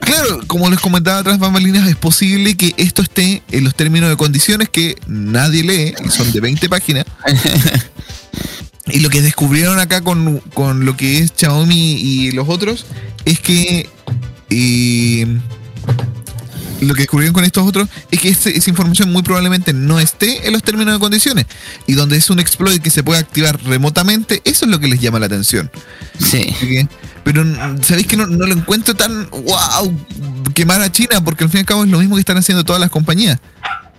Claro, 0.00 0.40
como 0.46 0.70
les 0.70 0.80
comentaba 0.80 1.22
tras 1.22 1.38
bambalinas, 1.38 1.88
es 1.88 1.96
posible 1.96 2.56
que 2.56 2.74
esto 2.76 3.02
esté 3.02 3.42
en 3.50 3.64
los 3.64 3.74
términos 3.74 4.08
de 4.08 4.16
condiciones 4.16 4.68
que 4.68 4.96
nadie 5.06 5.62
lee, 5.62 5.94
y 6.04 6.08
son 6.10 6.32
de 6.32 6.40
20 6.40 6.68
páginas. 6.68 7.04
Y 8.88 9.00
lo 9.00 9.10
que 9.10 9.20
descubrieron 9.20 9.80
acá 9.80 10.00
con, 10.02 10.38
con 10.54 10.84
lo 10.84 10.96
que 10.96 11.18
es 11.18 11.32
Xiaomi 11.36 11.94
y 11.94 12.30
los 12.30 12.48
otros 12.48 12.86
es 13.24 13.40
que 13.40 13.88
eh, 14.48 15.26
lo 16.80 16.94
que 16.94 17.02
descubrieron 17.02 17.32
con 17.32 17.44
estos 17.44 17.66
otros 17.66 17.88
es 18.10 18.20
que 18.20 18.28
esa 18.28 18.70
información 18.70 19.12
muy 19.12 19.22
probablemente 19.22 19.72
no 19.72 20.00
esté 20.00 20.46
en 20.46 20.52
los 20.52 20.62
términos 20.62 20.94
de 20.94 21.00
condiciones 21.00 21.46
y 21.86 21.94
donde 21.94 22.16
es 22.16 22.30
un 22.30 22.38
exploit 22.38 22.82
que 22.82 22.90
se 22.90 23.02
puede 23.02 23.20
activar 23.20 23.62
remotamente, 23.64 24.42
eso 24.44 24.64
es 24.64 24.70
lo 24.70 24.78
que 24.80 24.88
les 24.88 25.00
llama 25.00 25.18
la 25.18 25.26
atención. 25.26 25.70
Sí. 26.18 26.54
Pero 27.24 27.44
sabéis 27.82 28.06
que 28.06 28.16
no, 28.16 28.26
no 28.26 28.46
lo 28.46 28.52
encuentro 28.52 28.94
tan 28.94 29.28
wow 29.30 30.06
quemar 30.54 30.80
a 30.80 30.90
China 30.92 31.22
porque 31.24 31.44
al 31.44 31.50
fin 31.50 31.58
y 31.58 31.60
al 31.60 31.66
cabo 31.66 31.84
es 31.84 31.90
lo 31.90 31.98
mismo 31.98 32.16
que 32.16 32.20
están 32.20 32.36
haciendo 32.38 32.64
todas 32.64 32.80
las 32.80 32.90
compañías. 32.90 33.38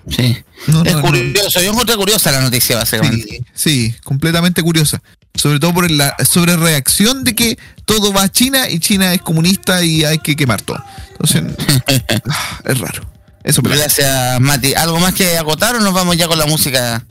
Sí. 0.09 0.38
No, 0.67 0.84
es 0.84 0.93
no, 0.93 1.01
no. 1.01 1.05
curioso, 1.05 1.61
yo 1.61 1.71
encontré 1.71 1.95
curiosa 1.95 2.32
la 2.32 2.41
noticia, 2.41 2.78
básicamente. 2.78 3.43
Sí, 3.53 3.91
sí, 3.91 3.95
completamente 4.03 4.61
curiosa. 4.63 5.01
Sobre 5.36 5.59
todo 5.59 5.73
por 5.73 5.89
la 5.91 6.15
sobre 6.25 6.55
reacción 6.55 7.23
de 7.23 7.36
que 7.36 7.57
todo 7.88 8.13
va 8.13 8.23
a 8.23 8.29
China 8.29 8.69
y 8.69 8.79
China 8.79 9.13
es 9.15 9.21
comunista 9.23 9.83
y 9.83 10.03
hay 10.03 10.19
que 10.19 10.35
quemar 10.35 10.61
todo. 10.61 10.83
Entonces, 11.11 11.43
ah, 12.29 12.59
es 12.65 12.79
raro. 12.79 13.03
Eso 13.43 13.61
Gracias, 13.63 14.39
Mati. 14.41 14.73
¿Algo 14.75 14.99
más 14.99 15.13
que 15.13 15.38
acotar 15.38 15.75
o 15.75 15.79
nos 15.79 15.93
vamos 15.93 16.17
ya 16.17 16.27
con 16.27 16.38
la 16.38 16.45
música? 16.45 17.03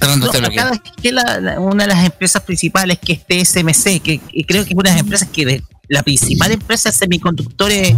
No, 0.00 0.26
este 0.26 0.38
acá 0.38 0.70
es 0.72 0.92
que 1.02 1.10
la- 1.12 1.40
la- 1.40 1.60
una 1.60 1.84
de 1.84 1.88
las 1.94 2.04
empresas 2.04 2.42
principales 2.42 2.98
que 3.04 3.12
es 3.14 3.20
TSMC, 3.26 4.00
que, 4.00 4.18
que 4.18 4.44
creo 4.46 4.64
que 4.64 4.70
es 4.72 4.76
una 4.78 4.90
de 4.90 4.94
las 4.96 5.00
empresas 5.00 5.28
que 5.32 5.44
de- 5.46 5.62
la 5.88 6.02
principal 6.02 6.52
empresa 6.52 6.90
de 6.90 6.96
semiconductores 6.96 7.94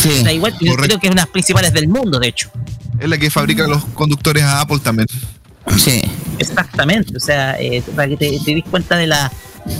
Sí. 0.00 0.22
da 0.24 0.32
igual, 0.32 0.54
yo 0.60 0.74
creo 0.76 0.98
que 0.98 1.06
es 1.06 1.12
una 1.12 1.22
de 1.22 1.26
las 1.26 1.30
principales 1.32 1.72
del 1.72 1.88
mundo, 1.88 2.18
de 2.18 2.28
hecho. 2.28 2.50
Es 2.98 3.08
la 3.08 3.18
que 3.18 3.30
fabrica 3.30 3.66
los 3.66 3.84
conductores 3.86 4.42
a 4.42 4.60
Apple 4.62 4.78
también. 4.82 5.06
Sí. 5.78 6.00
Exactamente, 6.38 7.16
o 7.16 7.20
sea, 7.20 7.60
eh, 7.60 7.82
para 7.94 8.08
que 8.08 8.16
te, 8.16 8.38
te 8.44 8.54
des 8.54 8.64
cuenta 8.64 8.96
de 8.96 9.06
la, 9.06 9.30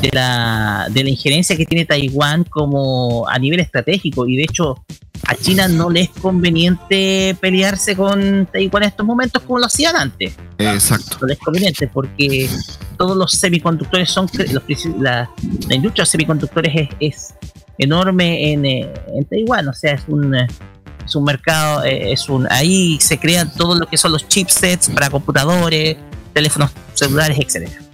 de 0.00 0.10
la 0.12 0.86
de 0.90 1.04
la 1.04 1.10
injerencia 1.10 1.56
que 1.56 1.64
tiene 1.64 1.84
Taiwán 1.84 2.44
como 2.44 3.28
a 3.28 3.38
nivel 3.38 3.60
estratégico 3.60 4.26
y 4.26 4.36
de 4.36 4.42
hecho 4.44 4.84
a 5.26 5.34
China 5.34 5.66
no 5.68 5.90
le 5.90 6.02
es 6.02 6.10
conveniente 6.10 7.36
pelearse 7.40 7.96
con 7.96 8.46
Taiwán 8.52 8.84
en 8.84 8.88
estos 8.88 9.06
momentos 9.06 9.42
como 9.42 9.58
lo 9.58 9.66
hacían 9.66 9.96
antes. 9.96 10.34
Exacto. 10.58 11.18
No 11.20 11.26
le 11.26 11.34
es 11.34 11.40
conveniente 11.40 11.88
porque 11.88 12.48
todos 12.96 13.16
los 13.16 13.32
semiconductores 13.32 14.10
son 14.10 14.28
los, 14.52 14.86
la, 15.00 15.30
la 15.68 15.74
industria 15.74 16.04
de 16.04 16.10
semiconductores 16.10 16.72
es, 16.74 16.88
es 17.00 17.34
enorme 17.78 18.52
en, 18.52 18.64
eh, 18.64 18.92
en 19.14 19.24
Taiwán, 19.24 19.68
o 19.68 19.72
sea, 19.72 19.94
es 19.94 20.02
un 20.08 20.34
es 20.34 21.14
un 21.14 21.24
mercado, 21.24 21.84
eh, 21.84 22.12
es 22.12 22.28
un 22.28 22.46
ahí 22.50 22.98
se 23.00 23.18
crean 23.18 23.52
todo 23.52 23.76
lo 23.76 23.86
que 23.86 23.96
son 23.96 24.12
los 24.12 24.26
chipsets 24.28 24.90
para 24.90 25.10
computadores, 25.10 25.96
teléfonos 26.32 26.70
celulares, 26.94 27.38
etcétera. 27.38 27.85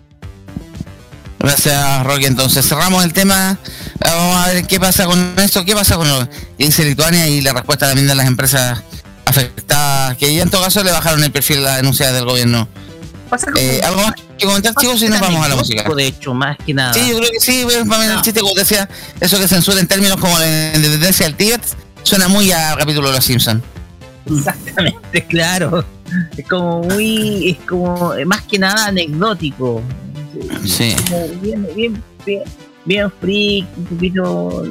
Gracias, 1.42 2.04
Rocky. 2.04 2.26
Entonces 2.26 2.66
cerramos 2.66 3.04
el 3.04 3.12
tema. 3.12 3.58
Vamos 4.00 4.36
a 4.36 4.48
ver 4.48 4.66
qué 4.66 4.78
pasa 4.78 5.06
con 5.06 5.34
esto, 5.38 5.64
qué 5.64 5.74
pasa 5.74 5.96
con 5.96 6.08
lo 6.08 6.28
que 6.28 6.64
dice 6.66 6.84
Lituania 6.84 7.26
y 7.28 7.40
la 7.40 7.52
respuesta 7.52 7.86
también 7.86 8.06
de 8.06 8.14
las 8.14 8.26
empresas 8.26 8.80
afectadas, 9.24 10.16
que 10.18 10.32
ya 10.34 10.42
en 10.42 10.50
todo 10.50 10.62
caso 10.62 10.82
le 10.84 10.92
bajaron 10.92 11.22
el 11.24 11.32
perfil 11.32 11.58
a 11.58 11.60
la 11.62 11.76
denuncia 11.76 12.12
del 12.12 12.24
gobierno. 12.24 12.68
Eh, 13.56 13.80
¿Algo 13.82 14.02
más 14.02 14.14
que 14.38 14.46
comentar, 14.46 14.74
chicos? 14.78 15.00
Si 15.00 15.08
nos 15.08 15.18
vamos 15.18 15.44
a 15.44 15.48
la 15.48 15.56
música. 15.56 15.84
De 15.94 16.06
hecho, 16.06 16.34
más 16.34 16.56
que 16.64 16.74
nada. 16.74 16.92
Sí, 16.92 17.08
yo 17.10 17.16
creo 17.18 17.30
que 17.30 17.40
sí, 17.40 17.64
para 17.88 18.00
mí 18.02 18.06
el 18.06 18.14
No. 18.16 18.22
chiste, 18.22 18.40
como 18.40 18.54
decía, 18.54 18.88
eso 19.20 19.38
que 19.38 19.48
censura 19.48 19.80
en 19.80 19.86
términos 19.86 20.18
como 20.18 20.38
la 20.38 20.74
independencia 20.76 21.24
del 21.26 21.34
Tíbet, 21.34 21.62
suena 22.02 22.28
muy 22.28 22.52
a 22.52 22.76
capítulo 22.78 23.08
de 23.08 23.14
Los 23.16 23.24
Simpsons. 23.24 23.62
Exactamente, 24.30 25.26
claro. 25.28 25.84
Es 26.36 26.46
como 26.46 26.82
muy, 26.82 27.50
es 27.52 27.66
como 27.66 28.12
eh, 28.14 28.26
más 28.26 28.42
que 28.42 28.58
nada 28.58 28.86
anecdótico. 28.86 29.80
Sí. 30.66 30.94
Bien, 31.42 31.68
bien, 31.74 32.02
bien, 32.26 32.42
bien 32.84 33.12
freak, 33.20 33.66
un 33.76 33.84
poquito. 33.86 34.64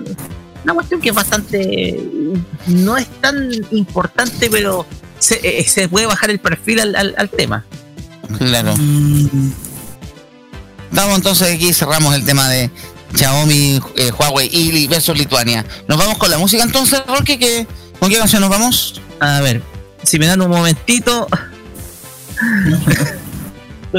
Una 0.63 0.73
cuestión 0.73 1.01
que 1.01 1.09
es 1.09 1.15
bastante. 1.15 1.99
No 2.67 2.97
es 2.97 3.07
tan 3.21 3.49
importante, 3.71 4.49
pero 4.49 4.85
se, 5.19 5.39
eh, 5.43 5.63
se 5.67 5.87
puede 5.89 6.05
bajar 6.05 6.29
el 6.29 6.39
perfil 6.39 6.79
al, 6.81 6.95
al- 6.95 7.15
al 7.17 7.29
tema. 7.29 7.65
Claro. 8.37 8.73
Mm, 8.77 9.51
Estamos 10.91 11.15
entonces 11.15 11.55
aquí, 11.55 11.73
cerramos 11.73 12.13
el 12.15 12.25
tema 12.25 12.49
de 12.49 12.69
Xiaomi, 13.15 13.79
eh, 13.95 14.11
Huawei 14.17 14.49
y 14.51 14.87
versus 14.87 15.17
Lituania. 15.17 15.65
Nos 15.87 15.97
vamos 15.97 16.17
con 16.17 16.29
la 16.29 16.37
música 16.37 16.63
entonces, 16.63 17.01
Roque, 17.07 17.39
¿qué- 17.39 17.65
¿con 17.99 18.09
qué 18.09 18.17
canción 18.17 18.41
nos 18.41 18.49
vamos? 18.49 19.01
A 19.19 19.39
ver, 19.41 19.61
si 20.03 20.19
me 20.19 20.27
dan 20.27 20.41
un 20.41 20.49
momentito. 20.49 21.27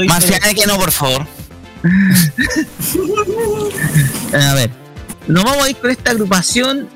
Más 0.07 0.23
allá 0.25 0.53
que 0.53 0.65
no, 0.65 0.77
por 0.77 0.91
favor. 0.91 1.25
A 4.33 4.53
ver, 4.55 4.69
nos 5.27 5.43
vamos 5.43 5.65
a 5.65 5.69
ir 5.69 5.75
con 5.77 5.91
esta 5.91 6.11
agrupación. 6.11 6.89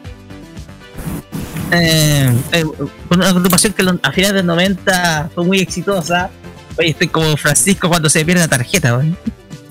eh, 1.72 2.34
eh, 2.54 2.64
con 3.10 3.20
una 3.20 3.30
agrupación 3.30 3.74
que 3.74 3.84
a 4.02 4.12
finales 4.12 4.36
del 4.36 4.46
90 4.46 5.32
fue 5.36 5.46
muy 5.46 5.60
exitosa. 5.60 6.30
Oye, 6.78 6.90
estoy 6.90 7.08
como 7.08 7.36
Francisco 7.38 7.90
cuando 7.90 8.10
se 8.10 8.24
pierde 8.26 8.42
la 8.42 8.48
tarjeta, 8.48 8.92
güey. 8.94 9.16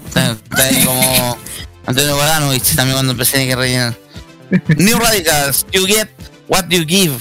Está, 0.07 0.37
como 0.85 1.37
Antonio 1.87 2.17
Baranovich 2.17 2.75
también 2.75 2.97
cuando 2.97 3.13
empecé 3.13 3.43
a 3.43 3.47
que 3.47 3.57
rellenar. 3.57 3.95
New 4.77 4.99
Radicals, 4.99 5.67
you 5.73 5.87
get 5.87 6.09
what 6.49 6.65
you 6.69 6.85
give. 6.87 7.15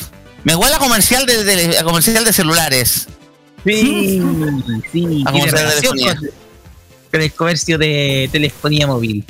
Me 0.44 0.56
huele 0.56 0.76
a 0.76 0.80
comercial 0.80 1.26
de, 1.26 1.44
de- 1.44 1.78
a 1.78 1.84
comercial 1.84 2.24
de 2.24 2.34
celulares. 2.34 3.08
Sí, 3.66 4.22
sí, 4.92 5.24
A 5.26 5.32
comercial 5.32 5.96
de. 5.96 6.32
Con, 7.16 7.22
el 7.22 7.34
comercio 7.34 7.78
de 7.78 8.30
telefonía 8.32 8.88
móvil. 8.88 9.26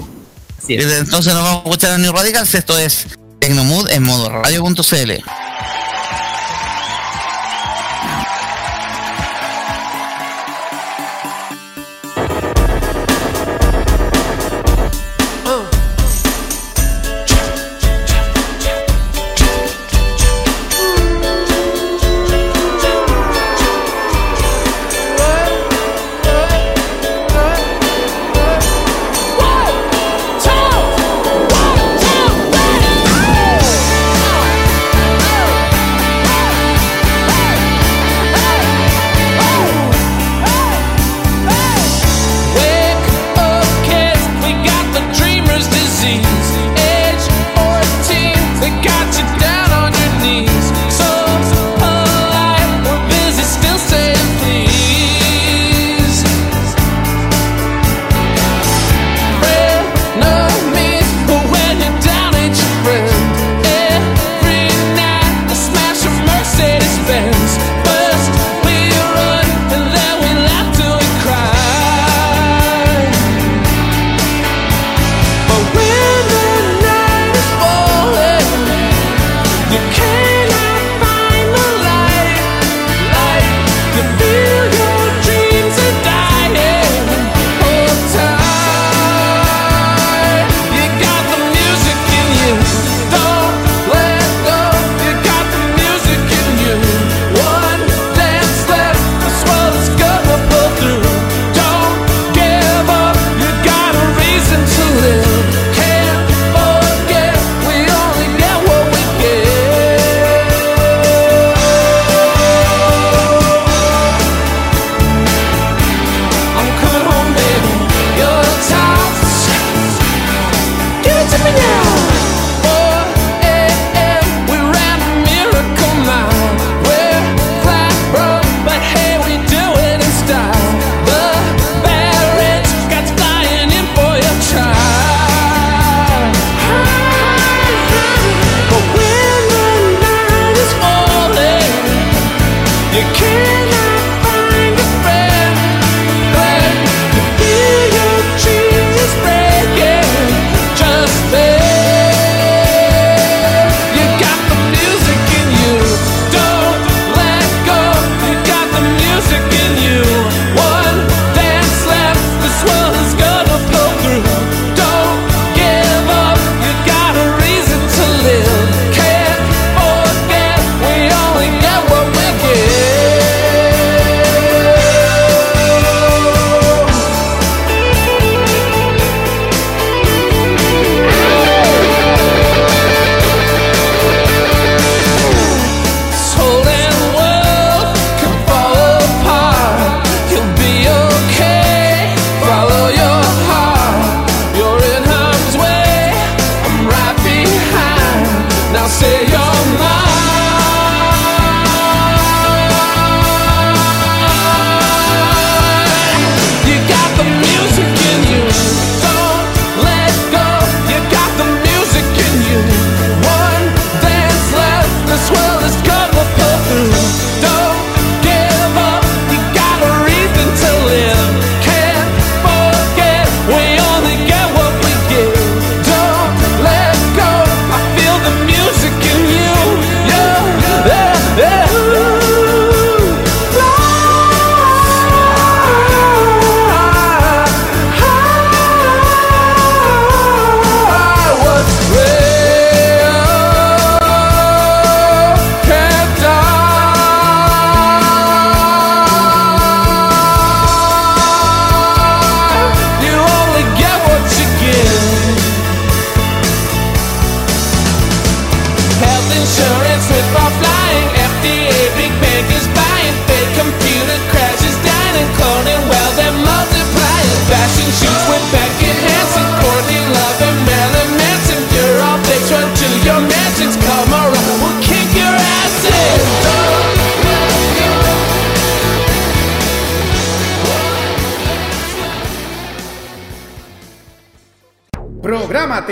Así 0.57 0.75
es. 0.75 0.85
Entonces 0.85 1.33
nos 1.33 1.43
vamos 1.43 1.65
a 1.65 1.69
escuchar 1.69 1.91
a 1.91 1.97
New 1.97 2.11
Radicals. 2.11 2.53
Esto 2.55 2.77
es 2.77 3.07
Tecnomood 3.39 3.89
en 3.89 4.03
modo 4.03 4.29
radio.cl. 4.29 5.11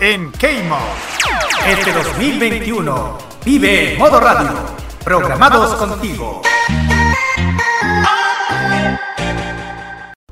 en 0.00 0.32
Keimo. 0.32 0.78
Este 1.66 1.92
2021 1.92 3.18
vive 3.44 3.96
Modo 3.98 4.18
Radio, 4.18 4.50
programados 5.04 5.74
contigo. 5.74 6.40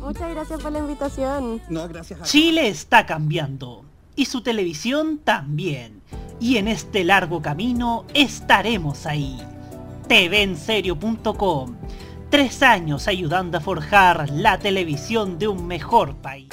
Muchas 0.00 0.30
gracias 0.30 0.60
por 0.60 0.72
la 0.72 0.78
invitación. 0.78 1.60
No, 1.68 1.86
gracias 1.88 2.20
a 2.20 2.24
Chile 2.24 2.68
está 2.68 3.06
cambiando 3.06 3.84
y 4.16 4.26
su 4.26 4.42
televisión 4.42 5.18
también. 5.18 6.02
Y 6.40 6.56
en 6.56 6.68
este 6.68 7.04
largo 7.04 7.42
camino 7.42 8.04
estaremos 8.14 9.06
ahí. 9.06 9.38
TVenserio.com. 10.08 11.76
Tres 12.30 12.62
años 12.62 13.08
ayudando 13.08 13.58
a 13.58 13.60
forjar 13.60 14.28
la 14.30 14.58
televisión 14.58 15.38
de 15.38 15.48
un 15.48 15.66
mejor 15.66 16.16
país. 16.16 16.48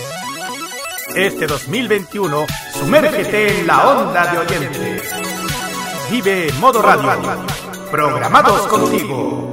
Este 1.16 1.48
2021, 1.48 2.46
sumérgete 2.74 3.60
en 3.60 3.68
la 3.68 3.90
onda 3.90 4.32
de 4.32 4.38
oyentes. 4.40 5.14
Vive 6.12 6.52
Modo 6.60 6.82
Radio, 6.82 7.46
programados 7.92 8.68
contigo. 8.68 9.52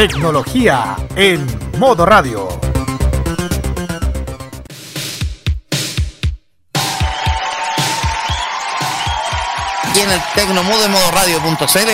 Tecnología 0.00 0.96
en 1.14 1.46
Modo 1.78 2.06
Radio. 2.06 2.48
aquí 9.84 10.00
en 10.00 10.10
el 10.10 10.20
Tecnomudo 10.34 10.86
en 10.86 10.90
modo 10.90 11.10
radio.cl, 11.10 11.90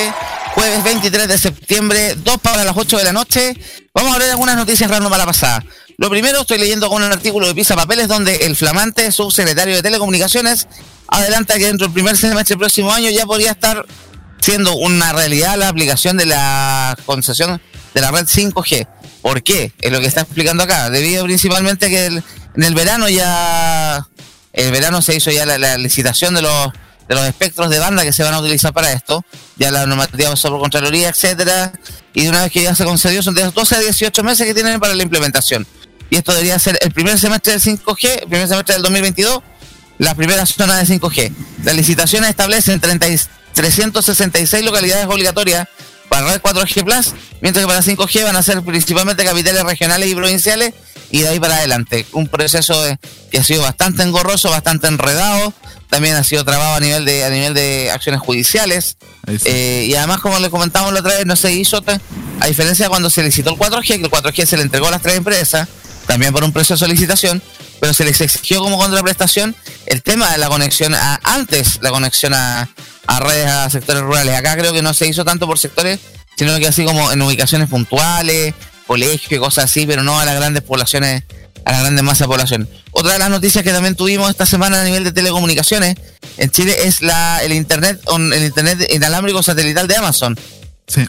jueves 0.55 0.85
23 0.85 1.27
de 1.27 1.37
septiembre, 1.37 2.15
2 2.15 2.39
para 2.39 2.63
las 2.63 2.77
8 2.77 2.97
de 2.97 3.03
la 3.03 3.13
noche. 3.13 3.57
Vamos 3.93 4.15
a 4.15 4.21
ver 4.21 4.31
algunas 4.31 4.55
noticias 4.55 4.89
random 4.89 5.11
para 5.11 5.25
la 5.25 5.27
pasada. 5.27 5.65
Lo 5.99 6.09
primero, 6.09 6.43
estoy 6.43 6.59
leyendo 6.59 6.89
con 6.89 7.03
un 7.03 7.11
artículo 7.11 7.49
de 7.49 7.57
Pisa 7.57 7.75
Papeles 7.75 8.07
donde 8.07 8.37
el 8.47 8.55
flamante 8.55 9.11
subsecretario 9.11 9.75
de 9.75 9.83
Telecomunicaciones 9.83 10.69
adelanta 11.09 11.59
que 11.59 11.67
dentro 11.67 11.89
del 11.89 11.95
primer 11.95 12.17
semestre 12.17 12.53
del 12.53 12.61
próximo 12.61 12.93
año 12.93 13.11
ya 13.11 13.27
podría 13.27 13.51
estar 13.51 13.85
siendo 14.41 14.77
una 14.77 15.13
realidad 15.13 15.59
la 15.59 15.67
aplicación 15.67 16.17
de 16.17 16.27
la 16.27 16.97
concesión 17.05 17.61
de 17.97 18.03
la 18.03 18.11
red 18.11 18.27
5G. 18.27 18.87
¿Por 19.23 19.43
qué? 19.43 19.73
Es 19.81 19.91
lo 19.91 20.01
que 20.01 20.07
está 20.07 20.21
explicando 20.21 20.63
acá. 20.63 20.91
Debido 20.91 21.25
principalmente 21.25 21.87
a 21.87 21.89
que 21.89 22.07
en 22.07 22.63
el 22.63 22.75
verano 22.75 23.09
ya 23.09 24.07
el 24.53 24.71
verano 24.71 25.01
se 25.01 25.17
hizo 25.17 25.31
ya 25.31 25.47
la, 25.47 25.79
licitación 25.79 26.35
de 26.35 26.43
los 26.43 26.73
de 27.09 27.15
los 27.15 27.25
espectros 27.25 27.71
de 27.71 27.79
banda 27.79 28.03
que 28.03 28.13
se 28.13 28.23
van 28.23 28.35
a 28.35 28.41
utilizar 28.41 28.75
para 28.75 28.93
esto, 28.93 29.25
ya 29.57 29.71
la 29.71 29.87
normativa 29.87 30.35
por 30.35 30.61
Contraloría, 30.61 31.09
etcétera, 31.09 31.73
y 32.13 32.27
una 32.27 32.43
vez 32.43 32.53
que 32.53 32.65
ya 32.65 32.75
se 32.75 32.85
concedió 32.85 33.23
son 33.23 33.35
de 33.35 33.45
12 33.45 33.77
a 33.77 33.79
18 33.79 34.25
meses 34.25 34.45
que 34.45 34.55
tienen 34.55 34.79
para 34.81 34.95
la 34.95 35.03
implementación. 35.03 35.67
Y 36.11 36.17
esto 36.17 36.33
debería 36.33 36.59
ser 36.59 36.79
el 36.83 36.93
primer 36.93 37.19
semestre 37.19 37.53
del 37.53 37.63
5G, 37.63 38.23
el 38.23 38.29
primer 38.29 38.49
semestre 38.49 38.75
del 38.75 38.83
2022, 38.83 39.41
la 39.99 40.15
primera 40.17 40.45
zona 40.45 40.77
de 40.77 40.85
5G. 40.85 41.33
Las 41.63 41.77
licitaciones 41.77 42.29
establecen 42.29 42.81
30 42.81 43.09
y 43.09 43.21
366 43.55 44.65
localidades 44.65 45.07
obligatorias 45.07 45.69
para 46.09 46.33
red 46.33 46.41
4G 46.41 46.85
Plus, 46.85 47.15
mientras 47.41 47.65
que 47.65 47.69
para 47.69 47.83
5G 47.83 48.25
van 48.25 48.37
a 48.37 48.43
ser 48.43 48.63
principalmente 48.63 49.25
capitales 49.25 49.63
regionales 49.65 50.09
y 50.09 50.15
provinciales 50.15 50.75
y 51.11 51.21
de 51.23 51.29
ahí 51.29 51.41
para 51.41 51.57
adelante. 51.57 52.07
Un 52.13 52.29
proceso 52.29 52.87
eh, 52.87 52.99
que 53.31 53.39
ha 53.39 53.45
sido 53.45 53.63
bastante 53.63 54.03
engorroso, 54.03 54.51
bastante 54.51 54.89
enredado, 54.89 55.53
también 55.89 56.17
ha 56.17 56.25
sido 56.25 56.45
trabado 56.45 56.75
a 56.75 56.81
nivel 56.81 57.05
de 57.05 57.25
a 57.25 57.31
nivel 57.31 57.55
de 57.55 57.91
acciones 57.93 58.21
judiciales 58.21 58.97
sí. 59.27 59.39
Eh, 59.45 59.87
y 59.89 59.95
además 59.95 60.21
como 60.21 60.39
le 60.39 60.51
comentamos 60.51 60.93
la 60.93 61.01
otra 61.01 61.15
vez 61.15 61.27
no 61.27 61.37
se 61.37 61.53
hizo 61.53 61.83
a 62.41 62.47
diferencia 62.47 62.87
de 62.87 62.89
cuando 62.89 63.09
se 63.09 63.23
licitó 63.23 63.51
el 63.51 63.57
4G 63.57 63.87
que 63.87 63.95
el 63.95 64.11
4G 64.11 64.47
se 64.47 64.57
le 64.57 64.65
entregó 64.65 64.89
a 64.89 64.91
las 64.91 65.03
tres 65.03 65.17
empresas 65.17 65.69
también 66.07 66.33
por 66.33 66.45
un 66.45 66.53
proceso 66.53 66.85
de 66.85 66.93
licitación 66.93 67.43
pero 67.81 67.93
se 67.95 68.05
les 68.05 68.21
exigió 68.21 68.61
como 68.61 68.79
contraprestación 68.79 69.55
el 69.87 70.03
tema 70.03 70.31
de 70.33 70.39
la 70.39 70.49
conexión 70.49 70.95
a 70.95 71.21
antes 71.23 71.79
la 71.83 71.91
conexión 71.91 72.35
a, 72.35 72.69
a 73.07 73.21
redes 73.21 73.47
a 73.47 73.69
sectores 73.71 74.03
rurales 74.03 74.35
acá 74.35 74.57
creo 74.57 74.73
que 74.73 74.83
no 74.83 74.95
se 74.95 75.07
hizo 75.07 75.25
tanto 75.25 75.47
por 75.47 75.59
sectores 75.59 76.01
sino 76.37 76.57
que 76.59 76.67
así 76.69 76.85
como 76.85 77.13
en 77.13 77.21
ubicaciones 77.23 77.69
puntuales 77.69 78.55
colegios 78.87 79.31
y 79.33 79.39
cosas 79.39 79.65
así 79.65 79.87
pero 79.87 80.03
no 80.03 80.19
a 80.19 80.25
las 80.25 80.35
grandes 80.37 80.63
poblaciones 80.63 81.23
a 81.65 81.73
la 81.73 81.81
grande 81.81 82.01
masa 82.03 82.25
de 82.25 82.29
población. 82.29 82.69
Otra 82.93 83.15
de 83.15 83.19
las 83.19 83.29
noticias 83.29 83.65
que 83.65 83.73
también 83.73 83.97
tuvimos 83.97 84.31
esta 84.31 84.47
semana 84.47 84.81
a 84.81 84.85
nivel 84.85 85.03
de 85.03 85.11
telecomunicaciones 85.11 85.97
en 86.37 86.49
Chile 86.51 86.77
es 86.85 87.03
la 87.03 87.41
el 87.43 87.53
internet 87.53 88.01
el 88.33 88.45
internet 88.45 88.89
inalámbrico 88.93 89.43
satelital 89.43 89.89
de 89.89 89.97
Amazon, 89.97 90.39
Sí. 90.87 91.05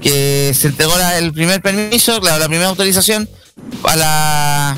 que 0.00 0.54
se 0.58 0.68
entregó 0.68 0.96
la- 0.96 1.18
el 1.18 1.32
primer 1.34 1.60
permiso, 1.60 2.18
claro, 2.20 2.38
la 2.38 2.48
primera 2.48 2.68
autorización 2.70 3.28
a 3.84 3.96
la 3.96 4.76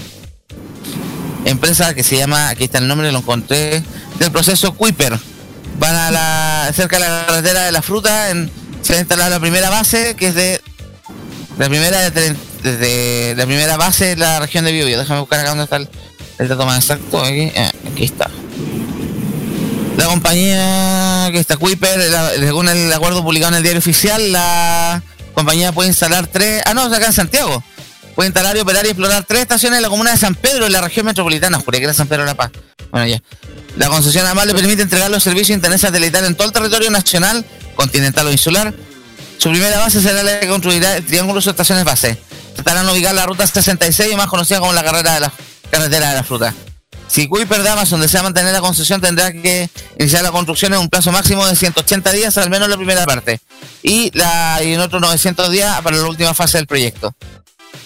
empresa 1.46 1.94
que 1.94 2.02
se 2.02 2.16
llama, 2.16 2.48
aquí 2.50 2.64
está 2.64 2.78
el 2.78 2.88
nombre, 2.88 3.10
lo 3.12 3.18
encontré, 3.18 3.82
del 4.18 4.30
proceso 4.30 4.74
Kuiper. 4.74 5.18
Van 5.78 5.94
a 5.94 6.10
la 6.10 6.72
cerca 6.74 6.98
de 6.98 7.08
la 7.08 7.26
carretera 7.26 7.64
de 7.64 7.72
la 7.72 7.82
fruta, 7.82 8.30
en, 8.30 8.50
se 8.82 8.92
va 8.92 8.98
a 8.98 9.00
instalar 9.00 9.30
la 9.30 9.40
primera 9.40 9.70
base, 9.70 10.14
que 10.16 10.28
es 10.28 10.34
de 10.34 10.60
la 11.58 11.68
primera 11.68 12.00
de 12.00 12.12
tre- 12.12 12.36
desde 12.62 13.34
la 13.36 13.44
primera 13.46 13.76
base 13.76 14.06
de 14.06 14.16
la 14.16 14.40
región 14.40 14.64
de 14.64 14.72
Biobío. 14.72 14.98
Déjame 14.98 15.20
buscar 15.20 15.40
acá 15.40 15.50
dónde 15.50 15.64
está 15.64 15.76
el, 15.76 16.48
dato 16.48 16.66
más 16.66 16.78
exacto. 16.82 17.22
Aquí, 17.22 17.52
ah, 17.56 17.70
aquí 17.92 18.04
está. 18.04 18.28
La 19.96 20.06
compañía 20.06 21.28
que 21.32 21.38
está 21.38 21.56
Kuiper, 21.56 22.00
según 22.38 22.68
el 22.68 22.92
acuerdo 22.92 23.22
publicado 23.22 23.52
en 23.52 23.56
el 23.58 23.62
diario 23.62 23.78
oficial, 23.78 24.32
la 24.32 25.02
compañía 25.34 25.72
puede 25.72 25.88
instalar 25.88 26.26
tres. 26.26 26.62
Ah, 26.66 26.74
no, 26.74 26.82
acá 26.82 27.06
en 27.06 27.12
Santiago. 27.12 27.62
Puede 28.16 28.28
instalar 28.28 28.56
y 28.56 28.60
operar 28.60 28.86
y 28.86 28.88
explorar 28.88 29.24
tres 29.24 29.42
estaciones 29.42 29.76
en 29.76 29.82
la 29.82 29.90
comuna 29.90 30.10
de 30.10 30.16
San 30.16 30.34
Pedro, 30.34 30.64
en 30.64 30.72
la 30.72 30.80
región 30.80 31.04
metropolitana. 31.04 31.60
Juré 31.60 31.78
que 31.78 31.84
era 31.84 31.92
San 31.92 32.08
Pedro 32.08 32.22
de 32.22 32.30
la 32.30 32.34
Paz. 32.34 32.50
Bueno, 32.90 33.06
ya. 33.06 33.22
La 33.76 33.88
concesión 33.88 34.24
además 34.24 34.46
le 34.46 34.54
permite 34.54 34.80
entregar 34.80 35.10
los 35.10 35.22
servicios 35.22 35.48
de 35.48 35.54
internet 35.54 35.78
satelital 35.78 36.24
en 36.24 36.34
todo 36.34 36.48
el 36.48 36.52
territorio 36.54 36.90
nacional, 36.90 37.44
continental 37.74 38.26
o 38.26 38.32
insular. 38.32 38.72
Su 39.36 39.50
primera 39.50 39.78
base 39.78 40.00
será 40.00 40.22
la 40.22 40.40
que 40.40 40.48
construirá 40.48 40.96
el 40.96 41.04
triángulo 41.04 41.40
de 41.40 41.42
sus 41.42 41.50
estaciones 41.50 41.84
base. 41.84 42.18
Tratarán 42.54 42.86
de 42.86 42.92
ubicar 42.92 43.14
la 43.14 43.26
ruta 43.26 43.46
66, 43.46 44.16
más 44.16 44.28
conocida 44.28 44.60
como 44.60 44.72
la 44.72 44.82
carrera 44.82 45.12
de 45.12 45.20
la 45.20 45.32
carretera 45.70 46.08
de 46.08 46.14
la 46.14 46.24
fruta. 46.24 46.54
Si 47.08 47.28
Kuiper 47.28 47.62
de 47.62 47.68
Amazon 47.68 48.00
desea 48.00 48.22
mantener 48.22 48.52
la 48.54 48.60
concesión, 48.60 49.02
tendrá 49.02 49.30
que 49.30 49.70
iniciar 49.98 50.22
la 50.22 50.32
construcción 50.32 50.72
en 50.72 50.80
un 50.80 50.88
plazo 50.88 51.12
máximo 51.12 51.46
de 51.46 51.54
180 51.54 52.12
días, 52.12 52.36
al 52.38 52.50
menos 52.50 52.68
la 52.68 52.76
primera 52.76 53.04
parte, 53.04 53.40
y, 53.82 54.10
y 54.12 54.72
en 54.72 54.80
otros 54.80 55.00
900 55.02 55.50
días 55.50 55.80
para 55.82 55.98
la 55.98 56.06
última 56.06 56.34
fase 56.34 56.56
del 56.56 56.66
proyecto. 56.66 57.14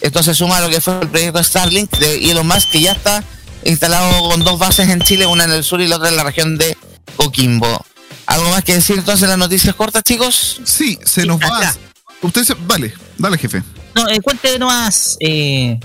Esto 0.00 0.22
se 0.22 0.34
suma 0.34 0.58
a 0.58 0.60
lo 0.62 0.70
que 0.70 0.80
fue 0.80 0.98
el 1.00 1.08
proyecto 1.08 1.42
Starlink 1.42 1.90
de 1.98 2.30
Elon 2.30 2.46
Musk, 2.46 2.70
que 2.70 2.80
ya 2.80 2.92
está 2.92 3.22
instalado 3.64 4.28
con 4.30 4.42
dos 4.44 4.58
bases 4.58 4.88
en 4.88 5.00
Chile, 5.00 5.26
una 5.26 5.44
en 5.44 5.52
el 5.52 5.64
sur 5.64 5.80
y 5.80 5.86
la 5.88 5.96
otra 5.96 6.08
en 6.08 6.16
la 6.16 6.24
región 6.24 6.56
de 6.56 6.76
Coquimbo. 7.16 7.84
¿Algo 8.26 8.48
más 8.50 8.64
que 8.64 8.74
decir 8.74 8.98
entonces 8.98 9.24
en 9.24 9.30
las 9.30 9.38
noticias 9.38 9.74
cortas, 9.74 10.02
chicos? 10.04 10.60
Sí, 10.64 10.98
se 11.04 11.26
nos 11.26 11.40
va. 11.40 11.58
acá. 11.58 11.76
Usted 12.22 12.44
se... 12.44 12.54
Vale, 12.54 12.94
dale, 13.18 13.36
jefe. 13.38 13.62
No, 13.94 14.08
eh, 14.08 14.20
cuente 14.20 14.58
nomás. 14.58 15.16
Eh, 15.20 15.78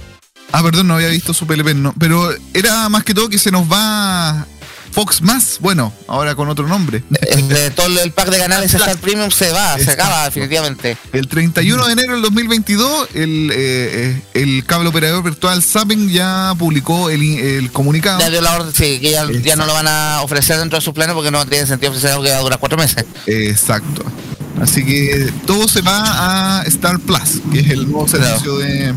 Ah, 0.51 0.63
perdón, 0.63 0.87
no 0.87 0.95
había 0.95 1.07
visto 1.09 1.33
su 1.33 1.45
PLP, 1.47 1.73
no. 1.73 1.93
Pero 1.99 2.29
era 2.53 2.87
más 2.89 3.03
que 3.03 3.13
todo 3.13 3.29
que 3.29 3.37
se 3.39 3.51
nos 3.51 3.69
va 3.69 4.45
Fox 4.95 5.21
Más, 5.21 5.57
bueno, 5.59 5.91
ahora 6.07 6.35
con 6.35 6.47
otro 6.47 6.65
nombre. 6.69 7.03
El, 7.29 7.49
de 7.49 7.69
todo 7.69 7.87
el 8.01 8.13
pack 8.13 8.29
de 8.29 8.37
canales 8.37 8.73
Star 8.73 8.95
Premium 8.95 9.29
se 9.29 9.51
va, 9.51 9.77
se 9.77 9.91
acaba 9.91 10.23
definitivamente. 10.23 10.97
El 11.11 11.27
31 11.27 11.85
de 11.85 11.91
enero 11.91 12.13
del 12.13 12.21
2022, 12.21 13.09
el, 13.13 13.51
eh, 13.51 13.55
eh, 13.57 14.21
el 14.35 14.63
cable 14.65 14.87
operador 14.87 15.21
virtual 15.21 15.61
Zapping 15.61 16.07
ya 16.07 16.53
publicó 16.57 17.09
el, 17.09 17.21
el 17.21 17.71
comunicado. 17.73 18.21
Ya 18.21 18.29
dio 18.29 18.39
la 18.39 18.55
orden, 18.55 18.73
sí, 18.73 19.01
que 19.01 19.11
ya, 19.11 19.29
ya 19.29 19.57
no 19.57 19.65
lo 19.65 19.73
van 19.73 19.89
a 19.89 20.21
ofrecer 20.21 20.59
dentro 20.59 20.79
de 20.79 20.81
sus 20.81 20.93
planes 20.93 21.13
porque 21.13 21.29
no 21.29 21.45
tiene 21.45 21.67
sentido 21.67 21.91
ofrecer 21.91 22.11
algo 22.11 22.23
que 22.23 22.29
va 22.29 22.37
a 22.37 22.41
durar 22.41 22.59
cuatro 22.59 22.77
meses. 22.77 23.03
Exacto. 23.27 24.05
Así 24.61 24.85
que 24.85 25.29
todo 25.45 25.67
se 25.67 25.81
va 25.81 26.59
a 26.59 26.63
Star 26.67 26.99
Plus, 27.01 27.41
que 27.51 27.59
es 27.59 27.69
el 27.69 27.91
nuevo 27.91 28.07
servicio 28.07 28.59
de, 28.59 28.93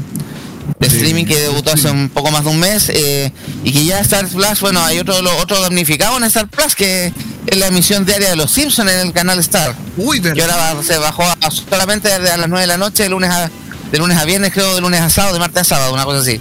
de 0.79 0.87
streaming 0.87 1.25
que 1.25 1.37
debutó 1.39 1.73
hace 1.73 1.91
un 1.91 2.09
poco 2.09 2.31
más 2.31 2.45
de 2.45 2.51
un 2.51 2.59
mes 2.61 2.89
eh, 2.89 3.33
y 3.65 3.73
que 3.73 3.85
ya 3.85 4.01
Star 4.01 4.27
Plus, 4.29 4.61
bueno, 4.61 4.83
hay 4.85 4.99
otro 4.99 5.21
lo- 5.23 5.37
otro 5.39 5.61
damnificado 5.61 6.17
en 6.19 6.25
Star 6.25 6.47
Plus 6.49 6.75
que 6.75 7.13
es 7.47 7.57
la 7.59 7.67
emisión 7.69 8.05
diaria 8.05 8.31
de 8.31 8.37
Los 8.37 8.51
Simpsons 8.53 8.91
en 8.91 8.99
el 9.09 9.13
canal 9.13 9.39
Star. 9.41 9.75
Uy, 9.97 10.21
que 10.21 10.41
ahora 10.43 10.57
va- 10.75 10.83
se 10.83 10.99
bajó 10.99 11.23
a, 11.25 11.37
solamente 11.51 12.13
a 12.13 12.19
las 12.19 12.49
9 12.49 12.61
de 12.61 12.67
la 12.67 12.77
noche, 12.77 13.05
de 13.05 13.09
lunes 13.09 13.31
a 13.31 13.51
de 13.91 13.97
lunes 13.99 14.19
a 14.19 14.25
viernes, 14.27 14.53
creo, 14.53 14.75
de 14.75 14.83
lunes 14.83 15.01
a 15.01 15.09
sábado, 15.09 15.33
de 15.33 15.41
martes 15.41 15.63
a 15.63 15.65
sábado, 15.65 15.95
una 15.95 16.05
cosa 16.05 16.19
así. 16.21 16.39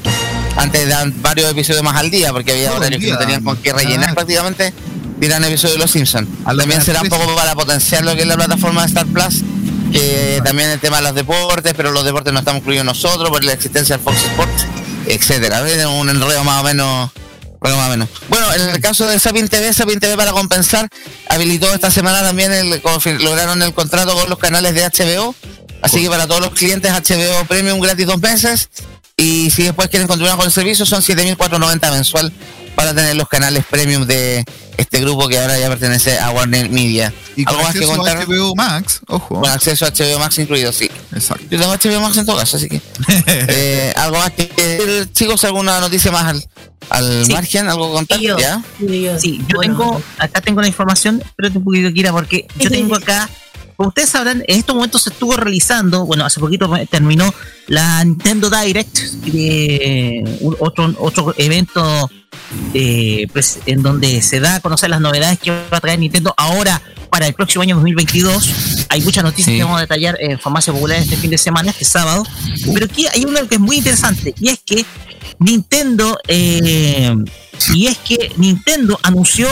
Antes 0.58 0.90
daban 0.90 1.14
varios 1.22 1.50
episodios 1.50 1.82
más 1.82 1.96
al 1.96 2.12
día, 2.12 2.34
porque 2.34 2.52
había 2.52 2.74
horarios 2.74 3.02
que 3.02 3.10
no 3.12 3.18
tenían 3.18 3.42
con 3.42 3.56
qué 3.58 3.72
rellenar 3.72 4.10
Ah. 4.10 4.16
prácticamente, 4.16 4.74
tiran 5.22 5.42
episodios 5.46 5.76
de 5.78 5.80
Los 5.80 5.92
Simpsons. 5.92 6.28
También 6.46 6.82
será 6.84 7.02
un 7.02 7.08
poco 7.08 7.34
para 7.36 7.56
potenciar 7.56 8.04
lo 8.04 8.14
que 8.16 8.24
es 8.24 8.28
la 8.28 8.36
plataforma 8.36 8.82
de 8.82 8.88
Star 8.88 9.06
Plus, 9.06 9.44
que 9.92 10.42
también 10.44 10.70
el 10.70 10.80
tema 10.80 10.98
de 10.98 11.04
los 11.04 11.16
deportes, 11.16 11.74
pero 11.76 11.92
los 11.92 12.04
deportes 12.04 12.34
no 12.34 12.40
estamos 12.40 12.62
incluidos 12.62 12.86
nosotros 12.86 13.30
por 13.30 13.44
la 13.44 13.54
existencia 13.54 13.98
del 13.98 14.04
Fox 14.04 14.18
Sports, 14.24 14.66
etcétera. 15.06 15.62
Un 15.90 16.10
enredo 16.10 16.44
más 16.44 16.62
o 16.62 16.64
menos. 16.64 17.12
Bueno, 17.60 17.78
más 17.78 17.88
o 17.88 17.90
menos. 17.90 18.10
Bueno, 18.30 18.54
en 18.54 18.70
el 18.70 18.82
caso 18.82 19.08
de 19.08 19.20
Sapin 19.20 19.48
TV, 19.48 19.74
Sapin 19.74 20.00
TV 20.00 20.16
para 20.16 20.32
compensar 20.32 20.88
habilitó 21.30 21.74
esta 21.74 21.90
semana 21.90 22.22
también 22.22 22.54
el, 22.54 22.82
lograron 23.20 23.62
el 23.64 23.74
contrato 23.74 24.14
con 24.14 24.30
los 24.30 24.38
canales 24.38 24.74
de 24.76 24.84
HBO. 24.86 25.34
Así 25.82 26.02
que 26.02 26.10
para 26.10 26.28
todos 26.28 26.42
los 26.42 26.52
clientes 26.52 26.92
HBO 26.92 27.46
Premium 27.46 27.80
gratis 27.80 28.06
dos 28.06 28.22
meses. 28.22 28.70
Y 29.16 29.50
si 29.50 29.64
después 29.64 29.90
quieren 29.90 30.08
continuar 30.08 30.38
con 30.38 30.46
el 30.46 30.52
servicio 30.52 30.86
son 30.86 31.02
7.490 31.02 31.92
mensual 31.92 32.32
para 32.76 32.94
tener 32.94 33.16
los 33.16 33.28
canales 33.28 33.66
premium 33.68 34.06
de 34.06 34.46
este 34.78 35.00
grupo 35.02 35.28
que 35.28 35.40
ahora 35.40 35.60
ya 35.60 35.68
pertenece 35.70 36.18
a 36.20 36.30
Warner 36.32 36.70
Media. 36.70 37.12
y 37.36 37.44
con 37.44 37.56
¿Algo 37.56 37.64
más 37.68 37.74
que 37.74 37.80
acceso 37.80 37.94
a 37.94 37.98
contar? 37.98 38.28
HBO 38.28 38.56
Max, 38.56 39.02
ojo. 39.08 39.42
Con 39.42 39.50
acceso 39.50 39.86
a 39.86 39.90
HBO 39.92 40.20
Max 40.20 40.38
incluido, 40.38 40.72
sí. 40.72 40.90
Exacto. 41.14 41.46
Yo 41.50 41.60
tengo 41.60 41.74
HBO 41.74 42.02
Max 42.02 42.18
en 42.18 42.26
todo 42.26 42.38
caso, 42.38 42.58
así 42.58 42.70
que. 42.70 42.82
eh, 43.28 43.94
¿Algo 43.98 44.18
más 44.18 44.32
que 44.32 44.46
decir, 44.56 45.12
chicos? 45.14 45.44
¿Alguna 45.44 45.80
noticia 45.80 46.12
más 46.12 46.26
al, 46.26 46.44
al 46.90 47.26
Sí. 47.26 47.32
margen? 47.34 47.68
¿Algo 47.68 47.88
que 47.90 47.94
contar? 47.94 48.20
Yo. 48.20 48.38
¿Ya? 48.38 48.62
Sí, 49.20 49.40
yo 49.48 49.58
Bueno. 49.58 49.62
tengo, 49.78 50.02
acá 50.20 50.42
tengo 50.42 50.62
la 50.62 50.68
información, 50.68 51.22
espérate 51.26 51.58
un 51.58 51.64
poquito, 51.64 51.92
Kira, 51.92 52.12
porque 52.12 52.48
yo 52.60 52.70
tengo 52.70 52.96
acá, 52.96 53.30
como 53.76 53.90
ustedes 53.90 54.10
sabrán, 54.10 54.44
en 54.48 54.60
estos 54.60 54.76
momentos 54.76 55.02
se 55.04 55.10
estuvo 55.10 55.36
realizando, 55.36 56.06
bueno, 56.06 56.26
hace 56.26 56.40
poquito 56.40 56.72
terminó 56.90 57.34
la 57.68 58.04
Nintendo 58.06 58.50
Direct, 58.50 58.98
un- 60.42 60.56
otro, 60.60 60.94
otro 61.00 61.34
evento 61.38 62.10
eh, 62.74 63.28
pues, 63.34 63.60
en 63.66 63.82
donde 63.84 64.22
se 64.22 64.40
da 64.40 64.56
a 64.56 64.60
conocer 64.60 64.90
las 64.90 65.02
novedades 65.02 65.40
que 65.40 65.52
va 65.52 65.78
a 65.78 65.80
traer 65.82 66.00
Nintendo 66.00 66.34
ahora 66.38 66.82
para 67.10 67.28
el 67.28 67.34
próximo 67.34 67.62
año 67.62 67.76
2022. 67.76 68.86
Hay 68.90 69.02
muchas 69.02 69.24
noticias 69.24 69.54
Sí. 69.54 69.58
que 69.58 69.64
vamos 69.64 69.78
a 69.78 69.82
detallar 69.82 70.18
en 70.20 70.40
Farmacia 70.40 70.74
Popular 70.74 71.00
este 71.00 71.16
fin 71.18 71.30
de 71.30 71.38
semana, 71.38 71.72
este 71.72 71.86
sábado, 71.86 72.26
pero 72.74 72.86
aquí 72.86 73.06
hay 73.08 73.26
una 73.26 73.42
que 73.48 73.56
es 73.56 73.62
muy 73.62 73.78
interesante, 73.78 74.34
y 74.40 74.50
es 74.50 74.60
que 74.66 74.86
Nintendo 75.40 76.18
eh, 76.28 77.16
y 77.74 77.88
es 77.88 77.98
que 77.98 78.32
Nintendo 78.38 79.00
anunció 79.04 79.48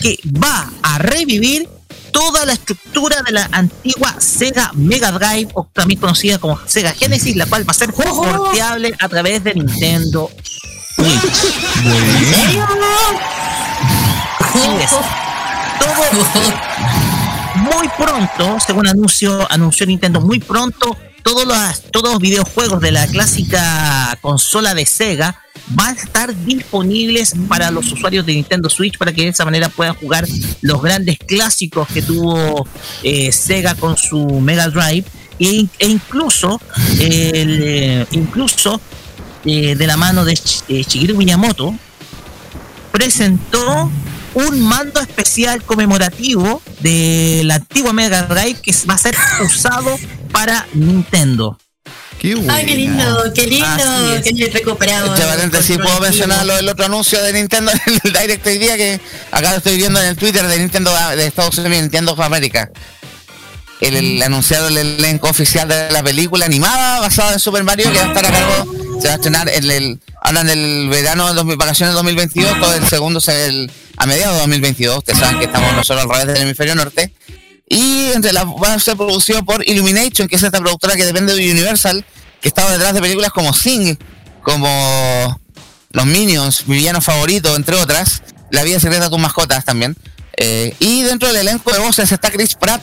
que 0.00 0.18
va 0.42 0.70
a 0.82 0.98
revivir 0.98 1.68
toda 2.10 2.46
la 2.46 2.54
estructura 2.54 3.22
de 3.22 3.32
la 3.32 3.48
antigua 3.52 4.16
Sega 4.20 4.70
Mega 4.74 5.12
Drive, 5.12 5.48
o 5.54 5.68
también 5.72 6.00
conocida 6.00 6.38
como 6.38 6.58
Sega 6.66 6.92
Genesis, 6.92 7.36
la 7.36 7.46
cual 7.46 7.66
va 7.68 7.72
a 7.72 7.74
ser 7.74 7.92
porteable 7.92 8.94
a 8.98 9.08
través 9.08 9.44
de 9.44 9.54
Nintendo 9.54 10.30
Muy 17.54 17.88
pronto, 17.96 18.58
según 18.64 18.86
anuncio, 18.86 19.46
anunció 19.50 19.86
Nintendo, 19.86 20.20
muy 20.20 20.38
pronto 20.38 20.96
todos 21.26 21.44
los, 21.44 21.82
todos 21.90 22.12
los 22.12 22.20
videojuegos 22.20 22.80
de 22.80 22.92
la 22.92 23.04
clásica 23.08 24.16
consola 24.20 24.74
de 24.74 24.86
Sega 24.86 25.42
van 25.70 25.96
a 25.96 26.00
estar 26.00 26.44
disponibles 26.44 27.34
para 27.48 27.72
los 27.72 27.90
usuarios 27.90 28.24
de 28.24 28.34
Nintendo 28.34 28.70
Switch 28.70 28.96
para 28.96 29.12
que 29.12 29.22
de 29.22 29.28
esa 29.30 29.44
manera 29.44 29.68
puedan 29.68 29.94
jugar 29.96 30.24
los 30.60 30.80
grandes 30.80 31.18
clásicos 31.18 31.88
que 31.88 32.02
tuvo 32.02 32.68
eh, 33.02 33.32
Sega 33.32 33.74
con 33.74 33.96
su 33.96 34.24
Mega 34.40 34.68
Drive. 34.68 35.04
E, 35.38 35.66
e 35.78 35.86
incluso 35.88 36.60
eh, 36.98 38.06
incluso 38.12 38.80
eh, 39.46 39.76
de 39.76 39.86
la 39.86 39.96
mano 39.96 40.24
de 40.24 40.32
eh, 40.32 40.82
Shigeru 40.82 41.16
Miyamoto 41.16 41.74
presentó 42.90 43.90
un 44.34 44.60
mando 44.60 45.00
especial 45.00 45.62
conmemorativo 45.62 46.60
de 46.80 47.42
la 47.44 47.56
antigua 47.56 47.92
Mega 47.92 48.22
Drive 48.22 48.60
que 48.60 48.74
va 48.88 48.94
a 48.94 48.98
ser 48.98 49.16
usado 49.40 49.98
para 50.32 50.66
Nintendo. 50.74 51.58
Qué 52.18 52.34
bueno. 52.34 52.52
Ay, 52.52 52.66
qué 52.66 52.74
lindo, 52.74 53.32
qué 53.34 53.46
lindo, 53.46 54.22
que 54.24 54.44
he 54.44 54.50
recuperado. 54.50 55.08
Entre 55.08 55.24
paréntesis, 55.24 55.76
el 55.76 55.82
puedo 55.82 56.00
mencionar 56.00 56.44
lo 56.46 56.56
del 56.56 56.68
otro 56.68 56.86
anuncio 56.86 57.22
de 57.22 57.32
Nintendo 57.32 57.70
en 57.72 58.00
el 58.02 58.12
Direct 58.20 58.46
hoy 58.46 58.58
día 58.58 58.76
que 58.76 59.00
acá 59.30 59.50
lo 59.50 59.58
estoy 59.58 59.76
viendo 59.76 60.00
en 60.00 60.06
el 60.06 60.16
Twitter 60.16 60.46
de 60.46 60.58
Nintendo 60.58 60.90
de 61.14 61.26
Estados 61.26 61.56
Unidos, 61.58 61.82
Nintendo 61.82 62.12
of 62.12 62.20
America. 62.20 62.70
El, 63.80 63.96
el 63.96 64.22
anunciado 64.22 64.68
el 64.68 64.78
elenco 64.78 65.28
oficial 65.28 65.68
de 65.68 65.90
la 65.90 66.02
película 66.02 66.46
animada 66.46 67.00
basada 67.00 67.34
en 67.34 67.38
Super 67.38 67.62
Mario 67.62 67.92
que 67.92 67.98
va 67.98 68.04
a 68.04 68.08
estar 68.08 68.26
a 68.26 68.30
cargo, 68.30 68.72
se 69.00 69.08
va 69.08 69.12
a 69.12 69.16
estrenar 69.16 69.48
en 69.50 69.70
el, 69.70 70.00
hablan 70.22 70.46
del 70.46 70.88
verano 70.88 71.28
de 71.28 71.34
2000, 71.34 71.56
vacaciones 71.56 71.94
2022, 71.94 72.58
todo 72.58 72.74
el 72.74 72.88
segundo 72.88 73.20
se 73.20 73.46
el, 73.46 73.70
a 73.96 74.06
mediados 74.06 74.34
de 74.34 74.40
2022, 74.40 74.98
ustedes 74.98 75.18
saben 75.18 75.38
que 75.38 75.44
estamos 75.44 75.72
nosotros 75.74 76.04
al 76.04 76.10
revés 76.10 76.26
del 76.26 76.42
hemisferio 76.42 76.74
norte. 76.74 77.12
Y 77.68 78.12
entre 78.12 78.32
la, 78.32 78.44
va 78.44 78.74
a 78.74 78.78
ser 78.78 78.96
producido 78.96 79.44
por 79.44 79.68
Illumination, 79.68 80.28
que 80.28 80.36
es 80.36 80.42
esta 80.42 80.60
productora 80.60 80.94
que 80.94 81.04
depende 81.04 81.34
de 81.34 81.50
Universal, 81.50 82.04
que 82.40 82.48
estaba 82.48 82.70
detrás 82.72 82.94
de 82.94 83.00
películas 83.00 83.30
como 83.32 83.52
Sing, 83.52 83.98
como 84.42 85.40
Los 85.90 86.06
Minions, 86.06 86.68
mi 86.68 86.76
villano 86.76 87.00
favorito, 87.00 87.56
entre 87.56 87.76
otras, 87.76 88.22
La 88.50 88.62
vida 88.62 88.78
secreta 88.78 89.04
de 89.04 89.10
tus 89.10 89.18
mascotas 89.18 89.64
también. 89.64 89.96
Eh, 90.36 90.74
y 90.78 91.02
dentro 91.02 91.28
del 91.28 91.38
elenco 91.38 91.72
de 91.72 91.78
voces 91.80 92.12
está 92.12 92.30
Chris 92.30 92.54
Pratt, 92.54 92.82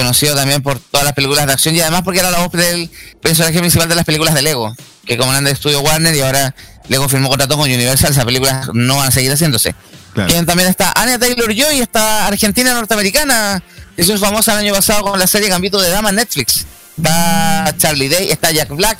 conocido 0.00 0.34
también 0.34 0.62
por 0.62 0.78
todas 0.78 1.04
las 1.04 1.12
películas 1.12 1.46
de 1.46 1.52
acción 1.52 1.76
y 1.76 1.80
además 1.80 2.02
porque 2.02 2.20
era 2.20 2.30
la 2.30 2.38
voz 2.38 2.52
del 2.52 2.90
personaje 3.20 3.58
principal 3.58 3.88
de 3.88 3.94
las 3.94 4.04
películas 4.04 4.34
de 4.34 4.42
Lego, 4.42 4.74
que 5.04 5.18
como 5.18 5.30
eran 5.30 5.44
de 5.44 5.50
estudio 5.50 5.80
Warner 5.80 6.14
y 6.14 6.20
ahora 6.20 6.54
Lego 6.88 7.08
firmó 7.08 7.28
contrato 7.28 7.56
con 7.56 7.70
Universal, 7.70 8.12
esas 8.12 8.24
películas 8.24 8.70
no 8.72 8.96
van 8.96 9.08
a 9.08 9.10
seguir 9.10 9.30
haciéndose. 9.30 9.74
Claro. 10.14 10.44
También 10.46 10.68
está 10.68 10.92
Anya 10.96 11.18
Taylor 11.18 11.54
Joy, 11.54 11.80
esta 11.80 12.26
argentina 12.26 12.72
norteamericana, 12.72 13.62
que 13.94 14.02
hizo 14.02 14.18
famosa 14.18 14.54
el 14.54 14.58
año 14.60 14.74
pasado 14.74 15.02
con 15.02 15.18
la 15.18 15.26
serie 15.26 15.48
Gambito 15.48 15.80
de 15.80 15.90
Dama 15.90 16.08
en 16.08 16.16
Netflix. 16.16 16.66
Está 16.96 17.74
Charlie 17.76 18.08
Day, 18.08 18.30
está 18.30 18.50
Jack 18.50 18.70
Black, 18.70 18.98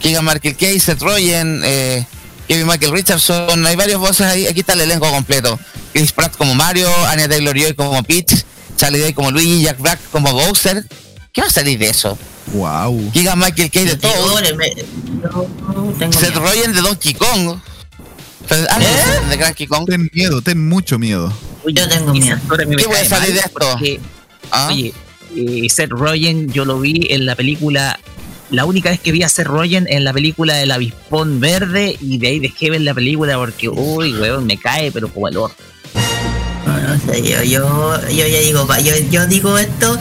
Keegan 0.00 0.24
Michael 0.24 0.56
Kay, 0.56 0.80
Seth 0.80 1.02
Rogen, 1.02 1.62
eh, 1.64 2.06
Kevin 2.46 2.66
Michael 2.66 2.92
Richardson, 2.92 3.66
hay 3.66 3.76
varias 3.76 3.98
voces 3.98 4.26
ahí, 4.26 4.46
aquí 4.46 4.60
está 4.60 4.72
el 4.72 4.82
elenco 4.82 5.10
completo. 5.10 5.58
Chris 5.92 6.12
Pratt 6.12 6.36
como 6.36 6.54
Mario, 6.54 6.88
Anya 7.08 7.28
Taylor 7.28 7.56
Joy 7.58 7.74
como 7.74 8.02
Peach, 8.04 8.44
Charlie 8.78 9.00
Day 9.00 9.12
como 9.12 9.30
Luigi, 9.30 9.60
Jack 9.62 9.78
Black 9.80 10.00
como 10.10 10.32
Bowser. 10.32 10.84
¿Qué 11.32 11.42
va 11.42 11.48
a 11.48 11.50
salir 11.50 11.78
de 11.78 11.90
eso? 11.90 12.16
Wow. 12.54 13.10
Keegan 13.12 13.38
Michael 13.38 13.70
Kay 13.70 13.84
de 13.84 13.96
todo. 13.96 14.40
Me- 14.56 14.72
no, 15.22 15.46
no, 15.74 15.92
tengo 15.98 16.12
Seth 16.12 16.30
miedo. 16.30 16.40
Rogen 16.40 16.72
de 16.72 16.80
Donkey 16.80 17.14
Kong. 17.14 17.58
Ah, 18.50 18.78
¿Eh? 18.80 19.28
de 19.28 19.36
Donkey 19.36 19.66
Kong. 19.66 19.84
Ten 19.86 20.10
miedo, 20.14 20.40
ten 20.40 20.66
mucho 20.68 20.98
miedo. 20.98 21.30
Yo 21.66 21.86
tengo 21.88 22.12
miedo. 22.14 22.38
¿Qué 22.48 22.84
puede 22.84 23.00
cae 23.00 23.04
salir 23.08 23.34
de 23.34 23.40
esto? 23.40 23.50
porque, 23.72 24.00
Ah. 24.50 24.68
Oye, 24.72 24.94
eh, 25.36 25.68
Seth 25.68 25.90
Rogen, 25.90 26.50
yo 26.50 26.64
lo 26.64 26.80
vi 26.80 27.06
en 27.10 27.26
la 27.26 27.36
película. 27.36 28.00
La 28.50 28.64
única 28.64 28.88
vez 28.88 28.98
que 28.98 29.12
vi 29.12 29.22
a 29.22 29.28
Seth 29.28 29.46
Rogen 29.46 29.86
en 29.90 30.04
la 30.04 30.14
película 30.14 30.54
del 30.54 30.70
avispón 30.70 31.38
verde 31.40 31.98
y 32.00 32.16
de 32.16 32.28
ahí 32.28 32.38
dejé 32.40 32.70
ver 32.70 32.80
la 32.80 32.94
película 32.94 33.36
porque, 33.36 33.68
uy, 33.68 34.14
weón, 34.14 34.46
me 34.46 34.56
cae, 34.56 34.90
pero 34.90 35.12
como 35.12 35.28
el 35.28 35.36
orto. 35.36 35.62
No, 36.76 37.12
sé, 37.12 37.22
yo, 37.22 37.42
yo, 37.42 38.08
yo 38.08 38.26
ya 38.26 38.40
digo, 38.40 38.68
yo, 38.78 38.94
yo 39.10 39.26
digo 39.26 39.56
esto, 39.58 39.98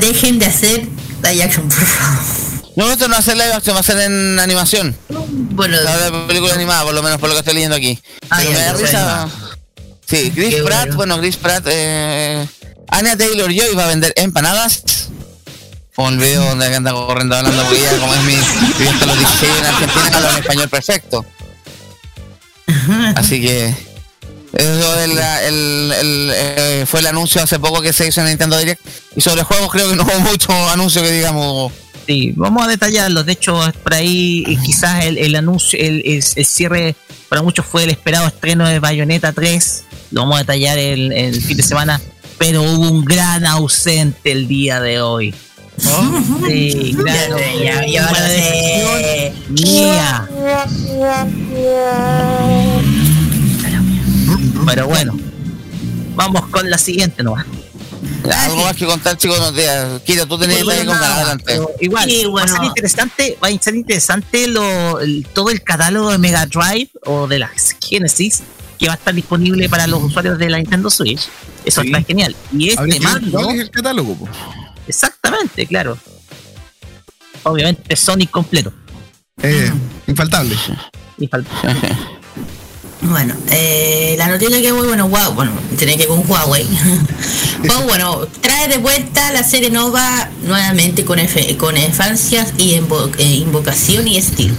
dejen 0.00 0.38
de 0.38 0.46
hacer 0.46 0.88
live 1.22 1.42
action, 1.42 1.68
por 1.68 1.78
favor. 1.84 2.24
No, 2.74 2.90
esto 2.90 3.06
no 3.06 3.12
va 3.14 3.18
a 3.18 3.22
ser 3.22 3.36
live 3.36 3.52
action, 3.52 3.76
va 3.76 3.80
a 3.80 3.84
ser 3.84 3.98
en 4.00 4.38
animación. 4.40 4.96
Bueno, 5.08 5.76
La 5.80 6.26
película 6.26 6.54
animada, 6.54 6.84
por 6.84 6.94
lo 6.94 7.02
menos 7.02 7.18
por 7.20 7.28
lo 7.28 7.34
que 7.34 7.40
estoy 7.40 7.54
leyendo 7.54 7.76
aquí. 7.76 7.98
Ah, 8.30 8.38
Pero 8.38 8.50
ya, 8.50 8.58
me 8.58 8.64
da 8.64 8.72
risa. 8.74 9.28
Sí, 10.08 10.32
Chris 10.34 10.54
Qué 10.54 10.62
Pratt, 10.62 10.86
bueno. 10.94 10.96
bueno, 10.96 11.18
Chris 11.20 11.36
Pratt, 11.36 11.64
eh, 11.68 12.46
Anya 12.88 13.16
Taylor 13.16 13.50
Joy 13.52 13.74
va 13.74 13.84
a 13.84 13.88
vender 13.88 14.12
empanadas. 14.16 14.82
Como 15.94 16.08
el 16.08 16.18
video 16.18 16.42
donde 16.44 16.74
anda 16.74 16.92
corriendo 16.92 17.36
hablando 17.36 17.62
ella, 17.70 17.98
como 17.98 18.14
es 18.14 18.22
mi, 18.22 18.34
hasta 18.34 19.06
los 19.06 19.18
16 19.18 19.52
en 19.58 19.64
Argentina, 19.66 20.10
habla 20.16 20.30
en 20.30 20.38
español 20.38 20.68
perfecto. 20.70 21.26
Así 23.16 23.42
que 23.42 23.74
Eso 24.52 25.00
es 25.00 25.14
la- 25.14 25.42
el- 25.46 25.92
el, 25.98 26.30
eh, 26.34 26.84
fue 26.86 27.00
el 27.00 27.06
anuncio 27.06 27.42
hace 27.42 27.58
poco 27.58 27.80
que 27.80 27.92
se 27.92 28.06
hizo 28.08 28.20
en 28.20 28.28
Nintendo 28.28 28.58
Direct. 28.58 28.80
Y 29.16 29.20
sobre 29.20 29.42
juegos 29.42 29.70
creo 29.70 29.88
que 29.90 29.96
no 29.96 30.02
hubo 30.06 30.20
mucho 30.20 30.52
anuncio 30.70 31.02
que 31.02 31.10
digamos. 31.10 31.72
Sí, 32.06 32.32
vamos 32.36 32.64
a 32.64 32.68
detallarlos. 32.68 33.24
De 33.26 33.32
hecho, 33.32 33.60
por 33.82 33.94
ahí 33.94 34.44
eh, 34.46 34.56
quizás 34.64 35.04
el, 35.04 35.18
el 35.18 35.34
anuncio, 35.36 35.78
el, 35.78 36.02
el- 36.04 36.24
el 36.36 36.44
cierre 36.44 36.94
para 37.28 37.42
muchos 37.42 37.64
fue 37.64 37.84
el 37.84 37.90
esperado 37.90 38.26
estreno 38.26 38.68
de 38.68 38.78
Bayonetta 38.80 39.32
3. 39.32 39.84
Lo 40.10 40.22
vamos 40.22 40.36
a 40.36 40.40
detallar 40.40 40.76
el, 40.78 41.12
el 41.12 41.40
fin 41.42 41.56
de 41.56 41.62
semana. 41.62 42.00
Pero 42.38 42.62
hubo 42.62 42.90
un 42.90 43.04
gran 43.04 43.46
ausente 43.46 44.32
el 44.32 44.48
día 44.48 44.80
de 44.80 45.00
hoy. 45.00 45.32
Sí, 46.46 46.94
claro. 47.00 47.36
Ya, 47.38 47.86
ya, 47.86 48.10
ya 48.12 49.28
mía. 49.48 50.28
Pero 54.66 54.86
bueno, 54.86 55.16
vamos 56.14 56.46
con 56.48 56.68
la 56.70 56.78
siguiente 56.78 57.22
nomás. 57.22 57.46
Algo 58.44 58.62
más 58.64 58.76
que 58.76 58.86
contar, 58.86 59.16
chicos, 59.16 59.38
no 59.40 59.52
te 59.52 59.66
Kira, 60.04 60.26
tú 60.26 60.38
tenías 60.38 60.62
Bueno, 60.64 60.92
con 60.92 61.00
nada, 61.00 61.16
adelante. 61.16 61.58
Igual, 61.80 62.08
Sí, 62.08 62.24
va 62.26 62.42
a 62.44 62.48
ser 62.48 62.62
interesante, 62.64 63.38
va 63.42 63.48
a 63.48 63.58
ser 63.58 63.74
interesante 63.74 64.46
lo, 64.48 65.00
el- 65.00 65.26
todo 65.32 65.50
el 65.50 65.62
catálogo 65.62 66.10
de 66.12 66.18
Mega 66.18 66.46
Drive 66.46 66.90
o 67.04 67.26
de 67.26 67.40
la 67.40 67.50
Genesis 67.84 68.42
que 68.78 68.86
va 68.86 68.92
a 68.94 68.96
estar 68.96 69.14
disponible 69.14 69.68
para 69.68 69.86
los 69.86 70.02
usuarios 70.02 70.38
de 70.38 70.50
la 70.50 70.58
Nintendo 70.58 70.90
Switch. 70.90 71.28
Eso 71.64 71.82
Sí. 71.82 71.88
está 71.88 72.02
genial. 72.02 72.34
Y 72.56 72.70
este 72.70 73.00
mando, 73.00 73.42
cuál 73.42 73.54
es 73.56 73.60
el 73.62 73.70
catálogo, 73.70 74.14
po. 74.16 74.28
exactamente, 74.88 75.66
claro. 75.66 75.96
Obviamente 77.44 77.96
Sonic 77.96 78.30
completo. 78.30 78.72
Eh, 79.42 79.72
infaltable. 80.06 80.56
Y 81.18 81.26
falta. 81.26 81.50
Bueno, 83.02 83.34
eh, 83.50 84.14
la 84.16 84.28
noticia 84.28 84.60
que 84.62 84.70
voy, 84.72 84.86
bueno, 84.86 85.08
wow, 85.08 85.32
bueno, 85.34 85.50
tiene 85.76 85.94
que 85.96 86.06
ver 86.06 86.08
con 86.08 86.24
Huawei. 86.28 86.66
Bueno, 87.86 88.26
trae 88.40 88.66
de 88.66 88.78
vuelta 88.78 89.30
la 89.32 89.44
serie 89.44 89.70
Nova 89.70 90.28
nuevamente 90.44 91.04
con, 91.04 91.20
efe- 91.20 91.56
con 91.56 91.76
infancias 91.76 92.52
y 92.58 92.74
invo- 92.76 93.08
eh, 93.18 93.22
invocación 93.36 94.08
y 94.08 94.16
estilo. 94.16 94.54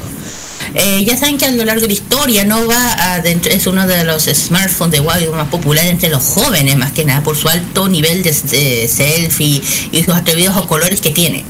Eh, 0.74 1.04
ya 1.06 1.18
saben 1.18 1.38
que 1.38 1.46
a 1.46 1.52
lo 1.52 1.66
largo 1.66 1.82
de 1.82 1.88
la 1.88 1.94
historia 1.94 2.46
Nova 2.46 3.22
es 3.26 3.68
uno 3.68 3.86
de 3.88 4.06
los 4.06 4.24
smartphones 4.24 4.92
de 4.94 5.00
Huawei 5.02 5.28
más 5.30 5.50
populares 5.50 5.92
entre 5.92 6.10
los 6.10 6.24
jóvenes, 6.24 6.78
más 6.78 6.94
que 6.94 7.04
nada 7.04 7.22
por 7.24 7.36
su 7.36 7.50
alto 7.50 7.90
nivel 7.90 8.24
de, 8.24 8.32
de 8.32 8.88
selfie 8.88 9.62
y 9.92 10.04
sus 10.04 10.14
atrevidos 10.16 10.66
colores 10.68 11.02
que 11.02 11.10
tiene. 11.10 11.44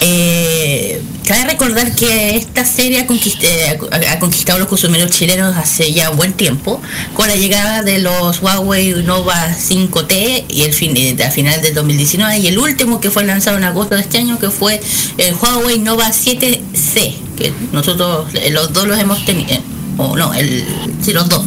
Eh, 0.00 1.02
cabe 1.26 1.44
recordar 1.44 1.94
que 1.94 2.36
esta 2.36 2.64
serie 2.64 3.06
eh, 3.40 3.78
ha- 4.10 4.18
conquistado 4.18 4.58
los 4.58 4.68
consumidores 4.68 5.14
chilenos 5.16 5.56
hace 5.56 5.92
ya 5.92 6.10
buen 6.10 6.32
tiempo, 6.32 6.80
con 7.14 7.28
la 7.28 7.36
llegada 7.36 7.82
de 7.82 7.98
los 7.98 8.40
Huawei 8.42 9.02
Nova 9.04 9.34
5T 9.56 10.44
y 10.48 10.62
el 10.62 10.72
fin, 10.72 10.96
eh, 10.96 11.16
a 11.24 11.30
final 11.30 11.60
del 11.62 11.74
2019 11.74 12.38
y 12.38 12.46
el 12.48 12.58
último 12.58 13.00
que 13.00 13.10
fue 13.10 13.24
lanzado 13.24 13.56
en 13.56 13.64
agosto 13.64 13.94
de 13.94 14.00
este 14.02 14.18
año 14.18 14.38
que 14.38 14.50
fue 14.50 14.80
el 15.18 15.34
Huawei 15.34 15.78
Nova 15.78 16.08
7C, 16.10 17.14
que 17.36 17.52
nosotros 17.72 18.26
eh, 18.34 18.50
los 18.50 18.72
dos 18.72 18.86
los 18.86 18.98
hemos 18.98 19.24
tenido, 19.24 19.56
o 19.98 20.16
no, 20.16 20.32
el, 20.34 20.64
sí, 21.02 21.12
los 21.12 21.28
dos. 21.28 21.44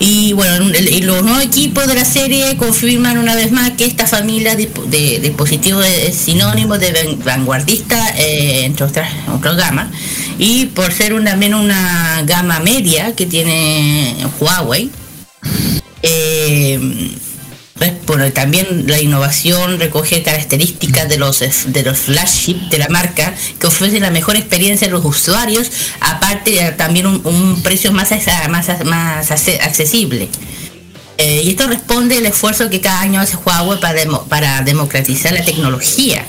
Y 0.00 0.32
bueno, 0.32 0.70
y 0.78 1.00
los 1.02 1.22
nuevos 1.24 1.42
equipos 1.42 1.86
de 1.88 1.94
la 1.96 2.04
serie 2.04 2.56
confirman 2.56 3.18
una 3.18 3.34
vez 3.34 3.50
más 3.50 3.70
que 3.72 3.84
esta 3.84 4.06
familia 4.06 4.54
de, 4.54 4.68
dispositivos 5.20 5.84
es 5.84 6.14
sinónimo 6.14 6.78
de 6.78 6.92
van- 6.92 7.24
vanguardista, 7.24 8.14
eh, 8.16 8.64
entre 8.64 8.84
otras, 8.86 9.10
otras 9.34 9.56
gamas. 9.56 9.88
Y 10.38 10.66
por 10.66 10.92
ser 10.92 11.14
una, 11.14 11.34
menos 11.34 11.64
una 11.64 12.22
gama 12.26 12.60
media 12.60 13.16
que 13.16 13.26
tiene 13.26 14.14
Huawei, 14.38 14.90
eh, 16.02 16.78
bueno, 18.06 18.30
también 18.32 18.84
la 18.86 19.00
innovación 19.00 19.78
recoge 19.78 20.22
características 20.22 21.08
de 21.08 21.16
los 21.18 21.40
de 21.66 21.82
los 21.82 21.98
flagship 21.98 22.56
de 22.70 22.78
la 22.78 22.88
marca 22.88 23.34
que 23.60 23.66
ofrecen 23.66 24.02
la 24.02 24.10
mejor 24.10 24.36
experiencia 24.36 24.88
a 24.88 24.90
los 24.90 25.04
usuarios, 25.04 25.70
aparte 26.00 26.74
también 26.76 27.06
un, 27.06 27.60
precio 27.62 27.92
más, 27.92 28.10
más, 28.48 28.84
más 28.84 29.30
acce- 29.30 29.60
accesible. 29.60 30.28
Eh, 31.18 31.42
y 31.44 31.50
esto 31.50 31.66
responde 31.66 32.18
al 32.18 32.26
esfuerzo 32.26 32.70
que 32.70 32.80
cada 32.80 33.00
año 33.00 33.20
hace 33.20 33.36
Huawei 33.36 33.80
para 34.28 34.62
democratizar 34.62 35.32
la 35.32 35.44
tecnología. 35.44 36.24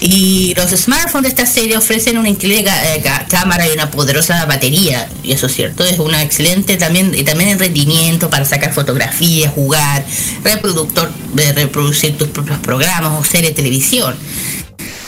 Y 0.00 0.54
los 0.56 0.70
smartphones 0.70 1.34
de 1.34 1.42
esta 1.42 1.52
serie 1.52 1.76
ofrecen 1.76 2.16
una 2.16 2.30
increíble 2.30 2.64
eh, 2.66 3.02
cámara 3.28 3.68
y 3.68 3.72
una 3.72 3.90
poderosa 3.90 4.46
batería, 4.46 5.06
y 5.22 5.32
eso 5.32 5.46
es 5.46 5.54
cierto, 5.54 5.84
es 5.84 5.98
una 5.98 6.22
excelente 6.22 6.78
también, 6.78 7.12
también 7.26 7.50
en 7.50 7.58
rendimiento 7.58 8.30
para 8.30 8.46
sacar 8.46 8.72
fotografías, 8.72 9.52
jugar, 9.52 10.02
reproductor, 10.42 11.12
de 11.34 11.52
reproducir 11.52 12.16
tus 12.16 12.28
propios 12.28 12.58
programas 12.60 13.12
o 13.20 13.24
series 13.24 13.50
de 13.50 13.56
televisión. 13.56 14.16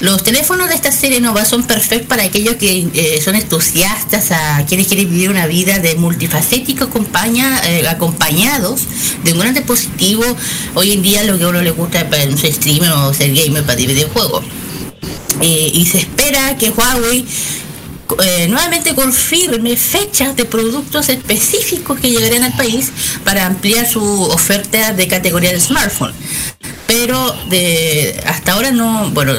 Los 0.01 0.25
teléfonos 0.25 0.69
de 0.69 0.75
esta 0.75 0.91
serie 0.91 1.21
Nova 1.21 1.45
son 1.45 1.63
perfectos 1.63 2.09
para 2.09 2.25
aquellos 2.25 2.57
que 2.57 2.89
eh, 2.93 3.21
son 3.25 3.37
entusiastas, 3.37 4.33
a 4.33 4.67
quienes 4.67 4.89
quieren 4.89 5.09
vivir 5.09 5.31
una 5.31 5.47
vida 5.47 5.79
de 5.79 5.95
multifacético 5.95 6.85
acompaña, 6.85 7.61
eh, 7.69 7.87
acompañados 7.89 8.83
de 9.23 9.33
un 9.33 9.39
gran 9.39 9.55
dispositivo. 9.55 10.25
Hoy 10.75 10.93
en 10.93 11.03
día 11.03 11.23
lo 11.23 11.39
que 11.39 11.45
a 11.45 11.49
uno 11.49 11.63
le 11.63 11.71
gusta 11.71 12.01
es 12.01 12.41
ser 12.41 12.53
streamer 12.53 12.91
o 12.91 13.15
ser 13.15 13.33
gamer 13.33 13.63
para 13.63 13.77
videojuegos. 13.77 14.45
Eh, 15.41 15.71
y 15.75 15.87
se 15.87 15.99
espera 15.99 16.57
que 16.59 16.71
Huawei 16.71 17.27
eh, 18.23 18.47
nuevamente 18.49 18.95
confirme 18.95 19.77
fechas 19.77 20.37
de 20.37 20.45
productos 20.45 21.09
específicos 21.09 21.99
que 21.99 22.11
llegarán 22.11 22.43
al 22.43 22.53
país 22.55 22.91
para 23.25 23.47
ampliar 23.47 23.89
su 23.89 24.03
oferta 24.03 24.93
de 24.93 25.09
categoría 25.09 25.53
de 25.53 25.61
smartphone. 25.61 26.13
Pero 26.87 27.35
de 27.49 28.21
hasta 28.27 28.53
ahora 28.53 28.71
no, 28.71 29.11
bueno, 29.11 29.33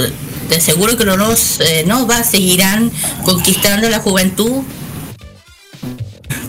de 0.49 0.61
seguro 0.61 0.97
que 0.97 1.05
los 1.05 1.59
eh, 1.59 1.83
Nova 1.85 2.23
seguirán 2.23 2.91
conquistando 3.23 3.89
la 3.89 3.99
juventud 3.99 4.63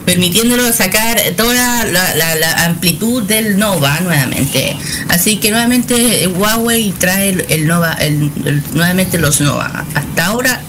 permitiéndolo 0.04 0.72
sacar 0.72 1.18
toda 1.36 1.84
la, 1.86 2.14
la- 2.14 2.34
la 2.34 2.64
amplitud 2.66 3.22
del 3.22 3.58
Nova 3.58 4.00
nuevamente. 4.00 4.76
Así 5.08 5.36
que 5.38 5.50
nuevamente 5.50 6.24
eh, 6.24 6.26
Huawei 6.28 6.92
trae 6.92 7.30
el, 7.30 7.46
el 7.48 7.66
Nova, 7.66 7.92
el- 7.94 8.30
el- 8.44 8.62
nuevamente 8.74 9.18
los 9.18 9.40
Nova. 9.40 9.84
Hasta 9.94 10.26
ahora 10.26 10.60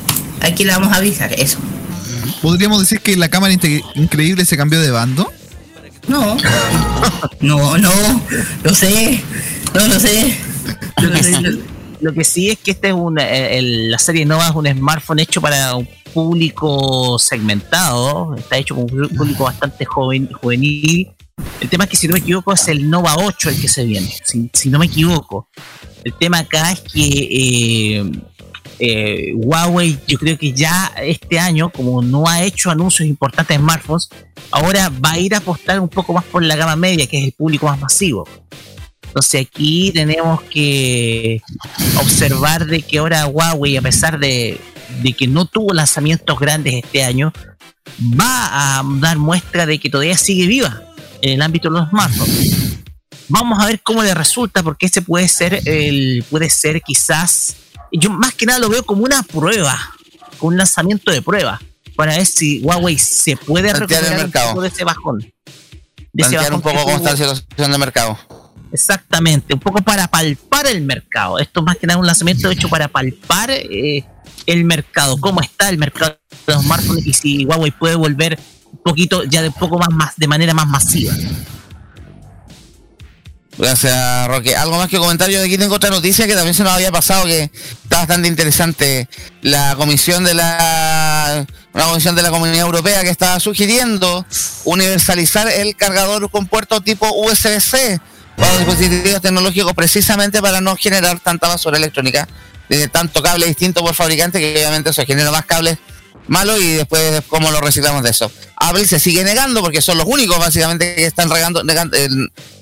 aquí 0.41 0.63
le 0.63 0.71
vamos 0.71 0.93
a 0.93 0.97
avisar 0.97 1.33
eso. 1.33 1.57
¿Podríamos 2.41 2.79
decir 2.79 3.01
que 3.01 3.15
la 3.15 3.29
cámara 3.29 3.53
increíble 3.95 4.45
se 4.45 4.55
cambió 4.57 4.79
de 4.81 4.91
bando? 4.91 5.31
No, 6.07 6.37
no, 7.39 7.77
no, 7.77 7.91
lo 8.63 8.75
sé, 8.75 9.21
no 9.73 9.87
lo 9.87 9.99
sé. 9.99 10.37
Lo 11.01 11.11
que 11.11 11.23
sí, 11.23 11.33
lo 12.01 12.13
que 12.13 12.23
sí 12.23 12.49
es 12.51 12.59
que 12.59 12.71
este 12.71 12.89
es 12.89 12.93
una, 12.93 13.23
eh, 13.23 13.57
el- 13.57 13.89
la 13.91 13.97
serie 13.99 14.25
Nova 14.25 14.47
es 14.49 14.55
un 14.55 14.67
smartphone 14.67 15.19
hecho 15.19 15.41
para 15.41 15.75
un 15.75 15.87
público 16.15 17.19
segmentado, 17.19 18.35
está 18.35 18.57
hecho 18.57 18.73
con 18.73 18.85
un 18.85 19.09
público 19.09 19.43
bastante 19.43 19.83
joven, 19.83 20.31
juvenil. 20.31 21.11
El 21.59 21.69
tema 21.69 21.83
es 21.83 21.89
que 21.89 21.97
si 21.97 22.07
no 22.07 22.13
me 22.13 22.19
equivoco 22.19 22.53
es 22.53 22.69
el 22.69 22.89
Nova 22.89 23.17
8 23.17 23.49
el 23.49 23.59
que 23.61 23.67
se 23.67 23.83
viene, 23.83 24.15
si, 24.23 24.49
si 24.53 24.69
no 24.69 24.79
me 24.79 24.85
equivoco. 24.85 25.49
El 26.05 26.13
tema 26.13 26.39
acá 26.39 26.71
es 26.71 26.79
que 26.79 27.01
eh, 27.01 28.11
eh, 28.79 29.33
Huawei 29.35 29.97
yo 30.07 30.17
creo 30.17 30.37
que 30.37 30.53
ya 30.53 30.93
este 31.03 31.37
año, 31.37 31.69
como 31.69 32.01
no 32.01 32.29
ha 32.29 32.43
hecho 32.43 32.71
anuncios 32.71 33.09
importantes 33.09 33.53
en 33.57 33.63
smartphones, 33.63 34.07
ahora 34.51 34.89
va 35.03 35.11
a 35.11 35.19
ir 35.19 35.35
a 35.35 35.39
apostar 35.39 35.81
un 35.81 35.89
poco 35.89 36.13
más 36.13 36.23
por 36.23 36.43
la 36.43 36.55
gama 36.55 36.77
media, 36.77 37.07
que 37.07 37.17
es 37.17 37.25
el 37.25 37.33
público 37.33 37.65
más 37.65 37.79
masivo. 37.81 38.25
Entonces 39.05 39.47
aquí 39.47 39.91
tenemos 39.93 40.41
que 40.43 41.41
observar 41.99 42.65
de 42.65 42.81
que 42.81 42.99
ahora 42.99 43.27
Huawei, 43.27 43.75
a 43.75 43.81
pesar 43.81 44.17
de, 44.17 44.57
de 45.01 45.13
que 45.13 45.27
no 45.27 45.45
tuvo 45.45 45.73
lanzamientos 45.73 46.37
grandes 46.39 46.73
este 46.75 47.03
año, 47.03 47.31
va 48.19 48.79
a 48.79 48.83
dar 48.99 49.17
muestra 49.17 49.65
de 49.65 49.79
que 49.79 49.89
todavía 49.89 50.17
sigue 50.17 50.47
viva 50.47 50.81
en 51.21 51.33
el 51.33 51.41
ámbito 51.41 51.69
de 51.69 51.79
los 51.79 51.89
smartphones. 51.89 52.79
Vamos 53.27 53.59
a 53.59 53.65
ver 53.65 53.81
cómo 53.81 54.03
le 54.03 54.13
resulta, 54.13 54.61
porque 54.61 54.85
ese 54.85 55.01
puede 55.01 55.27
ser 55.27 55.61
el, 55.65 56.23
puede 56.29 56.49
ser 56.49 56.81
quizás, 56.81 57.55
yo 57.91 58.09
más 58.11 58.33
que 58.33 58.45
nada 58.45 58.59
lo 58.59 58.69
veo 58.69 58.83
como 58.83 59.03
una 59.03 59.23
prueba, 59.23 59.77
como 60.37 60.49
un 60.49 60.57
lanzamiento 60.57 61.11
de 61.11 61.21
prueba, 61.21 61.59
para 61.95 62.17
ver 62.17 62.25
si 62.25 62.59
Huawei 62.61 62.99
se 62.99 63.35
puede 63.35 63.73
recuperar 63.73 64.31
de 64.31 64.67
ese 64.67 64.83
bajón. 64.83 65.19
De 66.13 66.23
ese 66.23 66.35
Plantear 66.35 66.53
un 66.53 66.61
bajón 66.61 66.61
poco 66.61 66.77
que 66.77 66.83
cómo 66.83 66.97
está 66.97 67.09
la 67.11 67.15
tuvo. 67.17 67.35
situación 67.35 67.71
de 67.71 67.77
mercado. 67.77 68.19
Exactamente, 68.71 69.53
un 69.53 69.59
poco 69.59 69.81
para 69.81 70.07
palpar 70.07 70.67
el 70.67 70.81
mercado. 70.81 71.39
Esto 71.39 71.61
es 71.61 71.65
más 71.65 71.77
que 71.77 71.87
nada 71.87 71.99
un 71.99 72.05
lanzamiento 72.05 72.51
hecho 72.51 72.67
para 72.69 72.87
palpar 72.87 73.49
eh, 73.49 74.03
el 74.45 74.63
mercado, 74.65 75.17
cómo 75.17 75.41
está 75.41 75.69
el 75.69 75.77
mercado 75.77 76.17
de 76.47 76.53
los 76.53 76.63
smartphones 76.63 77.05
y 77.05 77.13
si 77.13 77.45
Huawei 77.45 77.71
puede 77.71 77.95
volver 77.95 78.39
un 78.71 78.79
poquito, 78.83 79.23
ya 79.23 79.41
de 79.41 79.51
poco 79.51 79.77
más, 79.77 79.89
más 79.89 80.13
de 80.17 80.27
manera 80.27 80.53
más 80.53 80.67
masiva. 80.67 81.13
Gracias, 83.57 84.27
Roque. 84.27 84.55
Algo 84.55 84.77
más 84.77 84.89
que 84.89 84.97
comentar. 84.97 85.29
Yo 85.29 85.41
aquí 85.41 85.57
tengo 85.57 85.75
otra 85.75 85.89
noticia 85.89 86.27
que 86.27 86.33
también 86.33 86.53
se 86.53 86.63
nos 86.63 86.73
había 86.73 86.91
pasado, 86.91 87.25
que 87.25 87.43
está 87.83 87.99
bastante 87.99 88.27
interesante. 88.27 89.07
La 89.41 89.75
comisión 89.77 90.25
de 90.25 90.33
la 90.33 91.45
una 91.73 91.85
comisión 91.85 92.15
de 92.15 92.21
la 92.21 92.31
Comunidad 92.31 92.65
Europea 92.65 93.03
que 93.03 93.09
estaba 93.09 93.39
sugiriendo 93.39 94.25
universalizar 94.65 95.49
el 95.49 95.75
cargador 95.75 96.29
con 96.31 96.47
puerto 96.47 96.81
tipo 96.81 97.07
USB-C 97.11 97.99
para 98.37 98.57
dispositivos 98.57 99.21
tecnológicos 99.21 99.73
precisamente 99.73 100.41
para 100.41 100.61
no 100.61 100.75
generar 100.75 101.19
tanta 101.19 101.47
basura 101.47 101.77
electrónica 101.77 102.27
de 102.69 102.87
tanto 102.87 103.21
cable 103.21 103.45
distinto 103.45 103.81
por 103.81 103.93
fabricante 103.93 104.39
que 104.39 104.53
obviamente 104.57 104.89
eso 104.89 105.05
genera 105.05 105.31
más 105.31 105.45
cables 105.45 105.77
malos 106.27 106.59
y 106.59 106.73
después 106.73 107.21
cómo 107.27 107.51
lo 107.51 107.61
reciclamos 107.61 108.03
de 108.03 108.09
eso. 108.09 108.31
Apple 108.55 108.85
se 108.87 108.99
sigue 108.99 109.23
negando 109.23 109.61
porque 109.61 109.81
son 109.81 109.97
los 109.97 110.07
únicos 110.07 110.37
básicamente 110.39 110.95
que 110.95 111.05
están 111.05 111.29
regando, 111.29 111.63
negando, 111.63 111.95
eh, 111.97 112.09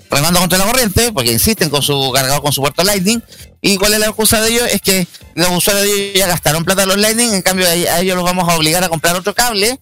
remando 0.09 0.39
contra 0.39 0.59
la 0.59 0.65
corriente 0.65 1.11
porque 1.11 1.31
insisten 1.31 1.69
con 1.69 1.81
su 1.81 2.11
cargador 2.13 2.41
con 2.41 2.51
su 2.51 2.61
puerto 2.61 2.83
Lightning. 2.83 3.21
Y 3.61 3.77
cuál 3.77 3.93
es 3.93 3.99
la 3.99 4.07
excusa 4.07 4.41
de 4.41 4.49
ellos 4.49 4.67
es 4.69 4.81
que 4.81 5.07
los 5.35 5.49
usuarios 5.49 5.85
de 5.85 5.93
ellos 5.93 6.19
ya 6.19 6.27
gastaron 6.27 6.65
plata 6.65 6.85
los 6.85 6.97
Lightning 6.97 7.33
en 7.33 7.41
cambio 7.41 7.67
a 7.67 7.99
ellos 8.01 8.15
los 8.15 8.25
vamos 8.25 8.49
a 8.49 8.55
obligar 8.55 8.83
a 8.83 8.89
comprar 8.89 9.15
otro 9.15 9.33
cable 9.33 9.79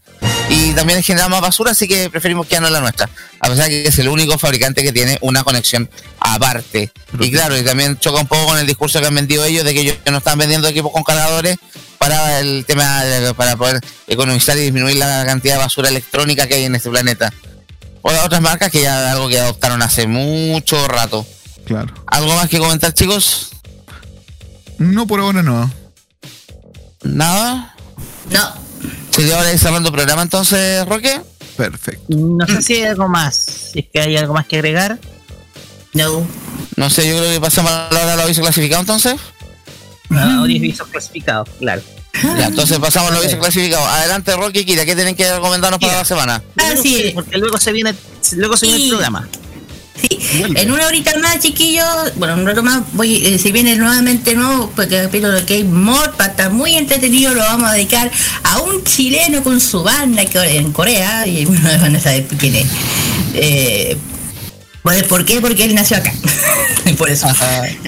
y 0.64 0.74
también 0.74 1.01
genera 1.03 1.28
más 1.30 1.41
basura 1.41 1.72
así 1.72 1.88
que 1.88 2.09
preferimos 2.09 2.45
que 2.47 2.59
no 2.59 2.70
la 2.70 2.80
nuestra 2.82 3.09
a 3.39 3.47
pesar 3.49 3.66
de 3.66 3.84
que 3.84 3.88
es 3.89 3.99
el 3.99 4.07
único 4.09 4.38
fabricante 4.38 4.84
que 4.84 4.91
tiene 4.93 5.18
una 5.22 5.43
conexión 5.43 5.89
aparte 6.20 6.91
y 7.20 7.32
claro 7.32 7.57
y 7.57 7.64
también 7.64 7.97
choca 7.99 8.20
un 8.22 8.28
poco 8.28 8.45
con 8.47 8.57
el 8.59 8.68
discurso 8.68 8.99
que 9.01 9.07
han 9.07 9.16
vendido 9.16 9.43
ellos 9.45 9.64
de 9.64 9.74
que 9.74 9.82
ellos 9.82 9.97
no 10.09 10.18
están 10.20 10.38
vendiendo 10.38 10.68
equipos 10.68 10.91
con 10.91 11.03
cargadores 11.03 11.57
para 11.97 12.39
el 12.39 12.66
tema 12.66 13.03
de- 13.03 13.34
para 13.34 13.55
poder 13.55 13.80
economizar 14.07 14.57
y 14.57 14.62
disminuir 14.62 14.97
la 14.97 15.24
cantidad 15.26 15.55
de 15.55 15.59
basura 15.59 15.89
electrónica 15.89 16.47
que 16.47 16.55
hay 16.55 16.64
en 16.66 16.76
este 16.76 16.89
planeta 16.89 17.32
o 18.04 18.12
las 18.12 18.25
otras 18.25 18.42
marcas 18.42 18.71
que 18.71 18.82
ya 18.82 19.12
algo 19.12 19.29
que 19.29 19.39
adoptaron 19.39 19.82
hace 19.83 20.08
mucho 20.08 20.88
rato. 20.88 21.25
Claro. 21.66 21.93
¿Algo 22.08 22.33
más 22.36 22.50
que 22.50 22.58
comentar, 22.58 22.93
chicos? 22.96 23.51
No, 24.79 25.05
por 25.05 25.20
ahora 25.20 25.43
no. 25.43 25.71
¿Nada? 27.04 27.75
No. 28.32 28.71
¿Sería 29.12 29.38
hora 29.38 29.47
de 29.47 29.54
ir 29.54 29.59
cerrando 29.59 29.89
el 29.89 29.96
programa 29.96 30.21
entonces, 30.21 30.86
Roque? 30.88 31.21
Perfecto. 31.58 32.04
No 32.09 32.47
sé 32.47 32.62
si 32.62 32.74
hay 32.75 32.83
algo 32.83 33.08
más. 33.08 33.36
Si 33.36 33.79
es 33.79 33.86
que 33.92 34.00
hay 34.00 34.17
algo 34.17 34.33
más 34.33 34.47
que 34.47 34.55
agregar. 34.55 35.00
No. 35.93 36.25
No 36.75 36.89
sé, 36.89 37.08
yo 37.08 37.17
creo 37.17 37.32
que 37.32 37.42
pasamos 37.42 37.71
a 37.71 37.89
la 37.92 38.00
hora 38.00 38.12
de 38.12 38.16
los 38.16 38.25
avisos 38.25 38.42
clasificados 38.42 38.83
entonces. 38.83 39.16
Audiovisual 40.09 40.89
clasificado, 40.89 41.46
claro. 41.59 41.82
Ya, 42.13 42.47
entonces 42.47 42.78
pasamos 42.79 43.12
a 43.12 43.13
los 43.13 43.24
avisos 43.24 43.39
clasificados. 43.39 43.88
Adelante, 43.88 44.36
Roque 44.36 44.62
y 44.62 44.66
Kira, 44.66 44.86
¿qué 44.86 44.96
tienen 44.96 45.16
que 45.16 45.32
recomendarnos 45.32 45.79
para 45.79 45.97
la 45.97 46.05
semana? 46.05 46.42
Ah, 46.58 46.74
sí. 46.82 47.12
Porque 47.13 47.38
luego 47.38 47.58
se 47.58 47.71
viene, 47.71 47.93
luego 48.36 48.58
se 48.58 48.67
viene 48.67 48.86
el 48.86 48.92
Sí. 50.00 50.18
En 50.55 50.72
una 50.72 50.88
horita 50.88 51.12
más, 51.20 51.39
chiquillos, 51.39 51.86
bueno, 52.16 52.36
un 52.36 52.46
rato 52.46 52.63
más, 52.63 52.82
voy, 52.93 53.26
eh, 53.26 53.38
si 53.38 53.51
viene 53.51 53.76
nuevamente 53.76 54.34
nuevo, 54.36 54.72
porque 54.76 54.97
el 55.00 55.05
capítulo 55.05 55.34
de 55.34 55.42
Game 55.43 55.70
Mod, 55.70 56.12
para 56.18 56.32
estar 56.32 56.51
muy 56.51 56.76
entretenido, 56.76 57.34
lo 57.34 57.42
vamos 57.42 57.70
a 57.70 57.74
dedicar 57.74 58.09
a 58.43 58.59
un 58.62 58.84
chileno 58.84 59.43
con 59.43 59.59
su 59.59 59.84
banda 59.84 60.26
que 60.26 60.39
en 60.58 60.72
Corea, 60.72 61.28
y 61.28 61.46
bueno, 61.46 61.70
van 61.82 61.96
a 61.96 62.00
saber 62.00 62.26
quién 62.38 62.55
es. 62.55 62.68
Eh, 63.36 63.97
pues, 64.82 65.04
¿Por 65.04 65.26
qué? 65.26 65.39
Porque 65.42 65.66
él 65.66 65.76
nació 65.76 65.97
acá. 65.97 66.12
Por 66.97 67.09
eso. 67.12 67.28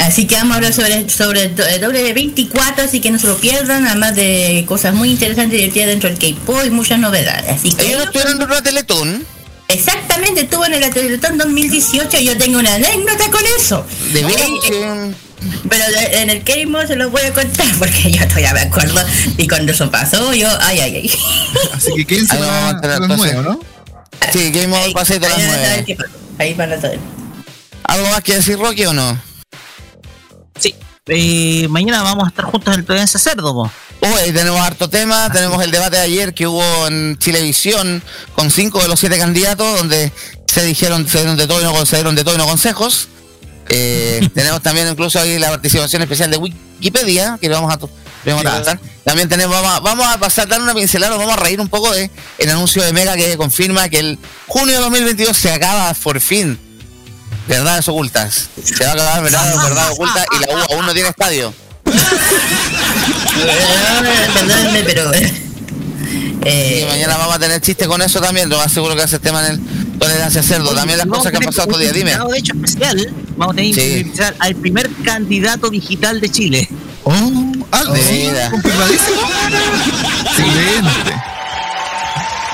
Así 0.02 0.28
que 0.28 0.36
vamos 0.36 0.52
a 0.54 0.56
hablar 0.58 0.74
sobre, 0.74 1.10
sobre 1.10 1.44
el 1.46 1.56
do- 1.56 1.66
el 1.66 1.82
doble 1.82 2.14
24, 2.14 2.84
así 2.86 3.00
que 3.00 3.10
no 3.10 3.18
se 3.18 3.26
lo 3.28 3.38
pierdan, 3.38 3.88
además 3.88 4.16
de 4.16 4.64
cosas 4.68 4.94
muy 4.94 5.10
interesantes 5.10 5.58
y 5.58 5.62
divertidas 5.62 5.88
dentro 5.88 6.10
del 6.10 6.20
K-pop 6.20 6.60
y 6.66 6.70
muchas 6.70 7.00
novedades. 7.00 7.50
Así 7.50 7.72
que 7.72 7.88
Ellos 7.88 8.04
estuvieron 8.04 8.40
en 8.40 8.44
una 8.44 8.62
Teletón. 8.62 9.26
Exactamente, 9.68 10.42
estuvo 10.42 10.66
en 10.66 10.74
el 10.76 10.94
Teletón 10.94 11.38
2018 11.38 12.18
y 12.20 12.26
yo 12.26 12.38
tengo 12.38 12.60
una 12.60 12.76
anécdota 12.76 13.32
con 13.32 13.42
eso. 13.58 13.86
De 14.12 14.24
veras 14.24 14.42
Eh, 14.48 14.60
que- 14.68 15.14
Pero 15.70 15.86
de- 15.92 16.22
en 16.22 16.30
el 16.30 16.44
Game 16.44 16.68
Mode 16.68 16.88
se 16.88 16.96
los 16.96 17.12
voy 17.12 17.22
a 17.22 17.34
contar 17.34 17.68
porque 17.80 18.12
yo 18.12 18.26
todavía 18.28 18.54
me 18.54 18.62
acuerdo 18.62 19.02
y 19.38 19.48
cuando 19.48 19.72
eso 19.72 19.90
pasó 19.92 20.34
yo, 20.34 20.48
ay, 20.62 20.80
ay, 20.80 20.96
ay. 20.98 21.12
Así 21.74 21.92
que 21.96 22.06
quédense 22.06 22.36
Ahí 22.36 22.42
vamos 22.42 22.74
a 22.76 22.82
para 22.82 23.00
las 23.00 23.18
nueve, 23.18 23.42
¿no? 23.44 23.60
Sí, 24.32 24.52
Game 24.52 24.78
Over 24.78 24.94
pasé 24.94 25.20
todas 25.20 25.38
las 25.38 25.48
nueve. 25.48 25.98
Ahí 26.40 26.54
van 26.54 26.72
a 26.74 26.80
saber. 26.82 27.00
¿Algo 27.84 28.08
más 28.10 28.22
que 28.24 28.36
decir, 28.36 28.58
Roque, 28.58 28.88
o 28.88 28.94
no? 28.94 29.22
Sí. 30.60 30.74
Eh, 31.08 31.68
mañana 31.70 32.02
vamos 32.02 32.24
a 32.24 32.30
estar 32.30 32.46
juntos 32.46 32.74
en 32.74 32.80
el 32.80 32.86
Tolerancia 32.86 33.20
Cerdo, 33.20 33.54
po. 33.54 33.70
Hoy 34.00 34.32
tenemos 34.32 34.62
harto 34.62 34.90
tema, 34.90 35.30
tenemos 35.30 35.62
el 35.62 35.70
debate 35.70 35.98
de 35.98 36.04
ayer 36.04 36.34
que 36.34 36.48
hubo 36.48 36.88
en 36.88 37.18
Chilevisión 37.18 38.02
con 38.36 38.50
cinco 38.50 38.82
de 38.82 38.88
los 38.88 39.02
siete 39.02 39.18
candidatos, 39.18 39.80
donde 39.80 40.14
se 40.48 40.64
dijeron, 40.64 41.06
se 41.06 41.18
dieron 41.18 41.36
de 41.36 41.46
todo 41.46 41.60
y 41.60 41.64
no, 41.66 41.86
se 41.86 41.98
dieron 41.98 42.16
de 42.16 42.24
todo 42.24 42.36
y 42.36 42.38
no 42.38 42.46
consejos. 42.46 43.10
Eh, 43.68 44.30
tenemos 44.34 44.62
también 44.62 44.88
incluso 44.88 45.20
ahí 45.20 45.38
la 45.40 45.50
participación 45.50 46.02
especial 46.04 46.32
de 46.32 46.38
Wikipedia, 46.38 47.38
que 47.42 47.50
lo 47.50 47.56
vamos 47.56 47.74
a, 47.74 47.78
lo 47.80 47.90
vamos 48.26 48.46
a 48.46 48.64
tratar. 48.64 48.80
También 49.04 49.28
tenemos, 49.28 49.54
vamos 49.54 49.72
a, 49.74 49.80
vamos 49.82 50.08
a 50.08 50.18
pasar, 50.18 50.48
dar 50.48 50.62
una 50.62 50.74
pincelada, 50.74 51.18
vamos 51.18 51.34
a 51.34 51.38
reír 51.38 51.60
un 51.60 51.68
poco 51.68 51.92
de 51.92 52.10
el 52.38 52.50
anuncio 52.50 52.82
de 52.82 52.94
Mega 52.94 53.18
que 53.18 53.36
confirma 53.36 53.90
que 53.90 54.00
el 54.00 54.20
junio 54.48 54.76
de 54.76 54.82
2022 54.82 55.36
se 55.36 55.52
acaba 55.52 55.94
por 55.96 56.22
fin. 56.22 56.58
Verdades 57.48 57.88
ocultas. 57.90 58.50
Se 58.64 58.84
va 58.84 58.92
a 58.92 58.94
acabar 58.94 59.24
verdades, 59.24 59.56
verdades 59.64 59.92
ocultas 59.92 60.26
y 60.32 60.40
la 60.46 60.54
U 60.54 60.74
aún 60.74 60.86
no 60.86 60.94
tiene 60.94 61.10
estadio. 61.10 61.54
Perdónenme, 64.34 64.84
pero. 64.84 65.12
Y 66.46 66.86
mañana 66.86 67.18
vamos 67.18 67.36
a 67.36 67.40
tener 67.40 67.62
chiste 67.62 67.88
con 67.88 68.02
eso 68.02 68.20
también, 68.20 68.50
lo 68.50 68.58
más 68.58 68.72
seguro 68.72 68.96
que 68.96 69.02
hace 69.04 69.16
el 69.16 69.22
tema 69.22 69.46
en 69.48 69.54
el 69.54 69.60
tolerancia 70.00 70.44
cerdo. 70.44 70.74
También 70.76 70.98
las 70.98 71.08
cosas 71.08 71.32
que 71.32 71.38
han 71.38 71.44
pasado 71.44 71.68
estos 71.70 71.80
días, 71.80 71.94
un 71.94 71.98
dime. 72.00 72.12
De 72.32 72.38
hecho, 72.38 72.54
especial. 72.54 73.14
Vamos 73.38 73.54
a 73.54 73.56
tener 73.56 73.74
Sí. 73.74 74.00
invitado 74.00 74.36
al 74.40 74.56
primer 74.56 74.90
candidato 75.04 75.70
digital 75.70 76.20
de 76.20 76.30
Chile. 76.30 76.70
Oh, 77.06 77.14
ah, 77.72 77.84
De 77.86 78.02
sí, 78.02 78.30
confirmadísimo. 78.52 79.22
Excelente. 80.26 81.14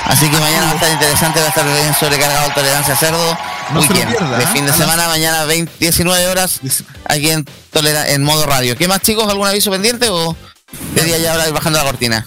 Así 0.06 0.28
que 0.30 0.38
mañana 0.38 0.66
va 0.66 0.72
a 0.72 0.76
estar 0.76 0.92
interesante, 0.92 1.40
va 1.40 1.46
a 1.46 1.50
estar 1.50 1.66
bien 1.66 1.94
sobrecargado 2.00 2.48
el 2.48 2.54
tolerancia 2.54 2.96
cerdo. 2.96 3.38
No 3.74 3.82
se 3.82 3.90
lo 3.90 3.94
Weekend, 3.96 4.18
pierda, 4.18 4.38
de 4.38 4.44
¿eh? 4.44 4.48
fin 4.48 4.66
de 4.66 4.72
A 4.72 4.76
las- 4.76 4.78
semana, 4.78 5.08
mañana 5.08 5.46
20, 5.46 5.72
19 5.80 6.28
horas, 6.28 6.60
aquí 7.06 7.30
en, 7.30 7.46
Tolera- 7.72 8.10
en 8.10 8.24
modo 8.24 8.46
radio. 8.46 8.76
¿Qué 8.76 8.88
más 8.88 9.02
chicos? 9.02 9.28
¿Algún 9.30 9.48
aviso 9.48 9.70
pendiente 9.72 10.10
o 10.10 10.36
quería 10.96 11.18
ya 11.18 11.32
ahora 11.34 11.48
ir 11.48 11.54
bajando 11.54 11.78
la 11.80 11.86
cortina? 11.86 12.26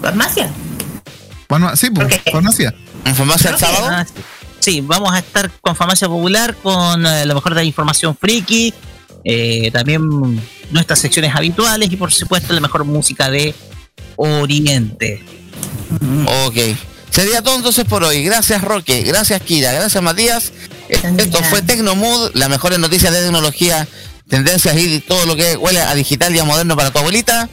¿Farmacia? 0.00 0.50
Farma- 1.48 1.76
sí, 1.76 1.90
pues, 1.90 2.20
farmacia. 2.30 2.74
¿En 3.04 3.14
farmacia 3.14 3.50
el 3.50 3.58
sábado? 3.58 3.86
Ah, 3.90 4.06
sí, 4.60 4.80
vamos 4.80 5.12
a 5.12 5.18
estar 5.18 5.50
con 5.60 5.76
Farmacia 5.76 6.08
Popular, 6.08 6.54
con 6.62 7.06
eh, 7.06 7.24
lo 7.26 7.34
mejor 7.34 7.54
de 7.54 7.60
la 7.60 7.64
información 7.64 8.16
friki, 8.18 8.72
eh, 9.24 9.70
también 9.72 10.02
nuestras 10.70 10.98
secciones 10.98 11.34
habituales 11.34 11.90
y 11.92 11.96
por 11.96 12.12
supuesto 12.12 12.52
la 12.52 12.60
mejor 12.60 12.84
música 12.84 13.30
de 13.30 13.54
Oriente. 14.16 15.22
Ok. 16.46 16.56
Sería 17.10 17.42
todo 17.42 17.54
entonces 17.56 17.84
por 17.84 18.02
hoy. 18.04 18.24
Gracias 18.24 18.60
Roque, 18.62 19.02
gracias 19.02 19.40
Kira, 19.42 19.72
gracias 19.72 20.02
Matías. 20.02 20.52
Esto 20.88 21.42
fue 21.44 21.62
Tecnomood, 21.62 22.32
las 22.34 22.48
mejores 22.48 22.78
noticias 22.78 23.12
de 23.12 23.22
tecnología, 23.22 23.86
tendencias 24.28 24.76
y 24.76 25.00
todo 25.00 25.26
lo 25.26 25.36
que 25.36 25.56
huele 25.56 25.80
a 25.80 25.94
digital 25.94 26.34
y 26.34 26.38
a 26.38 26.44
moderno 26.44 26.76
para 26.76 26.90
tu 26.90 26.98
abuelita. 26.98 27.48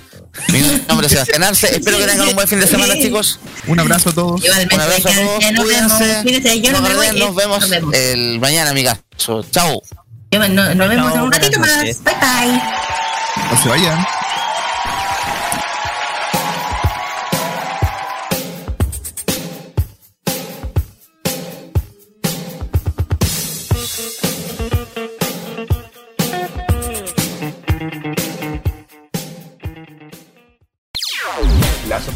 Mi 0.48 0.62
nombre 0.88 1.08
es 1.08 1.14
Sebastián 1.14 1.44
Arce. 1.44 1.68
Espero 1.76 1.98
que 1.98 2.06
tengan 2.06 2.30
un 2.30 2.36
buen 2.36 2.48
fin 2.48 2.60
de 2.60 2.68
semana, 2.68 2.94
chicos. 2.94 3.40
Un 3.68 3.80
abrazo 3.80 4.10
a 4.10 4.14
todos. 4.14 4.42
Igualmente, 4.44 4.76
Un 4.76 4.82
abrazo 4.82 5.10
a 5.10 5.12
todos. 5.12 5.52
nos 5.52 5.68
vemos. 5.68 5.94
Cuídense. 5.94 6.62
Yo 6.62 6.72
no 6.72 6.82
No 6.82 6.90
me 6.90 6.96
voy, 6.96 7.08
eh, 7.08 7.14
Nos 7.14 7.36
vemos 7.36 7.60
nos 7.62 7.70
vemos. 7.70 7.94
el 7.96 8.40
mañana, 8.40 8.70
amigas. 8.72 9.00
Chao. 9.18 9.82
Nos 10.32 10.90
vemos 10.90 11.14
en 11.14 11.22
un 11.22 11.32
ratito 11.32 11.60
más. 11.60 11.84
Bye 11.84 11.94
bye. 12.04 12.62
No 13.52 13.62
se 13.62 13.70
vayan. 13.70 14.06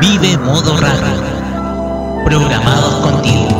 Vive 0.00 0.38
modo 0.38 0.76
radio. 0.76 2.24
Programados 2.24 2.94
contigo. 3.00 3.57